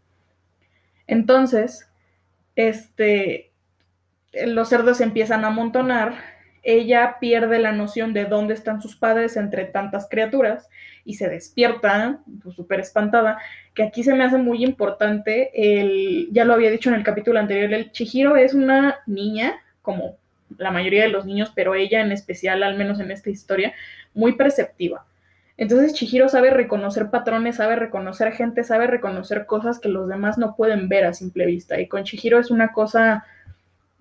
Entonces, 1.06 1.90
este, 2.54 3.50
los 4.32 4.68
cerdos 4.68 4.98
se 4.98 5.04
empiezan 5.04 5.44
a 5.44 5.48
amontonar, 5.48 6.14
ella 6.62 7.16
pierde 7.20 7.58
la 7.58 7.72
noción 7.72 8.12
de 8.12 8.26
dónde 8.26 8.54
están 8.54 8.82
sus 8.82 8.94
padres 8.94 9.36
entre 9.36 9.64
tantas 9.64 10.08
criaturas 10.08 10.68
y 11.04 11.14
se 11.14 11.28
despierta, 11.28 12.20
pues, 12.42 12.54
súper 12.54 12.80
espantada, 12.80 13.38
que 13.74 13.82
aquí 13.82 14.04
se 14.04 14.14
me 14.14 14.24
hace 14.24 14.36
muy 14.38 14.62
importante, 14.62 15.50
el, 15.54 16.28
ya 16.32 16.44
lo 16.44 16.52
había 16.52 16.70
dicho 16.70 16.90
en 16.90 16.96
el 16.96 17.02
capítulo 17.02 17.40
anterior, 17.40 17.72
el 17.72 17.90
Chihiro 17.92 18.36
es 18.36 18.54
una 18.54 18.98
niña, 19.06 19.60
como 19.82 20.16
la 20.58 20.70
mayoría 20.70 21.02
de 21.02 21.08
los 21.08 21.26
niños, 21.26 21.52
pero 21.54 21.74
ella 21.74 22.00
en 22.00 22.12
especial, 22.12 22.62
al 22.62 22.76
menos 22.76 23.00
en 23.00 23.10
esta 23.10 23.30
historia, 23.30 23.72
muy 24.14 24.32
perceptiva. 24.32 25.04
Entonces 25.56 25.92
Chihiro 25.92 26.28
sabe 26.28 26.50
reconocer 26.50 27.10
patrones, 27.10 27.56
sabe 27.56 27.76
reconocer 27.76 28.32
gente, 28.32 28.64
sabe 28.64 28.86
reconocer 28.86 29.44
cosas 29.44 29.78
que 29.78 29.90
los 29.90 30.08
demás 30.08 30.38
no 30.38 30.56
pueden 30.56 30.88
ver 30.88 31.04
a 31.04 31.12
simple 31.12 31.44
vista. 31.46 31.78
Y 31.78 31.86
con 31.86 32.04
Chihiro 32.04 32.38
es 32.38 32.50
una 32.50 32.72
cosa 32.72 33.24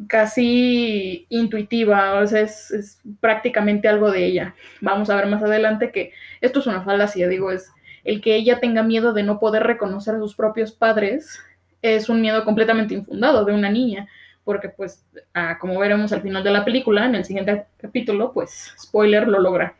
casi 0.07 1.25
intuitiva, 1.27 2.13
o 2.21 2.25
sea, 2.25 2.41
es, 2.41 2.71
es, 2.71 3.01
prácticamente 3.19 3.89
algo 3.89 4.09
de 4.09 4.25
ella. 4.25 4.55
Vamos 4.80 5.09
a 5.09 5.15
ver 5.15 5.27
más 5.27 5.43
adelante 5.43 5.91
que 5.91 6.13
esto 6.39 6.59
es 6.59 6.67
una 6.67 6.82
falacia, 6.82 7.27
digo, 7.27 7.51
es 7.51 7.69
el 8.05 8.21
que 8.21 8.36
ella 8.36 8.61
tenga 8.61 8.82
miedo 8.82 9.11
de 9.11 9.23
no 9.23 9.39
poder 9.39 9.63
reconocer 9.63 10.15
a 10.15 10.19
sus 10.19 10.36
propios 10.36 10.71
padres, 10.71 11.39
es 11.82 12.07
un 12.07 12.21
miedo 12.21 12.45
completamente 12.45 12.93
infundado 12.93 13.43
de 13.43 13.53
una 13.53 13.69
niña 13.69 14.07
porque 14.49 14.69
pues, 14.69 15.05
ah, 15.35 15.59
como 15.59 15.77
veremos 15.77 16.11
al 16.11 16.23
final 16.23 16.43
de 16.43 16.49
la 16.49 16.65
película, 16.65 17.05
en 17.05 17.13
el 17.13 17.23
siguiente 17.23 17.67
capítulo, 17.77 18.33
pues, 18.33 18.73
spoiler, 18.79 19.27
lo 19.27 19.37
logra. 19.37 19.75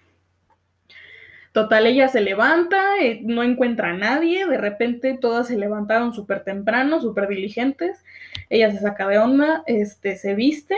Total, 1.54 1.88
ella 1.88 2.08
se 2.08 2.22
levanta, 2.22 3.00
eh, 3.02 3.20
no 3.24 3.42
encuentra 3.42 3.90
a 3.90 3.94
nadie, 3.94 4.46
de 4.46 4.60
repente 4.60 5.18
todas 5.20 5.48
se 5.48 5.58
levantaron 5.58 6.14
súper 6.14 6.44
temprano, 6.44 7.02
súper 7.02 7.28
diligentes, 7.28 8.06
ella 8.52 8.70
se 8.70 8.78
saca 8.78 9.08
de 9.08 9.18
onda, 9.18 9.64
este, 9.66 10.18
se 10.18 10.36
viste, 10.36 10.76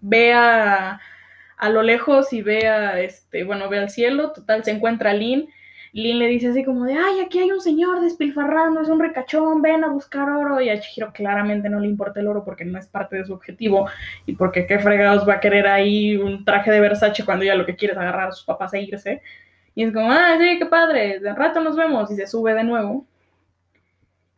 ve 0.00 0.32
a, 0.32 0.98
lo 1.70 1.84
lejos 1.84 2.32
y 2.32 2.42
ve 2.42 2.66
a, 2.66 2.98
este, 2.98 3.44
bueno, 3.44 3.68
ve 3.68 3.78
al 3.78 3.90
cielo, 3.90 4.32
total, 4.32 4.64
se 4.64 4.72
encuentra 4.72 5.10
a 5.10 5.14
Lynn, 5.14 5.48
Lin 5.92 6.18
le 6.18 6.28
dice 6.28 6.48
así 6.48 6.64
como 6.64 6.84
de, 6.84 6.94
ay, 6.94 7.20
aquí 7.20 7.40
hay 7.40 7.50
un 7.50 7.60
señor 7.60 8.00
despilfarrando, 8.00 8.80
es 8.80 8.88
un 8.88 9.00
ricachón, 9.00 9.60
ven 9.60 9.82
a 9.82 9.88
buscar 9.88 10.30
oro. 10.30 10.60
Y 10.60 10.68
a 10.68 10.78
Chihiro 10.80 11.12
claramente 11.12 11.68
no 11.68 11.80
le 11.80 11.88
importa 11.88 12.20
el 12.20 12.28
oro 12.28 12.44
porque 12.44 12.64
no 12.64 12.78
es 12.78 12.86
parte 12.86 13.16
de 13.16 13.24
su 13.24 13.32
objetivo 13.32 13.88
y 14.26 14.34
porque 14.34 14.66
qué 14.66 14.78
fregados 14.78 15.28
va 15.28 15.34
a 15.34 15.40
querer 15.40 15.66
ahí 15.66 16.16
un 16.16 16.44
traje 16.44 16.70
de 16.70 16.80
Versace 16.80 17.24
cuando 17.24 17.44
ya 17.44 17.54
lo 17.54 17.66
que 17.66 17.76
quiere 17.76 17.94
es 17.94 17.98
agarrar 17.98 18.28
a 18.28 18.32
sus 18.32 18.44
papás 18.44 18.72
e 18.74 18.82
irse. 18.82 19.22
Y 19.74 19.84
es 19.84 19.92
como, 19.92 20.12
ah, 20.12 20.36
sí, 20.38 20.58
qué 20.58 20.66
padre, 20.66 21.20
de 21.20 21.34
rato 21.34 21.60
nos 21.60 21.76
vemos. 21.76 22.10
Y 22.10 22.16
se 22.16 22.26
sube 22.26 22.54
de 22.54 22.64
nuevo. 22.64 23.06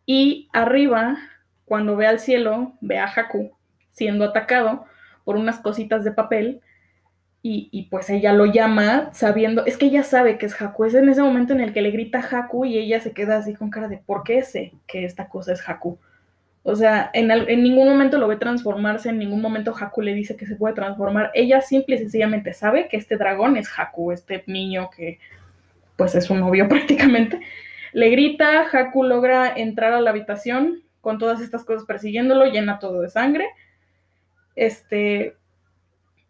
Y 0.06 0.48
arriba, 0.52 1.16
cuando 1.64 1.96
ve 1.96 2.06
al 2.06 2.18
cielo, 2.18 2.72
ve 2.80 2.98
a 2.98 3.06
Haku 3.06 3.52
siendo 3.90 4.24
atacado 4.24 4.86
por 5.24 5.36
unas 5.36 5.60
cositas 5.60 6.02
de 6.04 6.12
papel 6.12 6.60
y, 7.44 7.88
pues 7.90 8.08
ella 8.08 8.32
lo 8.32 8.46
llama 8.46 9.10
sabiendo, 9.12 9.66
es 9.66 9.76
que 9.76 9.86
ella 9.86 10.04
sabe 10.04 10.38
que 10.38 10.46
es 10.46 10.60
Haku, 10.60 10.84
es 10.84 10.94
en 10.94 11.08
ese 11.08 11.22
momento 11.22 11.52
en 11.52 11.60
el 11.60 11.72
que 11.72 11.82
le 11.82 11.90
grita 11.90 12.20
Haku 12.20 12.64
y 12.66 12.78
ella 12.78 13.00
se 13.00 13.10
queda 13.10 13.38
así 13.38 13.54
con 13.54 13.68
cara 13.68 13.88
de, 13.88 13.96
¿por 13.96 14.22
qué 14.22 14.42
sé 14.42 14.72
que 14.86 15.04
esta 15.04 15.28
cosa 15.28 15.52
es 15.52 15.68
Haku? 15.68 15.98
O 16.62 16.76
sea, 16.76 17.10
en, 17.12 17.32
en 17.32 17.64
ningún 17.64 17.88
momento 17.88 18.18
lo 18.18 18.28
ve 18.28 18.36
transformarse, 18.36 19.08
en 19.08 19.18
ningún 19.18 19.42
momento 19.42 19.74
Haku 19.76 20.02
le 20.02 20.14
dice 20.14 20.36
que 20.36 20.46
se 20.46 20.54
puede 20.54 20.74
transformar, 20.74 21.32
ella 21.34 21.60
simple 21.60 21.96
y 21.96 21.98
sencillamente 21.98 22.52
sabe 22.52 22.86
que 22.86 22.96
este 22.96 23.16
dragón 23.16 23.56
es 23.56 23.68
Haku, 23.76 24.12
este 24.12 24.44
niño 24.46 24.88
que 24.96 25.18
pues 25.96 26.14
es 26.14 26.30
un 26.30 26.38
novio 26.38 26.68
prácticamente. 26.68 27.40
Le 27.92 28.08
grita, 28.10 28.68
Haku 28.72 29.02
logra 29.02 29.52
entrar 29.52 29.92
a 29.92 30.00
la 30.00 30.10
habitación 30.10 30.84
con 31.00 31.18
todas 31.18 31.40
estas 31.40 31.64
cosas 31.64 31.84
persiguiéndolo, 31.86 32.46
llena 32.46 32.78
todo 32.78 33.00
de 33.00 33.10
sangre. 33.10 33.48
Este, 34.54 35.34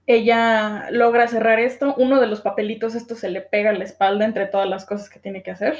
ella 0.06 0.88
logra 0.90 1.28
cerrar 1.28 1.60
esto, 1.60 1.94
uno 1.96 2.20
de 2.20 2.26
los 2.26 2.40
papelitos, 2.40 2.94
esto 2.94 3.14
se 3.14 3.30
le 3.30 3.40
pega 3.40 3.70
a 3.70 3.74
la 3.74 3.84
espalda 3.84 4.24
entre 4.24 4.46
todas 4.46 4.68
las 4.68 4.84
cosas 4.84 5.08
que 5.08 5.20
tiene 5.20 5.42
que 5.42 5.52
hacer. 5.52 5.78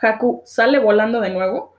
Haku 0.00 0.42
sale 0.44 0.78
volando 0.78 1.20
de 1.20 1.30
nuevo 1.30 1.74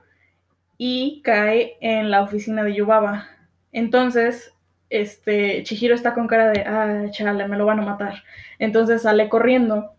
y 0.78 1.20
cae 1.22 1.76
en 1.80 2.10
la 2.10 2.22
oficina 2.22 2.64
de 2.64 2.74
Yubaba. 2.74 3.28
Entonces, 3.72 4.54
este, 4.90 5.62
Chihiro 5.64 5.94
está 5.94 6.14
con 6.14 6.26
cara 6.26 6.50
de, 6.50 6.62
ah, 6.62 7.10
chale, 7.10 7.46
me 7.46 7.58
lo 7.58 7.66
van 7.66 7.80
a 7.80 7.82
matar. 7.82 8.22
Entonces 8.58 9.02
sale 9.02 9.28
corriendo. 9.28 9.92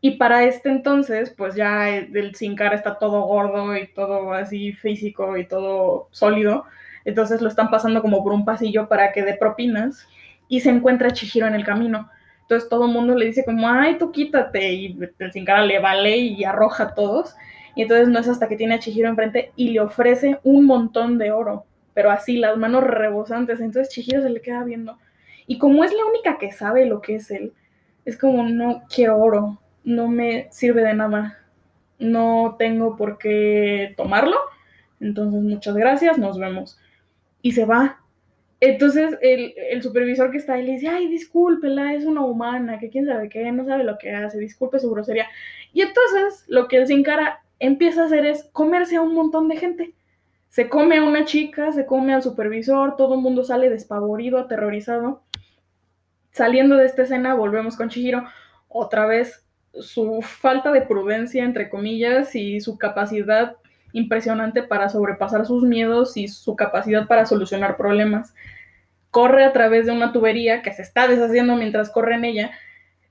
Y 0.00 0.12
para 0.12 0.44
este 0.44 0.68
entonces, 0.68 1.34
pues 1.36 1.56
ya 1.56 1.88
el 1.88 2.34
sin 2.36 2.54
cara 2.54 2.76
está 2.76 2.98
todo 2.98 3.22
gordo 3.22 3.76
y 3.76 3.88
todo 3.88 4.32
así 4.32 4.72
físico 4.72 5.36
y 5.36 5.46
todo 5.46 6.08
sólido. 6.12 6.66
Entonces 7.04 7.40
lo 7.40 7.48
están 7.48 7.70
pasando 7.70 8.00
como 8.00 8.22
por 8.22 8.32
un 8.32 8.44
pasillo 8.44 8.88
para 8.88 9.12
que 9.12 9.24
dé 9.24 9.34
propinas 9.34 10.06
y 10.48 10.60
se 10.60 10.70
encuentra 10.70 11.10
Chihiro 11.10 11.46
en 11.46 11.54
el 11.54 11.64
camino. 11.64 12.10
Entonces 12.42 12.68
todo 12.68 12.86
el 12.86 12.92
mundo 12.92 13.14
le 13.14 13.26
dice 13.26 13.44
como, 13.44 13.68
ay, 13.68 13.98
tú 13.98 14.10
quítate, 14.10 14.72
y 14.72 14.98
el 15.18 15.32
sin 15.32 15.44
cara 15.44 15.64
le 15.64 15.78
vale 15.78 16.16
y 16.16 16.44
arroja 16.44 16.84
a 16.84 16.94
todos. 16.94 17.34
Y 17.74 17.82
entonces 17.82 18.08
no 18.08 18.18
es 18.18 18.28
hasta 18.28 18.48
que 18.48 18.56
tiene 18.56 18.74
a 18.74 18.78
Chihiro 18.78 19.08
enfrente 19.08 19.52
y 19.54 19.70
le 19.70 19.80
ofrece 19.80 20.38
un 20.42 20.64
montón 20.64 21.18
de 21.18 21.30
oro, 21.30 21.66
pero 21.92 22.10
así, 22.10 22.38
las 22.38 22.56
manos 22.56 22.84
rebosantes. 22.84 23.60
Entonces 23.60 23.92
Chihiro 23.92 24.22
se 24.22 24.30
le 24.30 24.40
queda 24.40 24.64
viendo. 24.64 24.98
Y 25.46 25.58
como 25.58 25.84
es 25.84 25.92
la 25.92 26.06
única 26.06 26.38
que 26.38 26.50
sabe 26.50 26.86
lo 26.86 27.02
que 27.02 27.16
es 27.16 27.30
él, 27.30 27.52
es 28.04 28.16
como, 28.16 28.42
no 28.44 28.82
quiero 28.92 29.18
oro, 29.18 29.60
no 29.84 30.08
me 30.08 30.48
sirve 30.50 30.82
de 30.82 30.94
nada, 30.94 31.38
no 31.98 32.56
tengo 32.58 32.96
por 32.96 33.18
qué 33.18 33.92
tomarlo. 33.96 34.36
Entonces, 35.00 35.42
muchas 35.42 35.76
gracias, 35.76 36.16
nos 36.18 36.38
vemos. 36.38 36.78
Y 37.42 37.52
se 37.52 37.66
va 37.66 38.00
entonces 38.60 39.16
el, 39.20 39.82
supervisor 39.82 40.30
que 40.30 40.38
está 40.38 40.54
ahí 40.54 40.64
le 40.64 40.72
dice, 40.72 40.88
ay, 40.88 41.08
discúlpela, 41.08 41.94
es 41.94 42.04
una 42.04 42.24
humana, 42.24 42.78
que 42.78 42.90
quién 42.90 43.06
sabe 43.06 43.28
qué, 43.28 43.50
no 43.52 43.64
sabe 43.64 43.84
lo 43.84 43.98
que 43.98 44.12
hace, 44.12 44.38
disculpe 44.38 44.80
su 44.80 44.90
grosería. 44.90 45.28
Y 45.72 45.82
entonces 45.82 46.44
lo 46.48 46.66
que 46.66 46.78
el 46.78 46.86
sin 46.86 47.04
cara 47.04 47.40
empieza 47.60 48.02
a 48.02 48.06
hacer 48.06 48.26
es 48.26 48.48
comerse 48.52 48.96
a 48.96 49.02
un 49.02 49.14
montón 49.14 49.48
de 49.48 49.56
gente. 49.56 49.94
Se 50.48 50.68
come 50.68 50.96
a 50.96 51.04
una 51.04 51.24
chica, 51.24 51.70
se 51.72 51.86
come 51.86 52.14
al 52.14 52.22
supervisor, 52.22 52.96
todo 52.96 53.14
el 53.14 53.20
mundo 53.20 53.44
sale 53.44 53.70
despavorido, 53.70 54.38
aterrorizado. 54.38 55.22
Saliendo 56.32 56.76
de 56.76 56.86
esta 56.86 57.02
escena, 57.02 57.34
volvemos 57.34 57.76
con 57.76 57.90
Chihiro. 57.90 58.24
Otra 58.66 59.06
vez, 59.06 59.46
su 59.72 60.20
falta 60.22 60.72
de 60.72 60.82
prudencia, 60.82 61.44
entre 61.44 61.68
comillas, 61.68 62.34
y 62.34 62.60
su 62.60 62.76
capacidad 62.76 63.56
impresionante 63.92 64.62
para 64.62 64.88
sobrepasar 64.88 65.46
sus 65.46 65.64
miedos 65.64 66.16
y 66.16 66.28
su 66.28 66.56
capacidad 66.56 67.06
para 67.06 67.26
solucionar 67.26 67.76
problemas. 67.76 68.34
Corre 69.10 69.44
a 69.44 69.52
través 69.52 69.86
de 69.86 69.92
una 69.92 70.12
tubería 70.12 70.62
que 70.62 70.72
se 70.72 70.82
está 70.82 71.08
deshaciendo 71.08 71.56
mientras 71.56 71.90
corre 71.90 72.14
en 72.14 72.24
ella, 72.24 72.50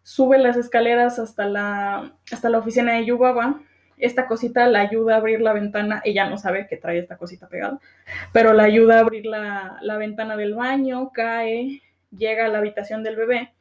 sube 0.03 0.37
las 0.37 0.55
escaleras 0.55 1.19
hasta 1.19 1.45
la, 1.45 2.13
hasta 2.31 2.49
la 2.49 2.59
oficina 2.59 2.93
de 2.93 3.05
Yubaba. 3.05 3.61
Esta 3.97 4.27
cosita 4.27 4.67
la 4.67 4.81
ayuda 4.81 5.15
a 5.15 5.17
abrir 5.17 5.41
la 5.41 5.53
ventana. 5.53 6.01
Ella 6.05 6.29
no 6.29 6.37
sabe 6.37 6.67
que 6.67 6.77
trae 6.77 6.99
esta 6.99 7.17
cosita 7.17 7.49
pegada, 7.49 7.79
pero 8.31 8.53
la 8.53 8.63
ayuda 8.63 8.97
a 8.97 8.99
abrir 9.01 9.25
la, 9.25 9.77
la 9.81 9.97
ventana 9.97 10.37
del 10.37 10.53
baño, 10.53 11.11
cae, 11.11 11.81
llega 12.15 12.45
a 12.45 12.47
la 12.47 12.59
habitación 12.59 13.03
del 13.03 13.15
bebé. 13.15 13.53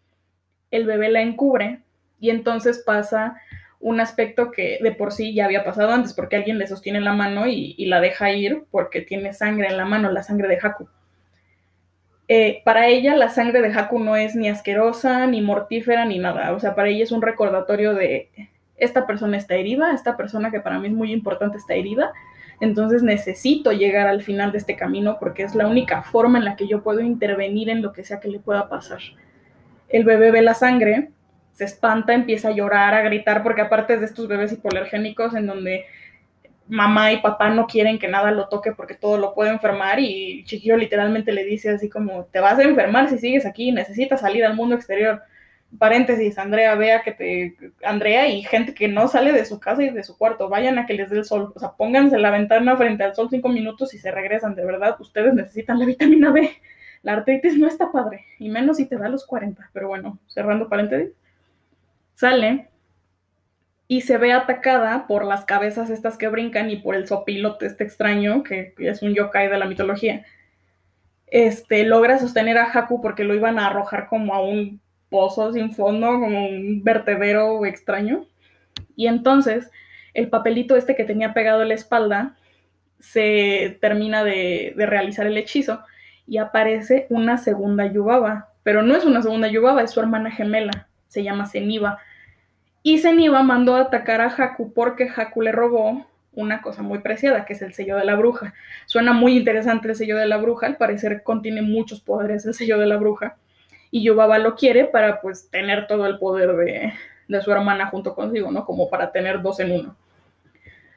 El 0.71 0.85
bebé 0.85 1.09
la 1.09 1.23
encubre 1.23 1.81
y 2.21 2.31
entonces 2.31 2.83
pasa 2.85 3.37
un 3.81 4.01
aspecto 4.01 4.51
que 4.51 4.79
de 4.83 4.93
por 4.93 5.12
sí 5.12 5.35
ya 5.35 5.45
había 5.45 5.64
pasado 5.64 5.93
antes, 5.93 6.14
porque 6.14 6.37
alguien 6.37 6.59
le 6.59 6.66
sostiene 6.66 7.01
la 7.01 7.12
mano 7.12 7.47
y, 7.47 7.74
la 7.87 8.01
deja 8.01 8.33
ir 8.33 8.64
porque 8.70 9.01
tiene 9.01 9.33
sangre 9.33 9.68
en 9.68 9.77
la 9.77 9.85
mano, 9.85 10.11
la 10.11 10.22
sangre 10.22 10.49
de 10.49 10.59
Haku. 10.61 10.89
Eh, 12.29 12.62
para 12.64 12.89
ella 12.89 13.14
la 13.14 13.29
sangre 13.29 13.62
de 13.62 13.72
Haku 13.72 14.01
no 14.01 14.16
es 14.16 14.35
ni 14.35 14.49
asquerosa, 14.49 15.27
ni 15.27 15.41
mortífera, 15.41 16.05
ni 16.05 16.18
nada. 16.18 16.53
O 16.53 16.61
sea, 16.61 16.74
para 16.74 16.89
ella 16.89 17.05
es 17.05 17.12
un 17.12 17.22
recordatorio 17.22 17.95
de 17.95 18.31
esta 18.77 19.07
persona 19.07 19.37
está 19.37 19.55
herida, 19.55 19.93
esta 19.93 20.16
persona 20.16 20.51
que 20.51 20.61
para 20.61 20.79
mí 20.79 20.89
es 20.89 20.95
muy 20.95 21.12
importante 21.12 21.59
está 21.59 21.74
herida. 21.74 22.12
Entonces 22.61 23.03
necesito 23.03 23.72
llegar 23.72 24.07
al 24.07 24.22
final 24.22 24.53
de 24.53 24.59
este 24.59 24.77
camino 24.77 25.18
porque 25.20 25.43
es 25.43 25.55
la 25.55 25.66
única 25.66 26.03
forma 26.03 26.39
en 26.39 26.45
la 26.45 26.57
que 26.57 26.66
yo 26.66 26.83
puedo 26.83 27.01
intervenir 27.01 27.68
en 27.68 27.83
lo 27.83 27.93
que 27.93 28.05
sea 28.05 28.20
que 28.20 28.29
le 28.29 28.39
pueda 28.39 28.68
pasar. 28.68 29.01
El 29.89 30.05
bebé 30.05 30.31
ve 30.31 30.43
la 30.43 30.55
sangre 30.55 31.11
se 31.57 31.65
espanta, 31.65 32.13
empieza 32.13 32.49
a 32.49 32.53
llorar, 32.53 32.93
a 32.93 33.01
gritar, 33.01 33.43
porque 33.43 33.63
aparte 33.63 33.95
es 33.95 34.01
de 34.01 34.07
estos 34.07 34.29
bebés 34.29 34.53
hipoalergénicos 34.53 35.35
en 35.35 35.47
donde 35.47 35.87
mamá 36.69 37.13
y 37.13 37.23
papá 37.23 37.49
no 37.49 37.67
quieren 37.67 37.99
que 37.99 38.09
nada 38.09 38.31
lo 38.31 38.49
toque 38.49 38.73
porque 38.73 38.93
todo 38.93 39.17
lo 39.17 39.33
puede 39.33 39.53
enfermar 39.53 39.99
y 39.99 40.45
Chihiro 40.45 40.77
literalmente 40.77 41.33
le 41.33 41.45
dice 41.45 41.71
así 41.71 41.89
como, 41.89 42.25
te 42.27 42.41
vas 42.41 42.59
a 42.59 42.63
enfermar 42.63 43.09
si 43.09 43.17
sigues 43.17 43.47
aquí, 43.47 43.73
necesitas 43.73 44.21
salir 44.21 44.45
al 44.45 44.55
mundo 44.55 44.75
exterior. 44.75 45.23
Paréntesis, 45.79 46.37
Andrea, 46.37 46.75
vea 46.75 47.01
que 47.01 47.13
te... 47.13 47.57
Andrea 47.83 48.29
y 48.29 48.43
gente 48.43 48.75
que 48.75 48.89
no 48.89 49.09
sale 49.09 49.33
de 49.33 49.47
su 49.47 49.59
casa 49.59 49.83
y 49.83 49.89
de 49.89 50.05
su 50.05 50.19
cuarto, 50.19 50.51
vayan 50.51 50.79
a 50.79 50.85
que 50.85 50.93
les 50.93 51.09
dé 51.09 51.17
el 51.17 51.25
sol, 51.25 51.53
o 51.55 51.59
sea, 51.59 51.73
pónganse 51.73 52.19
la 52.19 52.31
ventana 52.31 52.77
frente 52.77 53.03
al 53.03 53.15
sol 53.15 53.29
cinco 53.31 53.49
minutos 53.49 53.95
y 53.95 53.99
se 53.99 54.11
regresan, 54.11 54.55
de 54.55 54.67
verdad, 54.67 54.97
ustedes 55.01 55.33
necesitan 55.33 55.79
la 55.79 55.87
vitamina 55.87 56.31
B 56.33 56.51
La 57.03 57.15
artritis 57.15 57.57
no 57.57 57.67
está 57.67 57.91
padre, 57.91 58.27
y 58.39 58.51
menos 58.51 58.77
si 58.77 58.85
te 58.85 58.99
da 58.99 59.09
los 59.09 59.25
40, 59.25 59.71
pero 59.73 59.89
bueno, 59.89 60.19
cerrando 60.27 60.69
paréntesis, 60.69 61.15
sale 62.17 62.69
y 63.87 64.01
se 64.01 64.19
ve 64.19 64.33
atacada 64.33 65.07
por 65.07 65.25
las 65.25 65.45
cabezas 65.45 65.91
estas 65.91 66.17
que 66.17 66.29
brincan 66.29 66.71
y 66.71 66.77
por 66.77 66.97
el 66.97 67.07
sopilote 67.07 67.67
este 67.67 67.85
extraño, 67.85 68.43
que 68.43 68.75
es 68.79 69.03
un 69.03 69.14
yokai 69.14 69.49
de 69.49 69.59
la 69.59 69.67
mitología. 69.67 70.25
Este, 71.29 71.85
logra 71.85 72.19
sostener 72.19 72.59
a 72.59 72.71
Haku 72.73 73.01
porque 73.01 73.25
lo 73.25 73.35
iban 73.35 73.59
a 73.59 73.67
arrojar 73.67 74.09
como 74.09 74.35
a 74.35 74.41
un 74.41 74.81
pozo 75.09 75.53
sin 75.53 75.73
fondo, 75.73 76.07
como 76.19 76.47
un 76.47 76.83
vertedero 76.83 77.64
extraño. 77.64 78.27
Y 78.97 79.07
entonces 79.07 79.71
el 80.14 80.29
papelito 80.29 80.75
este 80.77 80.97
que 80.97 81.05
tenía 81.05 81.35
pegado 81.35 81.62
en 81.62 81.69
la 81.69 81.75
espalda 81.75 82.37
se 82.99 83.79
termina 83.81 84.25
de, 84.25 84.73
realizar 84.77 85.27
el 85.27 85.37
hechizo 85.37 85.81
y 86.27 86.39
aparece 86.39 87.07
una 87.11 87.37
segunda 87.37 87.87
Yubaba. 87.87 88.53
Pero 88.62 88.83
no 88.83 88.97
es 88.97 89.05
una 89.05 89.23
segunda 89.23 89.49
Yubaba, 89.49 89.83
es 89.83 89.93
su 89.93 90.01
hermana 90.01 90.31
gemela, 90.31 90.86
se 91.09 91.23
llama 91.23 91.47
Zeniba. 91.47 91.99
Y 92.83 92.99
Zeniba 92.99 93.43
mandó 93.43 93.77
a 93.77 93.83
atacar 93.83 94.21
a 94.21 94.29
Haku 94.29 94.73
porque 94.73 95.09
Haku 95.15 95.43
le 95.43 95.53
robó 95.53 96.07
una 96.33 96.61
cosa 96.61 96.83
muy 96.83 96.99
preciada, 96.99 97.45
que 97.45 97.55
es 97.55 97.63
el 97.63 97.75
sello 97.75 97.97
de 97.97 98.05
la 98.05 98.15
bruja. 98.15 98.55
Suena 98.85 99.13
muy 99.13 99.37
interesante 99.37 99.89
el 99.89 99.97
sello 99.97 100.17
de 100.17 100.27
la 100.27 100.37
bruja, 100.37 100.67
al 100.67 100.77
parecer 100.77 101.23
contiene 101.23 101.63
muchos 101.63 102.01
poderes 102.01 102.47
el 102.47 102.55
sello 102.55 102.79
de 102.79 102.87
la 102.87 102.97
bruja. 102.97 103.37
Y 103.91 104.05
Yubaba 104.05 104.39
lo 104.39 104.55
quiere 104.55 104.85
para 104.85 105.21
pues 105.21 105.49
tener 105.51 105.87
todo 105.87 106.07
el 106.07 106.19
poder 106.19 106.55
de, 106.57 106.93
de 107.29 107.41
su 107.41 107.51
hermana 107.51 107.87
junto 107.87 108.15
consigo, 108.15 108.51
¿no? 108.51 108.65
Como 108.65 108.91
para 108.91 109.11
tener 109.13 109.43
dos 109.43 109.61
en 109.61 109.73
uno. 109.73 109.97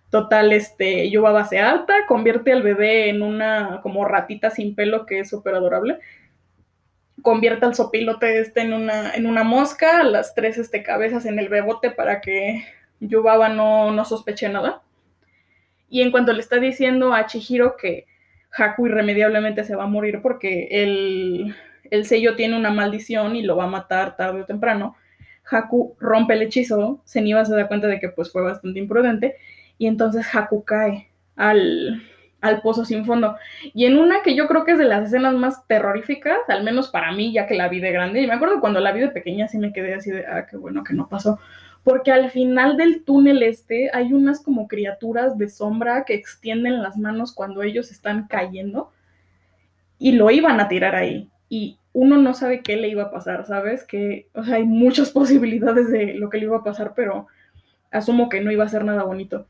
Total, 0.09 0.51
este, 0.51 1.09
Yubaba 1.09 1.45
se 1.45 1.59
alta, 1.59 1.93
convierte 2.07 2.51
al 2.51 2.63
bebé 2.63 3.09
en 3.09 3.21
una 3.21 3.79
como 3.83 4.05
ratita 4.05 4.49
sin 4.49 4.73
pelo 4.73 5.05
que 5.05 5.19
es 5.19 5.29
súper 5.29 5.53
adorable. 5.53 5.99
Convierte 7.21 7.65
al 7.65 7.75
sopilote 7.75 8.39
este 8.39 8.61
en 8.61 8.73
una, 8.73 9.13
en 9.13 9.27
una 9.27 9.43
mosca, 9.43 10.03
las 10.03 10.35
tres 10.35 10.57
este, 10.57 10.83
cabezas 10.83 11.25
en 11.25 11.39
el 11.39 11.49
bebote 11.49 11.91
para 11.91 12.21
que 12.21 12.63
Yubaba 12.99 13.49
no, 13.49 13.91
no 13.91 14.05
sospeche 14.05 14.49
nada. 14.49 14.81
Y 15.89 16.01
en 16.01 16.11
cuanto 16.11 16.33
le 16.33 16.39
está 16.39 16.57
diciendo 16.57 17.13
a 17.13 17.25
Chihiro 17.25 17.75
que 17.75 18.05
Haku 18.51 18.87
irremediablemente 18.87 19.63
se 19.63 19.75
va 19.75 19.83
a 19.83 19.87
morir 19.87 20.21
porque 20.21 20.67
el, 20.71 21.55
el 21.89 22.05
sello 22.05 22.35
tiene 22.35 22.57
una 22.57 22.71
maldición 22.71 23.35
y 23.35 23.43
lo 23.43 23.55
va 23.55 23.65
a 23.65 23.67
matar 23.67 24.15
tarde 24.15 24.41
o 24.41 24.45
temprano, 24.45 24.95
Haku 25.49 25.95
rompe 25.99 26.33
el 26.33 26.43
hechizo, 26.43 27.01
Zeniba 27.07 27.45
se 27.45 27.55
da 27.55 27.67
cuenta 27.67 27.87
de 27.87 27.99
que 27.99 28.09
pues 28.09 28.31
fue 28.31 28.43
bastante 28.43 28.79
imprudente 28.79 29.35
y 29.77 29.87
entonces 29.87 30.25
Haku 30.33 30.63
cae 30.63 31.09
al, 31.35 32.03
al 32.41 32.61
pozo 32.61 32.85
sin 32.85 33.05
fondo. 33.05 33.35
Y 33.73 33.85
en 33.85 33.97
una 33.97 34.21
que 34.21 34.35
yo 34.35 34.47
creo 34.47 34.63
que 34.63 34.73
es 34.73 34.77
de 34.77 34.85
las 34.85 35.07
escenas 35.07 35.33
más 35.33 35.65
terroríficas, 35.67 36.37
al 36.47 36.63
menos 36.63 36.89
para 36.89 37.11
mí, 37.11 37.33
ya 37.33 37.47
que 37.47 37.55
la 37.55 37.67
vi 37.67 37.79
de 37.79 37.91
grande, 37.91 38.21
y 38.21 38.27
me 38.27 38.33
acuerdo 38.33 38.59
cuando 38.59 38.79
la 38.79 38.91
vi 38.91 39.01
de 39.01 39.09
pequeña 39.09 39.47
sí 39.47 39.57
me 39.57 39.73
quedé 39.73 39.95
así 39.95 40.11
de, 40.11 40.25
ah, 40.25 40.45
qué 40.49 40.57
bueno 40.57 40.83
que 40.83 40.93
no 40.93 41.07
pasó, 41.09 41.39
porque 41.83 42.11
al 42.11 42.29
final 42.31 42.77
del 42.77 43.03
túnel 43.03 43.41
este 43.43 43.89
hay 43.93 44.13
unas 44.13 44.41
como 44.41 44.67
criaturas 44.67 45.37
de 45.37 45.49
sombra 45.49 46.03
que 46.05 46.13
extienden 46.13 46.81
las 46.81 46.97
manos 46.97 47.33
cuando 47.33 47.63
ellos 47.63 47.91
están 47.91 48.27
cayendo 48.27 48.91
y 49.97 50.13
lo 50.13 50.29
iban 50.31 50.59
a 50.59 50.67
tirar 50.67 50.95
ahí. 50.95 51.29
Y 51.49 51.77
uno 51.93 52.17
no 52.17 52.33
sabe 52.33 52.61
qué 52.61 52.77
le 52.77 52.89
iba 52.89 53.03
a 53.03 53.11
pasar, 53.11 53.45
¿sabes? 53.45 53.83
Que, 53.83 54.27
o 54.33 54.43
sea, 54.43 54.55
hay 54.55 54.65
muchas 54.65 55.09
posibilidades 55.11 55.89
de 55.91 56.13
lo 56.13 56.29
que 56.29 56.37
le 56.37 56.45
iba 56.45 56.57
a 56.57 56.63
pasar, 56.63 56.93
pero 56.95 57.27
asumo 57.91 58.29
que 58.29 58.41
no 58.41 58.51
iba 58.51 58.63
a 58.63 58.69
ser 58.69 58.85
nada 58.85 59.03
bonito. 59.03 59.47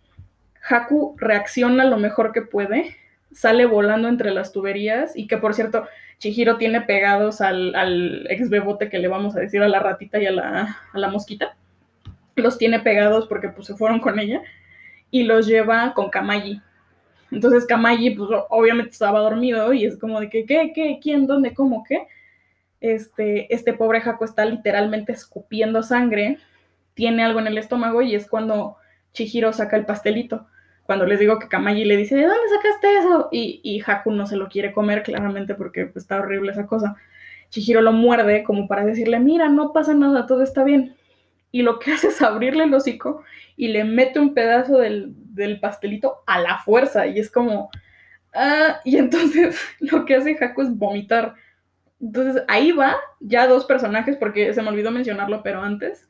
Haku 0.67 1.15
reacciona 1.17 1.85
lo 1.85 1.97
mejor 1.97 2.31
que 2.31 2.41
puede, 2.41 2.95
sale 3.31 3.65
volando 3.65 4.07
entre 4.07 4.31
las 4.31 4.51
tuberías 4.51 5.15
y 5.15 5.27
que 5.27 5.37
por 5.37 5.53
cierto, 5.53 5.87
Chihiro 6.17 6.57
tiene 6.57 6.81
pegados 6.81 7.41
al, 7.41 7.75
al 7.75 8.27
ex 8.29 8.49
bebote 8.49 8.89
que 8.89 8.99
le 8.99 9.07
vamos 9.07 9.35
a 9.35 9.39
decir 9.39 9.61
a 9.61 9.69
la 9.69 9.79
ratita 9.79 10.19
y 10.19 10.25
a 10.25 10.31
la, 10.31 10.77
a 10.93 10.97
la 10.97 11.07
mosquita. 11.09 11.55
Los 12.35 12.57
tiene 12.57 12.79
pegados 12.79 13.27
porque 13.27 13.49
pues 13.49 13.67
se 13.67 13.75
fueron 13.75 13.99
con 13.99 14.19
ella 14.19 14.41
y 15.11 15.23
los 15.23 15.47
lleva 15.47 15.93
con 15.93 16.09
Kamaji. 16.09 16.61
Entonces 17.31 17.65
Kamaji 17.65 18.11
pues 18.11 18.29
obviamente 18.49 18.91
estaba 18.91 19.19
dormido 19.19 19.71
y 19.73 19.85
es 19.85 19.97
como 19.97 20.19
de 20.19 20.29
que, 20.29 20.45
¿qué, 20.45 20.71
qué, 20.73 20.99
quién, 21.01 21.27
dónde, 21.27 21.53
cómo, 21.53 21.83
qué? 21.87 22.07
Este, 22.81 23.53
este 23.53 23.73
pobre 23.73 24.01
Haku 24.03 24.23
está 24.23 24.45
literalmente 24.45 25.11
escupiendo 25.11 25.83
sangre, 25.83 26.37
tiene 26.93 27.23
algo 27.23 27.39
en 27.39 27.47
el 27.47 27.57
estómago 27.57 28.01
y 28.01 28.15
es 28.15 28.27
cuando 28.27 28.77
Chihiro 29.13 29.53
saca 29.53 29.77
el 29.77 29.85
pastelito. 29.85 30.47
Cuando 30.83 31.05
les 31.05 31.19
digo 31.19 31.37
que 31.37 31.47
Kamaji 31.47 31.85
le 31.85 31.97
dice, 31.97 32.15
¿de 32.15 32.23
dónde 32.23 32.49
sacaste 32.49 32.97
eso? 32.97 33.29
Y, 33.31 33.61
y 33.63 33.81
Haku 33.85 34.11
no 34.11 34.25
se 34.25 34.37
lo 34.37 34.49
quiere 34.49 34.73
comer, 34.73 35.03
claramente, 35.03 35.53
porque 35.53 35.85
pues, 35.85 36.03
está 36.03 36.17
horrible 36.17 36.51
esa 36.51 36.65
cosa. 36.65 36.95
Chihiro 37.49 37.81
lo 37.81 37.91
muerde 37.91 38.43
como 38.43 38.67
para 38.67 38.85
decirle, 38.85 39.19
mira, 39.19 39.49
no 39.49 39.71
pasa 39.71 39.93
nada, 39.93 40.25
todo 40.25 40.41
está 40.41 40.63
bien. 40.63 40.95
Y 41.51 41.61
lo 41.61 41.79
que 41.79 41.91
hace 41.91 42.07
es 42.07 42.21
abrirle 42.21 42.63
el 42.63 42.73
hocico 42.73 43.23
y 43.55 43.67
le 43.67 43.83
mete 43.83 44.19
un 44.19 44.33
pedazo 44.33 44.79
del, 44.79 45.13
del 45.15 45.59
pastelito 45.59 46.23
a 46.25 46.39
la 46.39 46.57
fuerza. 46.57 47.05
Y 47.05 47.19
es 47.19 47.29
como, 47.29 47.69
ah, 48.33 48.79
y 48.83 48.97
entonces 48.97 49.59
lo 49.79 50.05
que 50.05 50.15
hace 50.15 50.37
Haku 50.39 50.63
es 50.63 50.75
vomitar. 50.75 51.35
Entonces 52.01 52.43
ahí 52.47 52.71
va 52.71 52.97
ya 53.19 53.45
dos 53.45 53.65
personajes, 53.65 54.17
porque 54.17 54.53
se 54.55 54.61
me 54.63 54.69
olvidó 54.69 54.89
mencionarlo, 54.89 55.43
pero 55.43 55.61
antes 55.61 56.08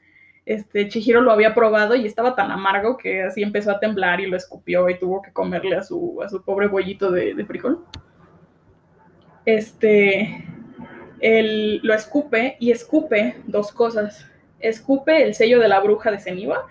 este, 0.50 0.88
Chihiro 0.88 1.22
lo 1.22 1.32
había 1.32 1.54
probado 1.54 1.94
y 1.94 2.08
estaba 2.08 2.36
tan 2.36 2.50
amargo 2.50 2.98
que 2.98 3.22
así 3.22 3.44
empezó 3.44 3.70
a 3.70 3.80
temblar 3.80 4.20
y 4.20 4.26
lo 4.26 4.36
escupió 4.36 4.90
y 4.90 4.98
tuvo 4.98 5.22
que 5.22 5.32
comerle 5.32 5.76
a 5.76 5.84
su, 5.84 6.20
a 6.24 6.28
su 6.28 6.42
pobre 6.42 6.66
bollito 6.66 7.12
de, 7.12 7.36
de 7.36 7.46
frijol. 7.46 7.86
Este, 9.46 10.44
él 11.20 11.80
lo 11.84 11.94
escupe 11.94 12.58
y 12.60 12.72
escupe 12.72 13.36
dos 13.46 13.72
cosas. 13.72 14.26
Escupe 14.60 15.22
el 15.24 15.36
sello 15.36 15.60
de 15.60 15.68
la 15.68 15.82
bruja 15.82 16.10
de 16.10 16.18
Zeniba 16.18 16.66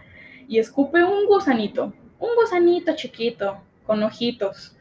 y 0.48 0.58
escupe 0.58 1.04
un 1.04 1.26
gusanito, 1.26 1.92
un 2.18 2.30
gusanito 2.34 2.96
chiquito, 2.96 3.58
con 3.86 4.02
ojitos, 4.02 4.76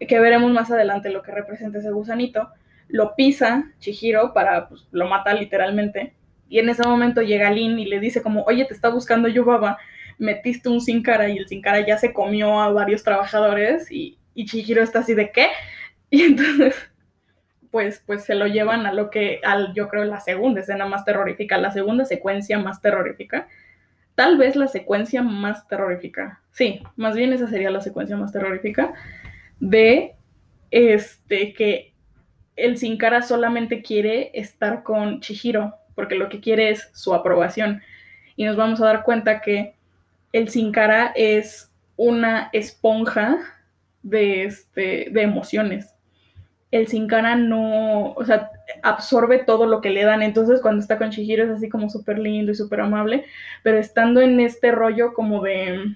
que 0.00 0.18
veremos 0.18 0.50
más 0.50 0.72
adelante 0.72 1.08
lo 1.08 1.22
que 1.22 1.30
representa 1.30 1.78
ese 1.78 1.92
gusanito. 1.92 2.48
Lo 2.88 3.14
pisa 3.14 3.70
Chihiro 3.78 4.34
para, 4.34 4.68
pues, 4.68 4.88
lo 4.90 5.06
mata 5.06 5.32
literalmente 5.34 6.16
y 6.48 6.58
en 6.58 6.68
ese 6.68 6.82
momento 6.82 7.22
llega 7.22 7.50
Lin 7.50 7.78
y 7.78 7.86
le 7.86 8.00
dice 8.00 8.22
como, 8.22 8.42
oye, 8.44 8.64
te 8.64 8.74
está 8.74 8.88
buscando 8.88 9.28
Yubaba, 9.28 9.78
metiste 10.18 10.68
un 10.68 10.80
sin 10.80 11.02
cara 11.02 11.28
y 11.28 11.38
el 11.38 11.48
sin 11.48 11.62
cara 11.62 11.84
ya 11.86 11.98
se 11.98 12.12
comió 12.12 12.60
a 12.60 12.70
varios 12.70 13.02
trabajadores 13.02 13.90
y, 13.90 14.18
y 14.34 14.46
Chihiro 14.46 14.82
está 14.82 15.00
así 15.00 15.14
de 15.14 15.30
qué. 15.30 15.48
Y 16.14 16.24
entonces, 16.24 16.74
pues, 17.70 18.02
pues 18.04 18.24
se 18.24 18.34
lo 18.34 18.46
llevan 18.46 18.84
a 18.84 18.92
lo 18.92 19.08
que, 19.08 19.40
al, 19.44 19.72
yo 19.72 19.88
creo, 19.88 20.04
la 20.04 20.20
segunda 20.20 20.60
escena 20.60 20.84
más 20.84 21.06
terrorífica, 21.06 21.56
la 21.56 21.70
segunda 21.70 22.04
secuencia 22.04 22.58
más 22.58 22.82
terrorífica. 22.82 23.48
Tal 24.14 24.36
vez 24.36 24.54
la 24.54 24.68
secuencia 24.68 25.22
más 25.22 25.66
terrorífica. 25.68 26.42
Sí, 26.50 26.82
más 26.96 27.16
bien 27.16 27.32
esa 27.32 27.48
sería 27.48 27.70
la 27.70 27.80
secuencia 27.80 28.14
más 28.14 28.30
terrorífica 28.30 28.92
de 29.58 30.16
este 30.70 31.54
que 31.54 31.94
el 32.56 32.76
sin 32.76 32.98
cara 32.98 33.22
solamente 33.22 33.80
quiere 33.80 34.30
estar 34.34 34.82
con 34.82 35.20
Chihiro 35.20 35.74
porque 36.02 36.16
lo 36.16 36.28
que 36.28 36.40
quiere 36.40 36.70
es 36.70 36.90
su 36.94 37.14
aprobación. 37.14 37.80
Y 38.34 38.44
nos 38.44 38.56
vamos 38.56 38.80
a 38.80 38.86
dar 38.86 39.04
cuenta 39.04 39.40
que 39.40 39.76
el 40.32 40.48
sin 40.48 40.72
cara 40.72 41.12
es 41.14 41.72
una 41.94 42.50
esponja 42.52 43.38
de, 44.02 44.42
este, 44.42 45.10
de 45.12 45.22
emociones. 45.22 45.94
El 46.72 46.88
sin 46.88 47.06
cara 47.06 47.36
no, 47.36 48.14
o 48.14 48.24
sea, 48.24 48.50
absorbe 48.82 49.44
todo 49.44 49.66
lo 49.66 49.80
que 49.80 49.90
le 49.90 50.02
dan. 50.02 50.22
Entonces, 50.22 50.60
cuando 50.60 50.80
está 50.80 50.98
con 50.98 51.10
Chihiro 51.10 51.44
es 51.44 51.50
así 51.50 51.68
como 51.68 51.88
súper 51.88 52.18
lindo 52.18 52.50
y 52.50 52.56
súper 52.56 52.80
amable, 52.80 53.24
pero 53.62 53.78
estando 53.78 54.20
en 54.20 54.40
este 54.40 54.72
rollo 54.72 55.14
como 55.14 55.40
de, 55.40 55.94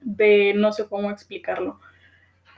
de, 0.00 0.54
no 0.56 0.72
sé 0.72 0.86
cómo 0.86 1.10
explicarlo, 1.10 1.78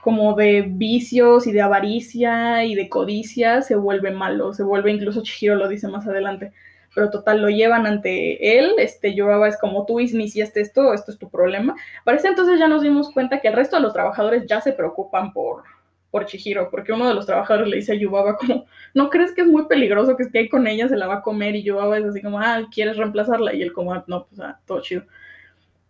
como 0.07 0.35
de 0.35 0.61
vicios 0.65 1.47
y 1.47 1.51
de 1.51 1.59
avaricia 1.59 2.63
y 2.63 2.75
de 2.75 2.87
codicia 2.87 3.61
se 3.61 3.75
vuelve 3.75 4.09
malo, 4.09 4.53
se 4.53 4.63
vuelve 4.63 4.89
incluso 4.89 5.21
Chihiro 5.21 5.57
lo 5.57 5.67
dice 5.67 5.89
más 5.89 6.07
adelante, 6.07 6.53
pero 6.95 7.09
total 7.09 7.41
lo 7.41 7.49
llevan 7.49 7.85
ante 7.85 8.57
él, 8.57 8.71
este 8.77 9.13
Yoraba 9.13 9.49
es 9.49 9.57
como 9.57 9.85
tú 9.85 9.99
iniciaste 9.99 10.61
esto, 10.61 10.93
esto 10.93 11.11
es 11.11 11.17
tu 11.19 11.29
problema. 11.29 11.75
Parece 12.05 12.29
entonces 12.29 12.57
ya 12.57 12.69
nos 12.69 12.83
dimos 12.83 13.11
cuenta 13.11 13.41
que 13.41 13.49
el 13.49 13.55
resto 13.55 13.75
de 13.75 13.81
los 13.81 13.91
trabajadores 13.91 14.45
ya 14.47 14.61
se 14.61 14.71
preocupan 14.71 15.33
por 15.33 15.63
por 16.09 16.25
Chihiro, 16.25 16.69
porque 16.71 16.93
uno 16.93 17.09
de 17.09 17.13
los 17.13 17.25
trabajadores 17.25 17.67
le 17.67 17.75
dice 17.75 17.91
a 17.91 17.95
Yubaba 17.95 18.37
como, 18.37 18.65
¿no 18.93 19.09
crees 19.09 19.33
que 19.33 19.41
es 19.41 19.47
muy 19.47 19.65
peligroso 19.65 20.15
que 20.15 20.23
esté 20.23 20.39
ahí 20.39 20.47
con 20.47 20.67
ella, 20.67 20.87
se 20.87 20.95
la 20.95 21.07
va 21.07 21.15
a 21.15 21.21
comer? 21.21 21.53
Y 21.57 21.63
Yubaba 21.63 21.97
es 21.97 22.05
así 22.05 22.21
como, 22.21 22.39
ah, 22.39 22.65
¿quieres 22.71 22.95
reemplazarla? 22.95 23.53
Y 23.53 23.61
él 23.61 23.73
como, 23.73 23.93
ah, 23.93 24.05
no, 24.07 24.25
pues 24.25 24.39
ah, 24.39 24.57
todo 24.65 24.81
chido. 24.81 25.03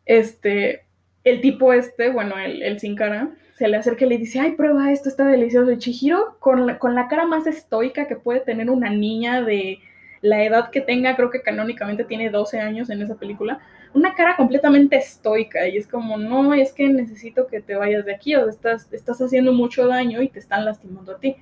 Este, 0.08 0.86
el 1.24 1.40
tipo 1.40 1.72
este, 1.72 2.10
bueno, 2.10 2.36
el, 2.40 2.64
el 2.64 2.80
sin 2.80 2.96
cara, 2.96 3.30
se 3.58 3.68
le 3.68 3.78
acerca 3.78 4.06
y 4.06 4.10
le 4.10 4.20
dice, 4.20 4.40
ay, 4.40 4.52
prueba 4.52 4.92
esto, 4.92 5.10
está 5.10 5.26
delicioso. 5.26 5.72
Y 5.72 5.80
Chihiro, 5.80 6.38
con 6.40 6.68
la, 6.68 6.78
con 6.78 6.94
la 6.94 7.08
cara 7.08 7.26
más 7.26 7.48
estoica 7.48 8.08
que 8.08 8.16
puede 8.16 8.40
tener 8.40 8.70
una 8.70 8.92
niña 8.92 9.42
de 9.42 9.80
la 10.22 10.44
edad 10.44 10.70
que 10.70 10.80
tenga, 10.80 11.16
creo 11.16 11.32
que 11.32 11.42
canónicamente 11.42 12.04
tiene 12.04 12.30
12 12.30 12.60
años 12.60 12.92
en 12.92 13.02
esa 13.02 13.16
película, 13.16 13.60
una 13.96 14.14
cara 14.14 14.36
completamente 14.36 14.98
estoica 14.98 15.68
y 15.68 15.78
es 15.78 15.88
como, 15.88 16.18
no, 16.18 16.54
es 16.54 16.72
que 16.72 16.88
necesito 16.88 17.48
que 17.48 17.60
te 17.60 17.76
vayas 17.76 18.06
de 18.06 18.14
aquí 18.14 18.36
o 18.36 18.48
estás, 18.48 18.94
estás 18.94 19.20
haciendo 19.22 19.54
mucho 19.54 19.88
daño 19.88 20.22
y 20.22 20.30
te 20.30 20.38
están 20.38 20.64
lastimando 20.64 21.14
a 21.14 21.20
ti. 21.20 21.36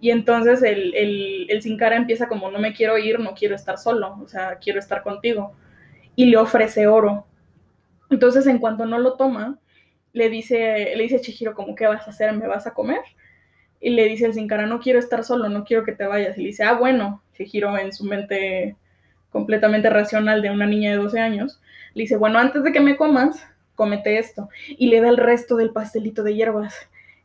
Y 0.00 0.10
entonces 0.12 0.62
el, 0.62 0.94
el, 0.94 1.50
el 1.50 1.60
Sin 1.60 1.76
Cara 1.76 1.96
empieza 1.96 2.28
como, 2.28 2.50
no 2.50 2.58
me 2.60 2.72
quiero 2.72 2.96
ir, 2.96 3.20
no 3.20 3.34
quiero 3.34 3.54
estar 3.54 3.76
solo, 3.76 4.16
o 4.22 4.26
sea, 4.26 4.56
quiero 4.56 4.78
estar 4.78 5.02
contigo. 5.02 5.52
Y 6.16 6.26
le 6.26 6.38
ofrece 6.38 6.86
oro. 6.86 7.26
Entonces, 8.08 8.46
en 8.46 8.58
cuanto 8.58 8.86
no 8.86 8.98
lo 8.98 9.14
toma, 9.14 9.58
le 10.12 10.28
dice, 10.28 10.94
le 10.96 11.02
dice 11.02 11.16
a 11.16 11.20
Chihiro 11.20 11.54
como, 11.54 11.74
¿qué 11.74 11.86
vas 11.86 12.06
a 12.06 12.10
hacer? 12.10 12.32
¿Me 12.32 12.46
vas 12.46 12.66
a 12.66 12.74
comer? 12.74 13.00
Y 13.80 13.90
le 13.90 14.06
dice 14.06 14.26
el 14.26 14.34
Sin 14.34 14.48
Cara, 14.48 14.66
no 14.66 14.80
quiero 14.80 14.98
estar 14.98 15.24
solo, 15.24 15.48
no 15.48 15.64
quiero 15.64 15.84
que 15.84 15.92
te 15.92 16.06
vayas. 16.06 16.36
Y 16.36 16.42
le 16.42 16.48
dice, 16.48 16.64
ah, 16.64 16.74
bueno, 16.74 17.22
Chihiro 17.34 17.76
en 17.78 17.92
su 17.92 18.04
mente 18.04 18.76
completamente 19.30 19.88
racional 19.88 20.42
de 20.42 20.50
una 20.50 20.66
niña 20.66 20.90
de 20.90 20.96
12 20.96 21.20
años, 21.20 21.60
le 21.94 22.02
dice, 22.02 22.16
bueno, 22.16 22.38
antes 22.38 22.62
de 22.62 22.72
que 22.72 22.80
me 22.80 22.96
comas, 22.96 23.46
cómete 23.74 24.18
esto. 24.18 24.48
Y 24.68 24.88
le 24.88 25.00
da 25.00 25.08
el 25.08 25.16
resto 25.16 25.56
del 25.56 25.70
pastelito 25.70 26.22
de 26.22 26.34
hierbas. 26.34 26.74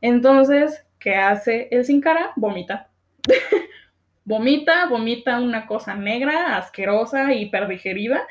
Entonces, 0.01 0.86
¿qué 0.99 1.15
hace 1.15 1.67
el 1.71 1.86
sin 1.86 2.01
cara? 2.01 2.31
Vomita. 2.36 2.89
vomita, 4.25 4.88
vomita 4.88 5.39
una 5.39 5.67
cosa 5.67 5.95
negra, 5.95 6.57
asquerosa, 6.57 7.33
hiperdigerida, 7.33 8.21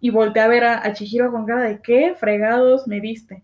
y 0.00 0.10
voltea 0.10 0.44
a 0.44 0.48
ver 0.48 0.64
a, 0.64 0.84
a 0.84 0.92
Chihiro 0.92 1.30
con 1.32 1.46
cara 1.46 1.62
de 1.62 1.80
qué 1.80 2.14
fregados 2.18 2.86
me 2.86 3.00
diste. 3.00 3.42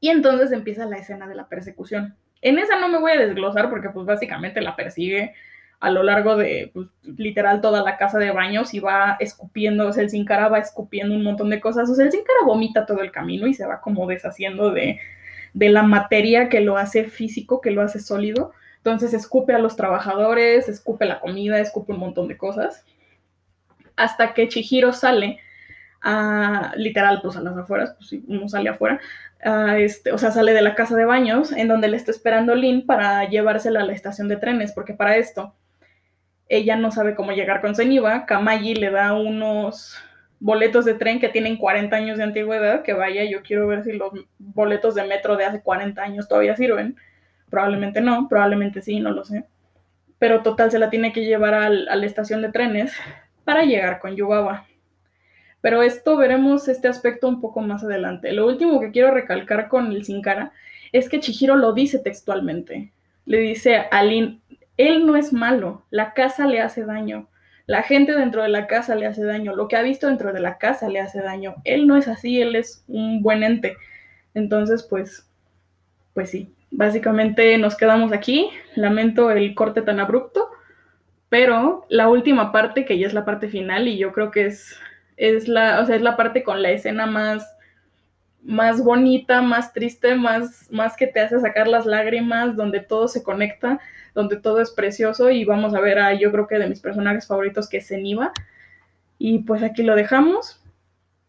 Y 0.00 0.10
entonces 0.10 0.52
empieza 0.52 0.86
la 0.86 0.98
escena 0.98 1.26
de 1.26 1.34
la 1.34 1.48
persecución. 1.48 2.16
En 2.42 2.58
esa 2.58 2.78
no 2.78 2.88
me 2.88 2.98
voy 2.98 3.12
a 3.12 3.18
desglosar 3.18 3.70
porque 3.70 3.90
pues 3.90 4.06
básicamente 4.06 4.60
la 4.60 4.76
persigue 4.76 5.34
a 5.80 5.90
lo 5.90 6.02
largo 6.02 6.36
de 6.36 6.70
pues, 6.72 6.88
literal 7.02 7.60
toda 7.60 7.82
la 7.82 7.96
casa 7.96 8.18
de 8.18 8.30
baños 8.30 8.72
y 8.74 8.80
va 8.80 9.16
escupiendo, 9.20 9.88
o 9.88 9.92
sea, 9.92 10.02
el 10.02 10.10
sin 10.10 10.24
cara 10.24 10.48
va 10.48 10.58
escupiendo 10.58 11.14
un 11.14 11.22
montón 11.22 11.50
de 11.50 11.60
cosas, 11.60 11.90
o 11.90 11.94
sea, 11.94 12.06
el 12.06 12.12
sin 12.12 12.24
cara 12.24 12.46
vomita 12.46 12.86
todo 12.86 13.02
el 13.02 13.12
camino 13.12 13.46
y 13.46 13.54
se 13.54 13.66
va 13.66 13.80
como 13.80 14.06
deshaciendo 14.06 14.70
de, 14.70 14.98
de 15.52 15.68
la 15.68 15.82
materia 15.82 16.48
que 16.48 16.60
lo 16.60 16.76
hace 16.76 17.04
físico, 17.04 17.60
que 17.60 17.70
lo 17.70 17.82
hace 17.82 18.00
sólido. 18.00 18.52
Entonces 18.78 19.12
escupe 19.14 19.52
a 19.52 19.58
los 19.58 19.76
trabajadores, 19.76 20.68
escupe 20.68 21.04
la 21.04 21.20
comida, 21.20 21.58
escupe 21.60 21.92
un 21.92 21.98
montón 21.98 22.28
de 22.28 22.36
cosas. 22.36 22.84
Hasta 23.96 24.32
que 24.32 24.48
Chihiro 24.48 24.92
sale 24.92 25.40
literal, 26.76 27.20
pues 27.22 27.36
a 27.36 27.40
las 27.40 27.56
afueras, 27.56 27.94
pues 27.96 28.08
si 28.08 28.24
uno 28.28 28.48
sale 28.48 28.70
afuera, 28.70 29.00
este, 29.76 30.12
o 30.12 30.18
sea, 30.18 30.30
sale 30.30 30.52
de 30.52 30.62
la 30.62 30.74
casa 30.74 30.96
de 30.96 31.04
baños, 31.04 31.52
en 31.52 31.68
donde 31.68 31.88
le 31.88 31.96
está 31.96 32.10
esperando 32.10 32.54
Lin 32.54 32.86
para 32.86 33.28
llevársela 33.28 33.80
a 33.80 33.84
la 33.84 33.92
estación 33.92 34.28
de 34.28 34.36
trenes, 34.36 34.72
porque 34.72 34.94
para 34.94 35.16
esto 35.16 35.54
ella 36.48 36.76
no 36.76 36.90
sabe 36.92 37.14
cómo 37.14 37.32
llegar 37.32 37.60
con 37.60 37.74
Zeniba, 37.74 38.24
Kamagi 38.26 38.74
le 38.74 38.90
da 38.90 39.14
unos 39.14 39.96
boletos 40.38 40.84
de 40.84 40.94
tren 40.94 41.18
que 41.18 41.28
tienen 41.28 41.56
40 41.56 41.96
años 41.96 42.18
de 42.18 42.24
antigüedad, 42.24 42.82
que 42.82 42.92
vaya, 42.92 43.24
yo 43.24 43.42
quiero 43.42 43.66
ver 43.66 43.84
si 43.84 43.92
los 43.92 44.12
boletos 44.38 44.94
de 44.94 45.04
metro 45.04 45.36
de 45.36 45.44
hace 45.44 45.62
40 45.62 46.02
años 46.02 46.28
todavía 46.28 46.56
sirven. 46.56 46.96
Probablemente 47.50 48.00
no, 48.00 48.28
probablemente 48.28 48.82
sí, 48.82 49.00
no 49.00 49.12
lo 49.12 49.24
sé. 49.24 49.44
Pero 50.18 50.42
total, 50.42 50.70
se 50.70 50.78
la 50.78 50.90
tiene 50.90 51.12
que 51.12 51.24
llevar 51.24 51.54
al, 51.54 51.88
a 51.88 51.96
la 51.96 52.06
estación 52.06 52.42
de 52.42 52.52
trenes 52.52 52.92
para 53.44 53.64
llegar 53.64 53.98
con 53.98 54.14
Yugawa. 54.14 54.66
Pero 55.66 55.82
esto 55.82 56.16
veremos 56.16 56.68
este 56.68 56.86
aspecto 56.86 57.26
un 57.26 57.40
poco 57.40 57.60
más 57.60 57.82
adelante. 57.82 58.30
Lo 58.30 58.46
último 58.46 58.78
que 58.78 58.92
quiero 58.92 59.10
recalcar 59.10 59.66
con 59.66 59.90
el 59.90 60.04
Sin 60.04 60.22
Cara 60.22 60.52
es 60.92 61.08
que 61.08 61.18
Chihiro 61.18 61.56
lo 61.56 61.72
dice 61.72 61.98
textualmente. 61.98 62.92
Le 63.24 63.38
dice 63.38 63.82
a 63.90 64.04
Lin, 64.04 64.40
él 64.76 65.04
no 65.04 65.16
es 65.16 65.32
malo, 65.32 65.84
la 65.90 66.12
casa 66.12 66.46
le 66.46 66.60
hace 66.60 66.84
daño, 66.84 67.26
la 67.66 67.82
gente 67.82 68.14
dentro 68.14 68.44
de 68.44 68.48
la 68.48 68.68
casa 68.68 68.94
le 68.94 69.06
hace 69.06 69.24
daño, 69.24 69.56
lo 69.56 69.66
que 69.66 69.74
ha 69.74 69.82
visto 69.82 70.06
dentro 70.06 70.32
de 70.32 70.38
la 70.38 70.56
casa 70.56 70.88
le 70.88 71.00
hace 71.00 71.20
daño. 71.20 71.56
Él 71.64 71.88
no 71.88 71.96
es 71.96 72.06
así, 72.06 72.40
él 72.40 72.54
es 72.54 72.84
un 72.86 73.20
buen 73.20 73.42
ente. 73.42 73.76
Entonces, 74.34 74.84
pues, 74.84 75.28
pues 76.14 76.30
sí, 76.30 76.54
básicamente 76.70 77.58
nos 77.58 77.76
quedamos 77.76 78.12
aquí. 78.12 78.50
Lamento 78.76 79.32
el 79.32 79.52
corte 79.56 79.82
tan 79.82 79.98
abrupto, 79.98 80.48
pero 81.28 81.86
la 81.88 82.08
última 82.08 82.52
parte, 82.52 82.84
que 82.84 83.00
ya 83.00 83.08
es 83.08 83.14
la 83.14 83.24
parte 83.24 83.48
final, 83.48 83.88
y 83.88 83.98
yo 83.98 84.12
creo 84.12 84.30
que 84.30 84.46
es, 84.46 84.78
es 85.16 85.48
la, 85.48 85.80
o 85.80 85.86
sea, 85.86 85.96
es 85.96 86.02
la 86.02 86.16
parte 86.16 86.42
con 86.42 86.62
la 86.62 86.70
escena 86.70 87.06
más 87.06 87.56
más 88.46 88.82
bonita, 88.82 89.42
más 89.42 89.72
triste, 89.72 90.14
más, 90.14 90.70
más 90.70 90.96
que 90.96 91.08
te 91.08 91.20
hace 91.20 91.40
sacar 91.40 91.66
las 91.66 91.84
lágrimas, 91.84 92.56
donde 92.56 92.80
todo 92.80 93.08
se 93.08 93.24
conecta, 93.24 93.80
donde 94.14 94.36
todo 94.36 94.60
es 94.60 94.70
precioso 94.70 95.30
y 95.30 95.44
vamos 95.44 95.74
a 95.74 95.80
ver 95.80 95.98
a 95.98 96.14
yo 96.14 96.30
creo 96.30 96.46
que 96.46 96.58
de 96.58 96.68
mis 96.68 96.80
personajes 96.80 97.26
favoritos 97.26 97.68
que 97.68 97.78
es 97.78 97.88
Zeniba. 97.88 98.32
Y 99.18 99.40
pues 99.40 99.62
aquí 99.62 99.82
lo 99.82 99.96
dejamos. 99.96 100.62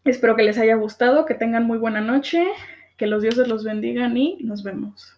Espero 0.04 0.36
que 0.36 0.44
les 0.44 0.58
haya 0.58 0.76
gustado, 0.76 1.26
que 1.26 1.34
tengan 1.34 1.64
muy 1.64 1.78
buena 1.78 2.00
noche, 2.00 2.46
que 2.96 3.06
los 3.06 3.22
dioses 3.22 3.48
los 3.48 3.64
bendigan 3.64 4.16
y 4.16 4.38
nos 4.44 4.62
vemos. 4.62 5.17